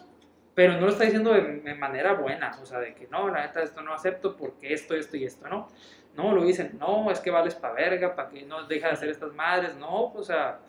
pero 0.54 0.74
no 0.74 0.82
lo 0.82 0.89
está 0.89 1.06
diciendo 1.06 1.34
de, 1.34 1.76
manera 1.76 2.13
buena, 2.13 2.58
o 2.62 2.65
sea, 2.65 2.80
de 2.80 2.93
que 2.93 3.08
no, 3.08 3.30
la 3.30 3.45
neta 3.45 3.62
esto 3.62 3.82
no 3.82 3.93
acepto 3.93 4.36
porque 4.36 4.74
esto, 4.74 4.95
esto 4.95 5.17
y 5.17 5.24
esto, 5.24 5.47
¿no? 5.47 5.70
No, 6.16 6.34
lo 6.34 6.43
dicen, 6.43 6.78
no, 6.78 7.09
es 7.09 7.20
que 7.20 7.32
vales 7.32 7.55
para 7.55 7.74
verga, 7.74 8.16
para 8.16 8.30
que 8.30 8.43
no 8.43 8.68
deja 8.68 8.88
de 8.88 8.93
hacer 8.93 9.09
estas 9.09 9.34
madres, 9.34 9.76
no, 9.78 10.12
o 10.12 10.24
sea, 10.24 10.59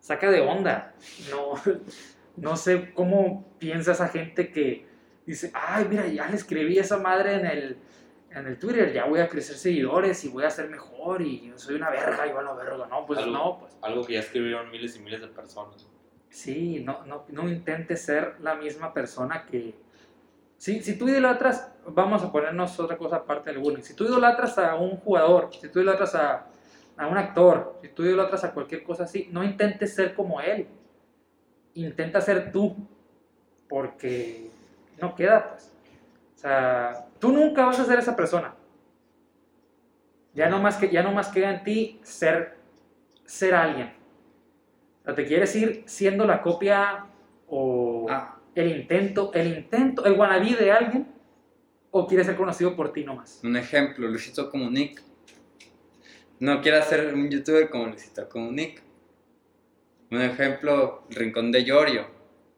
saca 0.00 0.30
de 0.30 0.40
onda, 0.40 0.92
no, 1.30 1.54
no 2.36 2.56
sé 2.56 2.92
cómo 2.92 3.46
piensa 3.58 3.92
esa 3.92 4.08
gente 4.08 4.50
que 4.50 4.86
dice, 5.24 5.50
ay, 5.54 5.86
mira, 5.88 6.06
ya 6.06 6.28
le 6.28 6.36
escribí 6.36 6.78
esa 6.78 6.98
madre 6.98 7.34
en 7.36 7.46
el, 7.46 7.76
en 8.34 8.46
el 8.46 8.58
Twitter, 8.58 8.92
ya 8.92 9.04
voy 9.04 9.20
a 9.20 9.28
crecer 9.28 9.56
seguidores 9.56 10.24
y 10.24 10.28
voy 10.28 10.44
a 10.44 10.50
ser 10.50 10.68
mejor 10.68 11.20
y 11.22 11.48
yo 11.48 11.58
soy 11.58 11.74
una 11.76 11.90
verga, 11.90 12.26
yo 12.26 12.40
la 12.42 12.52
verga, 12.54 12.86
no, 12.86 13.04
pues 13.06 13.18
Algo- 13.20 13.32
no, 13.32 13.58
pues 13.60 13.76
Algo 13.82 14.04
que 14.04 14.14
ya 14.14 14.20
escribieron 14.20 14.70
miles 14.70 14.96
y 14.96 15.00
miles 15.00 15.20
de 15.20 15.28
personas. 15.28 15.86
sí, 16.28 16.82
no, 16.84 17.04
no, 17.04 17.24
no 17.28 17.48
intentes 17.48 18.02
ser 18.02 18.36
la 18.40 18.54
misma 18.54 18.92
persona 18.94 19.44
que... 19.44 19.74
Si, 20.56 20.82
si 20.82 20.96
tú 20.96 21.08
idolatras, 21.08 21.72
vamos 21.88 22.22
a 22.22 22.30
ponernos 22.32 22.78
otra 22.80 22.96
cosa 22.96 23.16
aparte 23.16 23.50
del 23.50 23.58
bullying, 23.58 23.82
si 23.82 23.94
tú 23.94 24.04
idolatras 24.04 24.56
a 24.58 24.76
un 24.76 24.96
jugador, 24.98 25.50
si 25.52 25.68
tú 25.68 25.80
idolatras 25.80 26.14
a, 26.14 26.46
a 26.96 27.06
un 27.08 27.18
actor, 27.18 27.78
si 27.82 27.88
tú 27.88 28.04
idolatras 28.04 28.44
a 28.44 28.52
cualquier 28.54 28.82
cosa 28.84 29.04
así, 29.04 29.28
no 29.32 29.42
intentes 29.42 29.94
ser 29.94 30.14
como 30.14 30.40
él, 30.40 30.68
intenta 31.74 32.20
ser 32.20 32.52
tú, 32.52 32.76
porque 33.68 34.50
no 35.00 35.14
queda, 35.14 35.50
pues. 35.50 35.72
O 36.36 36.38
sea, 36.38 37.06
tú 37.22 37.30
nunca 37.30 37.64
vas 37.64 37.78
a 37.78 37.84
ser 37.84 38.00
esa 38.00 38.16
persona. 38.16 38.52
Ya 40.34 40.48
no 40.48 40.60
más, 40.60 40.76
que, 40.76 40.90
ya 40.90 41.04
no 41.04 41.12
más 41.12 41.28
queda 41.28 41.54
en 41.54 41.62
ti 41.62 42.00
ser, 42.02 42.56
ser 43.24 43.54
alguien. 43.54 43.92
O 45.02 45.04
sea, 45.04 45.14
te 45.14 45.24
quieres 45.24 45.54
ir 45.54 45.84
siendo 45.86 46.26
la 46.26 46.42
copia 46.42 47.06
o 47.46 48.08
Ah, 48.10 48.40
el 48.56 48.76
intento, 48.76 49.30
el 49.34 49.56
intento, 49.56 50.04
el 50.04 50.14
wannabe 50.14 50.56
de 50.56 50.72
alguien, 50.72 51.06
o 51.92 52.08
quieres 52.08 52.26
ser 52.26 52.34
conocido 52.34 52.74
por 52.74 52.92
ti 52.92 53.04
nomás. 53.04 53.40
un 53.44 53.56
ejemplo, 53.56 54.08
Luisito 54.08 54.50
Comunic. 54.50 55.00
No 56.40 56.60
quiere 56.60 56.82
ser 56.82 57.14
un 57.14 57.30
youtuber 57.30 57.70
como 57.70 57.86
Luisito 57.86 58.28
Comunic. 58.28 58.82
Un 60.10 60.22
ejemplo, 60.22 61.04
el 61.08 61.14
Rincón 61.14 61.52
de 61.52 61.62
Yorio. 61.62 62.02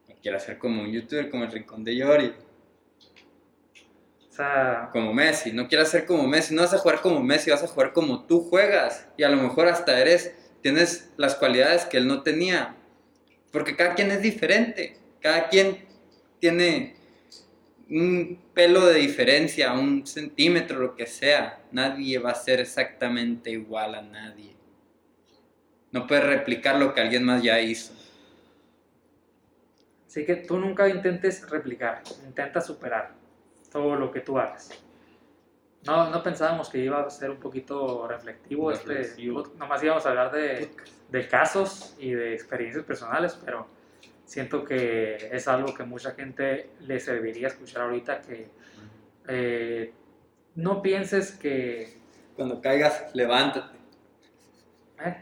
No 0.08 0.14
quiere 0.22 0.40
ser 0.40 0.56
como 0.56 0.80
un 0.80 0.90
youtuber 0.90 1.28
como 1.28 1.44
el 1.44 1.52
Rincón 1.52 1.84
de 1.84 1.96
Yorio. 1.96 2.43
O 4.35 4.37
sea, 4.37 4.89
Como 4.91 5.14
Messi. 5.14 5.53
No 5.53 5.68
quieras 5.68 5.91
ser 5.91 6.07
como 6.07 6.26
Messi. 6.26 6.57
No 6.57 6.62
vas 6.62 6.74
a 6.74 6.78
jugar 6.78 7.01
como 7.01 7.22
Messi, 7.22 7.53
vas 7.53 7.62
a 7.62 7.68
jugar 7.68 7.93
como 7.93 8.24
tú 8.24 8.41
juegas. 8.41 9.07
Y 9.16 9.22
a 9.22 9.28
lo 9.28 9.37
mejor 9.37 9.68
hasta 9.68 10.01
eres, 10.01 10.35
tienes 10.61 11.12
las 11.16 11.37
cualidades 11.37 11.85
que 11.85 11.99
él 11.99 12.09
no 12.09 12.24
tenía. 12.24 12.74
Porque 13.53 13.76
cada 13.76 13.95
quien 13.95 14.11
es 14.11 14.22
diferente. 14.22 14.97
Cada 15.20 15.49
quien 15.49 15.87
tiene 16.41 16.97
un 17.89 18.43
pelo 18.53 18.85
de 18.87 18.99
diferencia, 18.99 19.72
un 19.72 20.05
centímetro, 20.05 20.80
lo 20.80 20.97
que 20.97 21.07
sea. 21.07 21.61
Nadie 21.70 22.18
va 22.18 22.32
a 22.32 22.35
ser 22.35 22.59
exactamente 22.59 23.53
igual 23.53 23.95
a 23.95 24.03
nadie. 24.03 24.57
No 25.93 26.09
puedes 26.09 26.24
replicar 26.24 26.74
lo 26.74 26.93
que 26.93 27.01
alguien 27.01 27.22
más 27.22 27.41
ya 27.41 27.61
hizo. 27.61 27.93
así 30.09 30.26
que 30.26 30.35
tú 30.35 30.59
nunca 30.59 30.89
intentes 30.89 31.49
replicar, 31.49 32.03
intenta 32.26 32.61
superar 32.61 33.24
todo 33.75 33.97
lo 33.97 34.12
que 34.12 34.20
tú 34.20 34.39
hagas. 34.39 34.70
No, 35.85 36.09
no 36.09 36.22
pensábamos 36.22 36.70
que 36.70 36.79
iba 36.79 37.01
a 37.01 37.11
ser 37.11 37.29
un 37.31 37.39
poquito 37.39 38.07
reflectivo, 38.07 38.70
Reflexivo. 38.70 39.43
este, 39.43 39.59
nomás 39.59 39.83
íbamos 39.83 40.07
a 40.07 40.11
hablar 40.11 40.31
de, 40.31 40.70
de 41.11 41.29
casos 41.29 41.95
y 41.99 42.12
de 42.12 42.33
experiencias 42.35 42.85
personales, 42.85 43.37
pero 43.45 43.66
siento 44.25 44.64
que 44.64 45.16
es 45.31 45.49
algo 45.49 45.75
que 45.75 45.83
mucha 45.83 46.12
gente 46.12 46.70
le 46.81 47.01
serviría 47.01 47.49
escuchar 47.49 47.83
ahorita, 47.83 48.22
que 48.22 48.49
eh, 49.27 49.93
no 50.55 50.81
pienses 50.81 51.33
que... 51.33 51.99
Cuando 52.37 52.61
caigas, 52.62 53.11
levántate. 53.12 53.77
eh, 55.05 55.16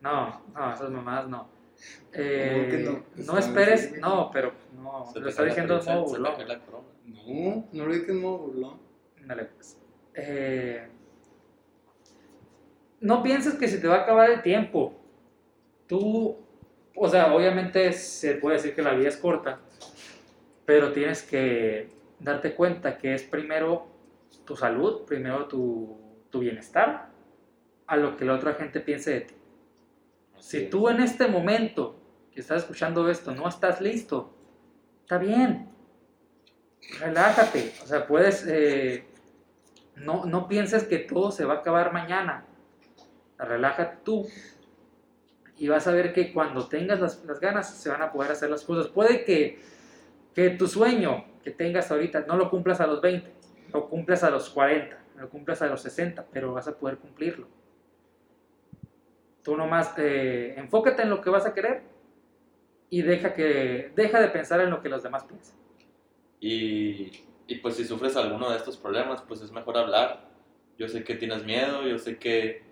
no, 0.00 0.42
no, 0.52 0.74
esas 0.74 0.90
mamadas 0.90 1.28
no. 1.28 1.48
Eh, 2.12 3.02
no? 3.16 3.38
esperes, 3.38 3.98
no, 3.98 4.30
pero 4.32 4.52
no, 4.74 5.06
Se 5.12 5.20
lo 5.20 5.28
está 5.28 5.44
diciendo 5.44 5.74
cabeza, 5.74 5.94
modo 5.94 6.04
burlón. 6.06 6.34
No, 7.06 7.68
no 7.72 7.86
lo 7.86 7.92
dije 7.92 8.10
en 8.10 8.20
modo 8.20 8.38
burlón. 8.38 8.80
Pues. 9.26 9.78
Eh, 10.14 10.88
no 13.00 13.22
pienses 13.22 13.54
que 13.54 13.68
se 13.68 13.78
te 13.78 13.88
va 13.88 13.96
a 13.96 14.02
acabar 14.02 14.30
el 14.30 14.42
tiempo. 14.42 15.00
Tú, 15.86 16.36
o 16.94 17.08
sea, 17.08 17.34
obviamente 17.34 17.92
se 17.92 18.34
puede 18.34 18.56
decir 18.56 18.74
que 18.74 18.82
la 18.82 18.94
vida 18.94 19.08
es 19.08 19.16
corta, 19.16 19.60
pero 20.64 20.92
tienes 20.92 21.22
que 21.22 21.88
darte 22.18 22.54
cuenta 22.54 22.98
que 22.98 23.14
es 23.14 23.22
primero 23.22 23.86
tu 24.44 24.56
salud, 24.56 25.04
primero 25.04 25.46
tu, 25.46 25.98
tu 26.30 26.40
bienestar, 26.40 27.10
a 27.86 27.96
lo 27.96 28.16
que 28.16 28.24
la 28.24 28.34
otra 28.34 28.54
gente 28.54 28.80
piense 28.80 29.10
de 29.10 29.20
ti. 29.22 29.34
Si 30.42 30.66
tú 30.66 30.88
en 30.88 31.00
este 31.00 31.28
momento 31.28 31.94
que 32.34 32.40
estás 32.40 32.62
escuchando 32.62 33.08
esto 33.08 33.32
no 33.32 33.48
estás 33.48 33.80
listo, 33.80 34.34
está 35.02 35.16
bien. 35.16 35.70
Relájate. 36.98 37.72
O 37.80 37.86
sea, 37.86 38.08
puedes. 38.08 38.44
eh, 38.48 39.04
no, 39.94 40.24
no 40.24 40.48
pienses 40.48 40.82
que 40.82 40.98
todo 40.98 41.30
se 41.30 41.44
va 41.44 41.54
a 41.54 41.56
acabar 41.58 41.92
mañana. 41.92 42.44
Relájate 43.38 43.98
tú. 44.02 44.26
Y 45.58 45.68
vas 45.68 45.86
a 45.86 45.92
ver 45.92 46.12
que 46.12 46.32
cuando 46.32 46.66
tengas 46.66 46.98
las, 46.98 47.24
las 47.24 47.38
ganas 47.38 47.72
se 47.72 47.88
van 47.88 48.02
a 48.02 48.10
poder 48.10 48.32
hacer 48.32 48.50
las 48.50 48.64
cosas. 48.64 48.88
Puede 48.88 49.24
que, 49.24 49.60
que 50.34 50.50
tu 50.50 50.66
sueño 50.66 51.24
que 51.44 51.52
tengas 51.52 51.92
ahorita 51.92 52.24
no 52.26 52.36
lo 52.36 52.50
cumplas 52.50 52.80
a 52.80 52.88
los 52.88 53.00
20, 53.00 53.32
lo 53.72 53.88
cumplas 53.88 54.24
a 54.24 54.30
los 54.30 54.50
40, 54.50 54.98
lo 55.18 55.30
cumplas 55.30 55.62
a 55.62 55.68
los 55.68 55.82
60, 55.82 56.26
pero 56.32 56.52
vas 56.52 56.66
a 56.66 56.76
poder 56.76 56.98
cumplirlo. 56.98 57.46
Tú 59.42 59.56
nomás 59.56 59.92
eh, 59.98 60.54
enfócate 60.56 61.02
en 61.02 61.10
lo 61.10 61.20
que 61.20 61.30
vas 61.30 61.46
a 61.46 61.54
querer 61.54 61.82
y 62.90 63.02
deja, 63.02 63.34
que, 63.34 63.92
deja 63.96 64.20
de 64.20 64.28
pensar 64.28 64.60
en 64.60 64.70
lo 64.70 64.82
que 64.82 64.88
los 64.88 65.02
demás 65.02 65.24
piensan. 65.24 65.56
Y, 66.40 67.10
y 67.46 67.56
pues 67.56 67.76
si 67.76 67.84
sufres 67.84 68.16
alguno 68.16 68.50
de 68.50 68.56
estos 68.56 68.76
problemas, 68.76 69.22
pues 69.22 69.40
es 69.40 69.50
mejor 69.50 69.78
hablar. 69.78 70.28
Yo 70.78 70.88
sé 70.88 71.04
que 71.04 71.14
tienes 71.14 71.44
miedo, 71.44 71.86
yo 71.86 71.98
sé 71.98 72.18
que 72.18 72.62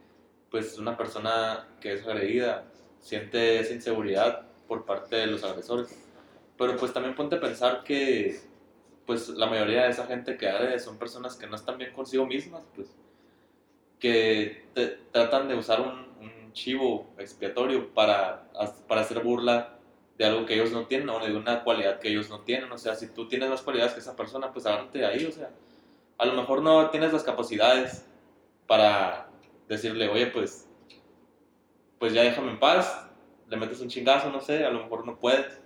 pues 0.51 0.79
una 0.79 0.97
persona 0.97 1.69
que 1.81 1.93
es 1.93 2.07
agredida 2.07 2.65
siente 2.99 3.61
esa 3.61 3.73
inseguridad 3.73 4.47
por 4.69 4.85
parte 4.85 5.17
de 5.17 5.27
los 5.27 5.45
agresores. 5.45 5.97
Pero 6.59 6.77
pues 6.77 6.93
también 6.93 7.15
ponte 7.15 7.37
a 7.37 7.41
pensar 7.41 7.83
que 7.83 8.41
pues 9.07 9.29
la 9.31 9.47
mayoría 9.47 9.85
de 9.85 9.91
esa 9.91 10.07
gente 10.07 10.37
que 10.37 10.49
agrede 10.49 10.79
son 10.79 10.99
personas 10.99 11.37
que 11.37 11.47
no 11.47 11.57
están 11.57 11.79
bien 11.79 11.93
consigo 11.93 12.27
mismas, 12.27 12.63
pues 12.75 12.95
que 13.99 14.67
te- 14.75 14.99
tratan 15.13 15.49
de 15.49 15.57
usar 15.57 15.81
un, 15.81 16.07
un 16.51 16.53
chivo 16.53 17.07
expiatorio 17.17 17.95
para, 17.95 18.43
para 18.89 19.03
hacer 19.03 19.23
burla 19.23 19.77
de 20.19 20.25
algo 20.25 20.45
que 20.45 20.55
ellos 20.55 20.73
no 20.73 20.87
tienen 20.87 21.09
o 21.09 21.21
de 21.21 21.35
una 21.35 21.63
cualidad 21.63 22.01
que 22.01 22.09
ellos 22.09 22.29
no 22.29 22.41
tienen. 22.41 22.71
O 22.73 22.77
sea, 22.77 22.97
si 22.97 23.09
tú 23.09 23.29
tienes 23.29 23.49
más 23.49 23.63
cualidades 23.63 23.95
que 23.95 24.01
esa 24.01 24.17
persona, 24.17 24.53
pues 24.53 24.67
agárrate 24.67 24.99
de 24.99 25.07
ahí. 25.07 25.25
O 25.25 25.33
sea, 25.33 25.51
a 26.19 26.27
lo 26.27 26.35
mejor 26.35 26.61
no 26.61 26.91
tienes 26.91 27.13
las 27.13 27.23
capacidades 27.23 28.05
para 28.67 29.29
decirle, 29.69 30.09
oye, 30.09 30.27
pues, 30.27 30.69
pues 31.99 32.13
ya 32.13 32.23
déjame 32.23 32.51
en 32.51 32.59
paz, 32.59 33.07
le 33.49 33.57
metes 33.57 33.81
un 33.81 33.89
chingazo, 33.89 34.31
no 34.31 34.41
sé, 34.41 34.65
a 34.65 34.71
lo 34.71 34.83
mejor 34.83 35.07
no 35.07 35.19
puedes. 35.19 35.61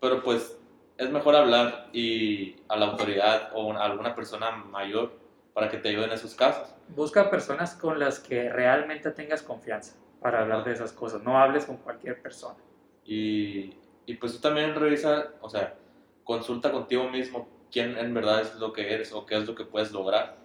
Pero 0.00 0.22
pues 0.22 0.56
es 0.96 1.10
mejor 1.10 1.34
hablar 1.34 1.88
y 1.92 2.56
a 2.68 2.76
la 2.76 2.86
autoridad 2.86 3.50
o 3.54 3.72
a 3.72 3.84
alguna 3.84 4.14
persona 4.14 4.52
mayor 4.52 5.12
para 5.52 5.68
que 5.68 5.78
te 5.78 5.88
ayude 5.88 6.04
en 6.04 6.12
esos 6.12 6.34
casos. 6.34 6.72
Busca 6.88 7.28
personas 7.28 7.74
con 7.74 7.98
las 7.98 8.20
que 8.20 8.48
realmente 8.48 9.10
tengas 9.10 9.42
confianza 9.42 9.99
para 10.20 10.40
hablar 10.40 10.64
de 10.64 10.72
esas 10.72 10.92
cosas. 10.92 11.22
No 11.22 11.38
hables 11.38 11.64
con 11.64 11.78
cualquier 11.78 12.20
persona. 12.20 12.58
Y, 13.04 13.74
y 14.06 14.14
pues 14.14 14.34
tú 14.34 14.40
también 14.40 14.74
revisa, 14.74 15.32
o 15.40 15.48
sea, 15.48 15.76
consulta 16.24 16.70
contigo 16.70 17.08
mismo 17.08 17.48
quién 17.70 17.96
en 17.96 18.12
verdad 18.14 18.42
es 18.42 18.54
lo 18.56 18.72
que 18.72 18.92
eres 18.92 19.12
o 19.12 19.26
qué 19.26 19.36
es 19.36 19.46
lo 19.46 19.54
que 19.54 19.64
puedes 19.64 19.92
lograr. 19.92 20.36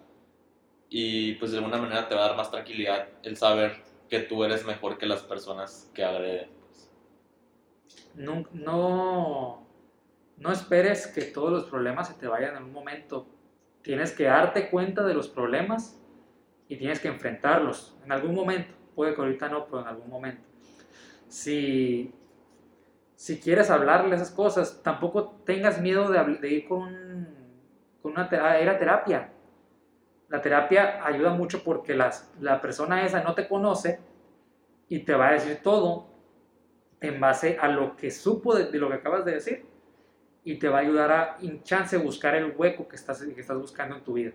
Y 0.90 1.34
pues 1.36 1.52
de 1.52 1.58
alguna 1.58 1.78
manera 1.78 2.08
te 2.08 2.16
va 2.16 2.26
a 2.26 2.28
dar 2.30 2.38
más 2.38 2.52
tranquilidad 2.52 3.08
el 3.24 3.36
saber 3.38 3.84
que 4.10 4.20
tú 4.20 4.44
eres 4.44 4.66
mejor 4.66 4.98
que 4.98 5.06
las 5.06 5.24
personas 5.24 5.92
que 5.94 6.04
agreden. 6.04 6.50
pues. 6.60 6.90
No, 8.16 8.44
no, 8.54 9.68
no 10.38 10.52
esperes 10.52 11.08
que 11.08 11.24
todos 11.24 11.52
los 11.52 11.66
problemas 11.66 12.08
se 12.08 12.14
te 12.14 12.28
vayan 12.28 12.56
en 12.56 12.64
un 12.64 12.74
momento. 12.74 13.28
Tienes 13.82 14.12
que 14.12 14.26
darte 14.26 14.70
cuenta 14.70 15.04
de 15.04 15.14
los 15.14 15.28
problemas 15.28 16.00
y 16.68 16.78
tienes 16.78 17.00
que 17.00 17.08
enfrentarlos 17.08 17.98
en 18.04 18.12
algún 18.12 18.34
momento. 18.34 18.74
Puede 18.96 19.14
que 19.14 19.22
ahorita 19.22 19.50
no, 19.50 19.66
pero 19.66 19.82
en 19.82 19.88
algún 19.88 20.10
momento. 20.10 20.42
Si, 21.28 22.14
si 23.16 23.40
quieres 23.40 23.70
hablarle 23.70 24.16
esas 24.16 24.32
cosas, 24.32 24.82
tampoco 24.84 25.38
tengas 25.46 25.82
miedo 25.82 26.10
de, 26.10 26.24
de 26.38 26.50
ir 26.50 26.68
con, 26.68 27.28
con 28.02 28.12
una 28.14 28.30
a 28.30 28.62
ir 28.62 28.70
a 28.70 28.78
terapia. 28.78 29.32
La 30.30 30.42
terapia 30.42 31.06
ayuda 31.06 31.32
mucho 31.32 31.64
porque 31.64 31.94
las, 31.96 32.32
la 32.40 32.60
persona 32.62 33.06
esa 33.06 33.24
no 33.24 33.36
te 33.36 33.48
conoce 33.48 34.00
y 34.90 35.00
te 35.00 35.14
va 35.16 35.30
a 35.30 35.34
decir 35.34 35.60
todo 35.64 36.08
en 37.02 37.20
base 37.20 37.58
a 37.60 37.68
lo 37.68 37.96
que 37.96 38.12
supo 38.12 38.56
de, 38.56 38.66
de 38.72 38.78
lo 38.80 38.90
que 38.90 38.96
acabas 38.96 39.26
de 39.26 39.34
decir 39.34 39.66
y 40.44 40.58
te 40.58 40.70
va 40.70 40.78
a 40.80 40.82
ayudar 40.82 41.12
a, 41.12 41.38
en 41.42 41.64
chance, 41.64 41.98
buscar 41.98 42.36
el 42.36 42.54
hueco 42.56 42.88
que 42.88 42.96
estás, 42.96 43.24
que 43.24 43.42
estás 43.42 43.58
buscando 43.58 43.96
en 43.96 44.04
tu 44.04 44.14
vida. 44.14 44.32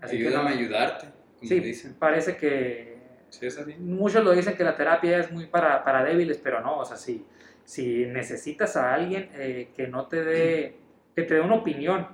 Así 0.00 0.16
que 0.20 0.26
Ayúdame 0.26 0.50
no- 0.50 0.56
a 0.56 0.58
ayudarte, 0.58 1.06
como 1.38 1.48
sí, 1.48 1.60
dicen. 1.60 1.96
parece 1.98 2.36
que 2.36 2.97
Sí, 3.30 3.46
muchos 3.78 4.24
lo 4.24 4.32
dicen 4.32 4.56
que 4.56 4.64
la 4.64 4.76
terapia 4.76 5.18
es 5.18 5.30
muy 5.30 5.46
para, 5.46 5.84
para 5.84 6.02
débiles, 6.02 6.38
pero 6.38 6.60
no, 6.60 6.78
o 6.78 6.84
sea, 6.84 6.96
si, 6.96 7.26
si 7.64 8.06
necesitas 8.06 8.76
a 8.76 8.94
alguien 8.94 9.30
eh, 9.34 9.70
que 9.76 9.86
no 9.86 10.06
te 10.06 10.24
dé, 10.24 10.76
que 11.14 11.22
te 11.22 11.34
dé 11.34 11.40
una 11.40 11.56
opinión, 11.56 12.08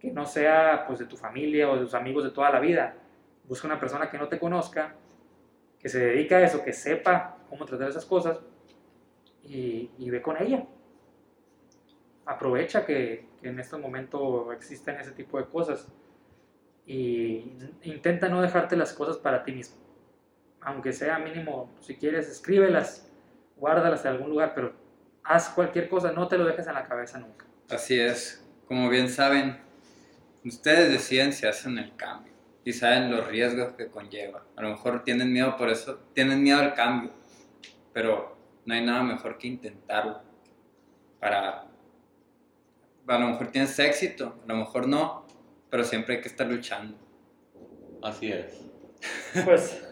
que 0.00 0.10
no 0.10 0.26
sea 0.26 0.84
pues 0.86 0.98
de 0.98 1.06
tu 1.06 1.16
familia 1.16 1.70
o 1.70 1.76
de 1.76 1.82
tus 1.82 1.94
amigos 1.94 2.24
de 2.24 2.30
toda 2.30 2.50
la 2.50 2.58
vida, 2.58 2.96
busca 3.44 3.68
una 3.68 3.78
persona 3.78 4.10
que 4.10 4.18
no 4.18 4.28
te 4.28 4.38
conozca, 4.38 4.96
que 5.78 5.88
se 5.88 6.00
dedica 6.00 6.38
a 6.38 6.42
eso, 6.42 6.64
que 6.64 6.72
sepa 6.72 7.38
cómo 7.48 7.64
tratar 7.64 7.88
esas 7.88 8.04
cosas 8.04 8.40
y, 9.44 9.90
y 9.98 10.10
ve 10.10 10.20
con 10.20 10.36
ella. 10.42 10.66
Aprovecha 12.26 12.84
que, 12.84 13.26
que 13.40 13.48
en 13.48 13.60
este 13.60 13.76
momento 13.76 14.52
existen 14.52 14.96
ese 14.96 15.12
tipo 15.12 15.38
de 15.38 15.46
cosas 15.46 15.88
y 16.86 17.52
intenta 17.82 18.28
no 18.28 18.42
dejarte 18.42 18.76
las 18.76 18.92
cosas 18.92 19.16
para 19.16 19.44
ti 19.44 19.52
mismo 19.52 19.89
aunque 20.62 20.92
sea 20.92 21.18
mínimo, 21.18 21.70
si 21.80 21.94
quieres, 21.96 22.28
escríbelas, 22.28 23.08
guárdalas 23.56 24.04
en 24.04 24.12
algún 24.12 24.30
lugar, 24.30 24.52
pero 24.54 24.72
haz 25.24 25.48
cualquier 25.50 25.88
cosa, 25.88 26.12
no 26.12 26.28
te 26.28 26.38
lo 26.38 26.44
dejes 26.44 26.66
en 26.66 26.74
la 26.74 26.86
cabeza 26.86 27.18
nunca. 27.18 27.46
Así 27.68 27.98
es. 27.98 28.44
Como 28.66 28.88
bien 28.88 29.08
saben, 29.08 29.58
ustedes 30.44 30.90
deciden 30.90 31.32
si 31.32 31.46
hacen 31.46 31.78
el 31.78 31.94
cambio. 31.96 32.30
y 32.64 32.72
saben 32.72 33.10
los 33.10 33.26
riesgos 33.26 33.74
que 33.74 33.88
conlleva. 33.88 34.44
A 34.56 34.62
lo 34.62 34.70
mejor 34.70 35.02
tienen 35.02 35.32
miedo 35.32 35.56
por 35.56 35.70
eso, 35.70 35.98
tienen 36.14 36.42
miedo 36.42 36.60
al 36.60 36.74
cambio, 36.74 37.10
pero 37.92 38.36
no 38.66 38.74
hay 38.74 38.84
nada 38.84 39.02
mejor 39.02 39.38
que 39.38 39.48
intentarlo 39.48 40.20
para... 41.18 41.66
A 43.06 43.18
lo 43.18 43.28
mejor 43.28 43.48
tienes 43.48 43.76
éxito, 43.78 44.40
a 44.44 44.46
lo 44.46 44.56
mejor 44.56 44.86
no, 44.86 45.26
pero 45.68 45.82
siempre 45.82 46.16
hay 46.16 46.20
que 46.20 46.28
estar 46.28 46.46
luchando. 46.46 46.96
Así 48.02 48.30
es. 48.30 48.60
Pues, 49.44 49.82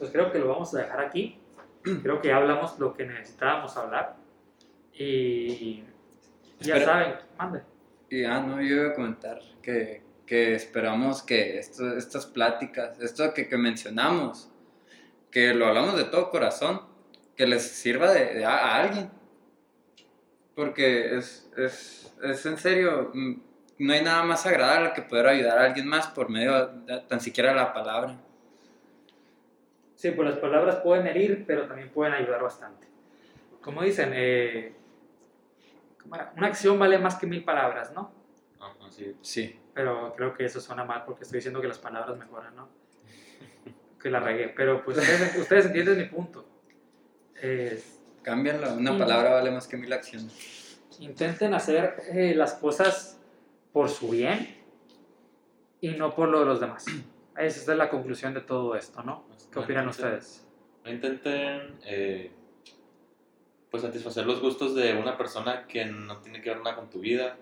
pues 0.00 0.10
creo 0.10 0.32
que 0.32 0.40
lo 0.40 0.48
vamos 0.48 0.74
a 0.74 0.78
dejar 0.78 0.98
aquí. 1.00 1.38
Creo 2.02 2.20
que 2.20 2.28
ya 2.28 2.36
hablamos 2.38 2.78
lo 2.80 2.92
que 2.94 3.06
necesitábamos 3.06 3.74
hablar. 3.76 4.16
Y 4.92 5.82
ya 6.58 6.76
Espera. 6.76 6.84
saben, 6.84 7.14
mande. 7.38 7.62
Y 8.10 8.24
ah, 8.24 8.40
no, 8.40 8.60
yo 8.60 8.74
iba 8.76 8.88
a 8.90 8.94
comentar 8.94 9.38
que, 9.62 10.02
que 10.26 10.54
esperamos 10.54 11.22
que 11.22 11.58
esto- 11.58 11.96
estas 11.96 12.26
pláticas, 12.26 12.98
esto 13.00 13.32
que, 13.32 13.48
que 13.48 13.56
mencionamos, 13.56 14.50
que 15.30 15.54
lo 15.54 15.66
hablamos 15.66 15.96
de 15.96 16.04
todo 16.04 16.28
corazón, 16.30 16.82
que 17.36 17.46
les 17.46 17.62
sirva 17.62 18.10
de, 18.12 18.34
de 18.34 18.44
a, 18.44 18.56
a 18.56 18.82
alguien. 18.82 19.10
Porque 20.54 21.16
es, 21.16 21.50
es, 21.56 22.14
es 22.22 22.44
en 22.46 22.58
serio, 22.58 23.10
mm, 23.14 23.34
no 23.78 23.92
hay 23.92 24.02
nada 24.02 24.22
más 24.24 24.44
agradable 24.44 24.92
que 24.94 25.02
poder 25.02 25.26
ayudar 25.28 25.58
a 25.58 25.64
alguien 25.64 25.86
más 25.86 26.08
por 26.08 26.28
medio 26.28 26.66
de 26.66 27.00
tan 27.08 27.20
siquiera 27.20 27.54
la 27.54 27.72
palabra. 27.72 28.18
Sí, 30.00 30.12
pues 30.12 30.30
las 30.30 30.38
palabras 30.38 30.76
pueden 30.76 31.06
herir, 31.06 31.44
pero 31.46 31.66
también 31.66 31.90
pueden 31.90 32.14
ayudar 32.14 32.42
bastante. 32.42 32.86
Como 33.60 33.82
dicen, 33.82 34.12
eh, 34.14 34.74
una 36.06 36.46
acción 36.46 36.78
vale 36.78 36.98
más 36.98 37.16
que 37.16 37.26
mil 37.26 37.44
palabras, 37.44 37.92
¿no? 37.92 38.10
Ajá, 38.58 38.90
sí. 38.90 39.14
Sí. 39.20 39.60
Pero 39.74 40.14
creo 40.16 40.32
que 40.32 40.46
eso 40.46 40.58
suena 40.58 40.84
mal 40.84 41.04
porque 41.04 41.24
estoy 41.24 41.36
diciendo 41.36 41.60
que 41.60 41.68
las 41.68 41.78
palabras 41.78 42.16
mejoran, 42.16 42.56
¿no? 42.56 42.70
Que 44.00 44.08
la 44.08 44.20
regué. 44.20 44.48
Pero 44.48 44.82
pues 44.82 44.96
ustedes, 44.96 45.36
ustedes 45.36 45.66
entienden 45.66 45.98
mi 45.98 46.06
punto. 46.06 46.48
Eh, 47.42 47.84
Cámbianlo, 48.22 48.72
una 48.72 48.96
palabra 48.96 49.34
vale 49.34 49.50
más 49.50 49.68
que 49.68 49.76
mil 49.76 49.92
acciones. 49.92 50.80
intenten 50.98 51.52
hacer 51.52 51.96
eh, 52.10 52.34
las 52.34 52.54
cosas 52.54 53.20
por 53.70 53.90
su 53.90 54.08
bien 54.08 54.62
y 55.82 55.90
no 55.90 56.14
por 56.14 56.30
lo 56.30 56.40
de 56.40 56.46
los 56.46 56.58
demás. 56.58 56.86
Esa 57.40 57.72
es 57.72 57.78
la 57.78 57.88
conclusión 57.88 58.34
de 58.34 58.40
todo 58.40 58.74
esto, 58.74 59.02
¿no? 59.02 59.24
¿Qué 59.52 59.58
opinan 59.58 59.88
ustedes? 59.88 60.46
No 60.84 60.90
intenten 60.90 61.78
eh, 61.84 62.30
pues 63.70 63.82
satisfacer 63.82 64.26
los 64.26 64.40
gustos 64.40 64.74
de 64.74 64.94
una 64.94 65.16
persona 65.16 65.66
que 65.66 65.84
no 65.86 66.18
tiene 66.18 66.40
que 66.42 66.50
ver 66.50 66.58
nada 66.58 66.76
con 66.76 66.90
tu 66.90 67.00
vida. 67.00 67.36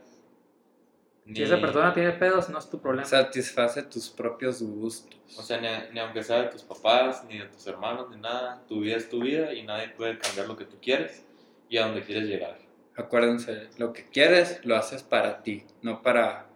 Si 1.33 1.43
esa 1.43 1.61
persona 1.61 1.93
tiene 1.93 2.13
pedos, 2.13 2.49
no 2.49 2.59
es 2.59 2.71
tu 2.71 2.81
problema. 2.81 3.07
Satisface 3.07 3.83
tus 3.83 4.09
propios 4.09 4.63
gustos. 4.63 5.21
O 5.37 5.43
sea, 5.43 5.61
ni, 5.61 5.69
ni 5.93 6.01
aunque 6.01 6.23
sea 6.23 6.43
de 6.43 6.49
tus 6.49 6.63
papás, 6.63 7.25
ni 7.29 7.39
de 7.39 7.47
tus 7.47 7.67
hermanos, 7.67 8.09
ni 8.11 8.17
nada. 8.17 8.63
Tu 8.67 8.81
vida 8.81 8.97
es 8.97 9.11
tu 9.11 9.21
vida 9.21 9.53
y 9.53 9.63
nadie 9.63 9.89
puede 9.91 10.19
cambiar 10.19 10.49
lo 10.49 10.57
que 10.57 10.65
tú 10.65 10.77
quieres 10.81 11.27
y 11.69 11.77
a 11.77 11.87
donde 11.87 12.03
quieres 12.03 12.25
llegar. 12.25 12.59
Acuérdense, 12.97 13.69
lo 13.77 13.93
que 13.93 14.09
quieres 14.09 14.65
lo 14.65 14.75
haces 14.75 15.03
para 15.03 15.43
ti, 15.43 15.65
no 15.83 16.03
para 16.03 16.47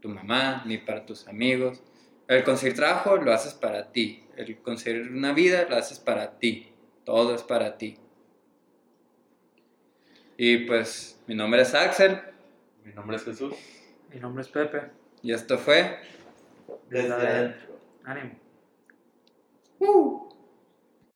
tu 0.00 0.08
mamá 0.08 0.62
ni 0.66 0.78
para 0.78 1.04
tus 1.04 1.26
amigos. 1.26 1.82
El 2.28 2.44
conseguir 2.44 2.76
trabajo 2.76 3.16
lo 3.16 3.32
haces 3.32 3.54
para 3.54 3.92
ti. 3.92 4.24
El 4.36 4.60
conseguir 4.62 5.10
una 5.10 5.32
vida 5.32 5.66
lo 5.68 5.76
haces 5.76 5.98
para 5.98 6.38
ti. 6.38 6.72
Todo 7.04 7.34
es 7.34 7.42
para 7.42 7.76
ti. 7.76 7.98
Y 10.36 10.58
pues 10.66 11.20
mi 11.26 11.34
nombre 11.34 11.62
es 11.62 11.74
Axel 11.74 12.20
Mi 12.84 12.92
nombre 12.92 13.16
es 13.16 13.24
Jesús. 13.24 13.54
Mi 14.12 14.18
nombre 14.20 14.42
es 14.42 14.48
Pepe. 14.48 14.90
y 15.22 15.32
esto 15.32 15.58
fue... 15.58 15.98
Desde 16.88 17.12
adentro. 17.12 17.78
Ánimo. 18.04 18.38
¡Uh! 19.78 20.31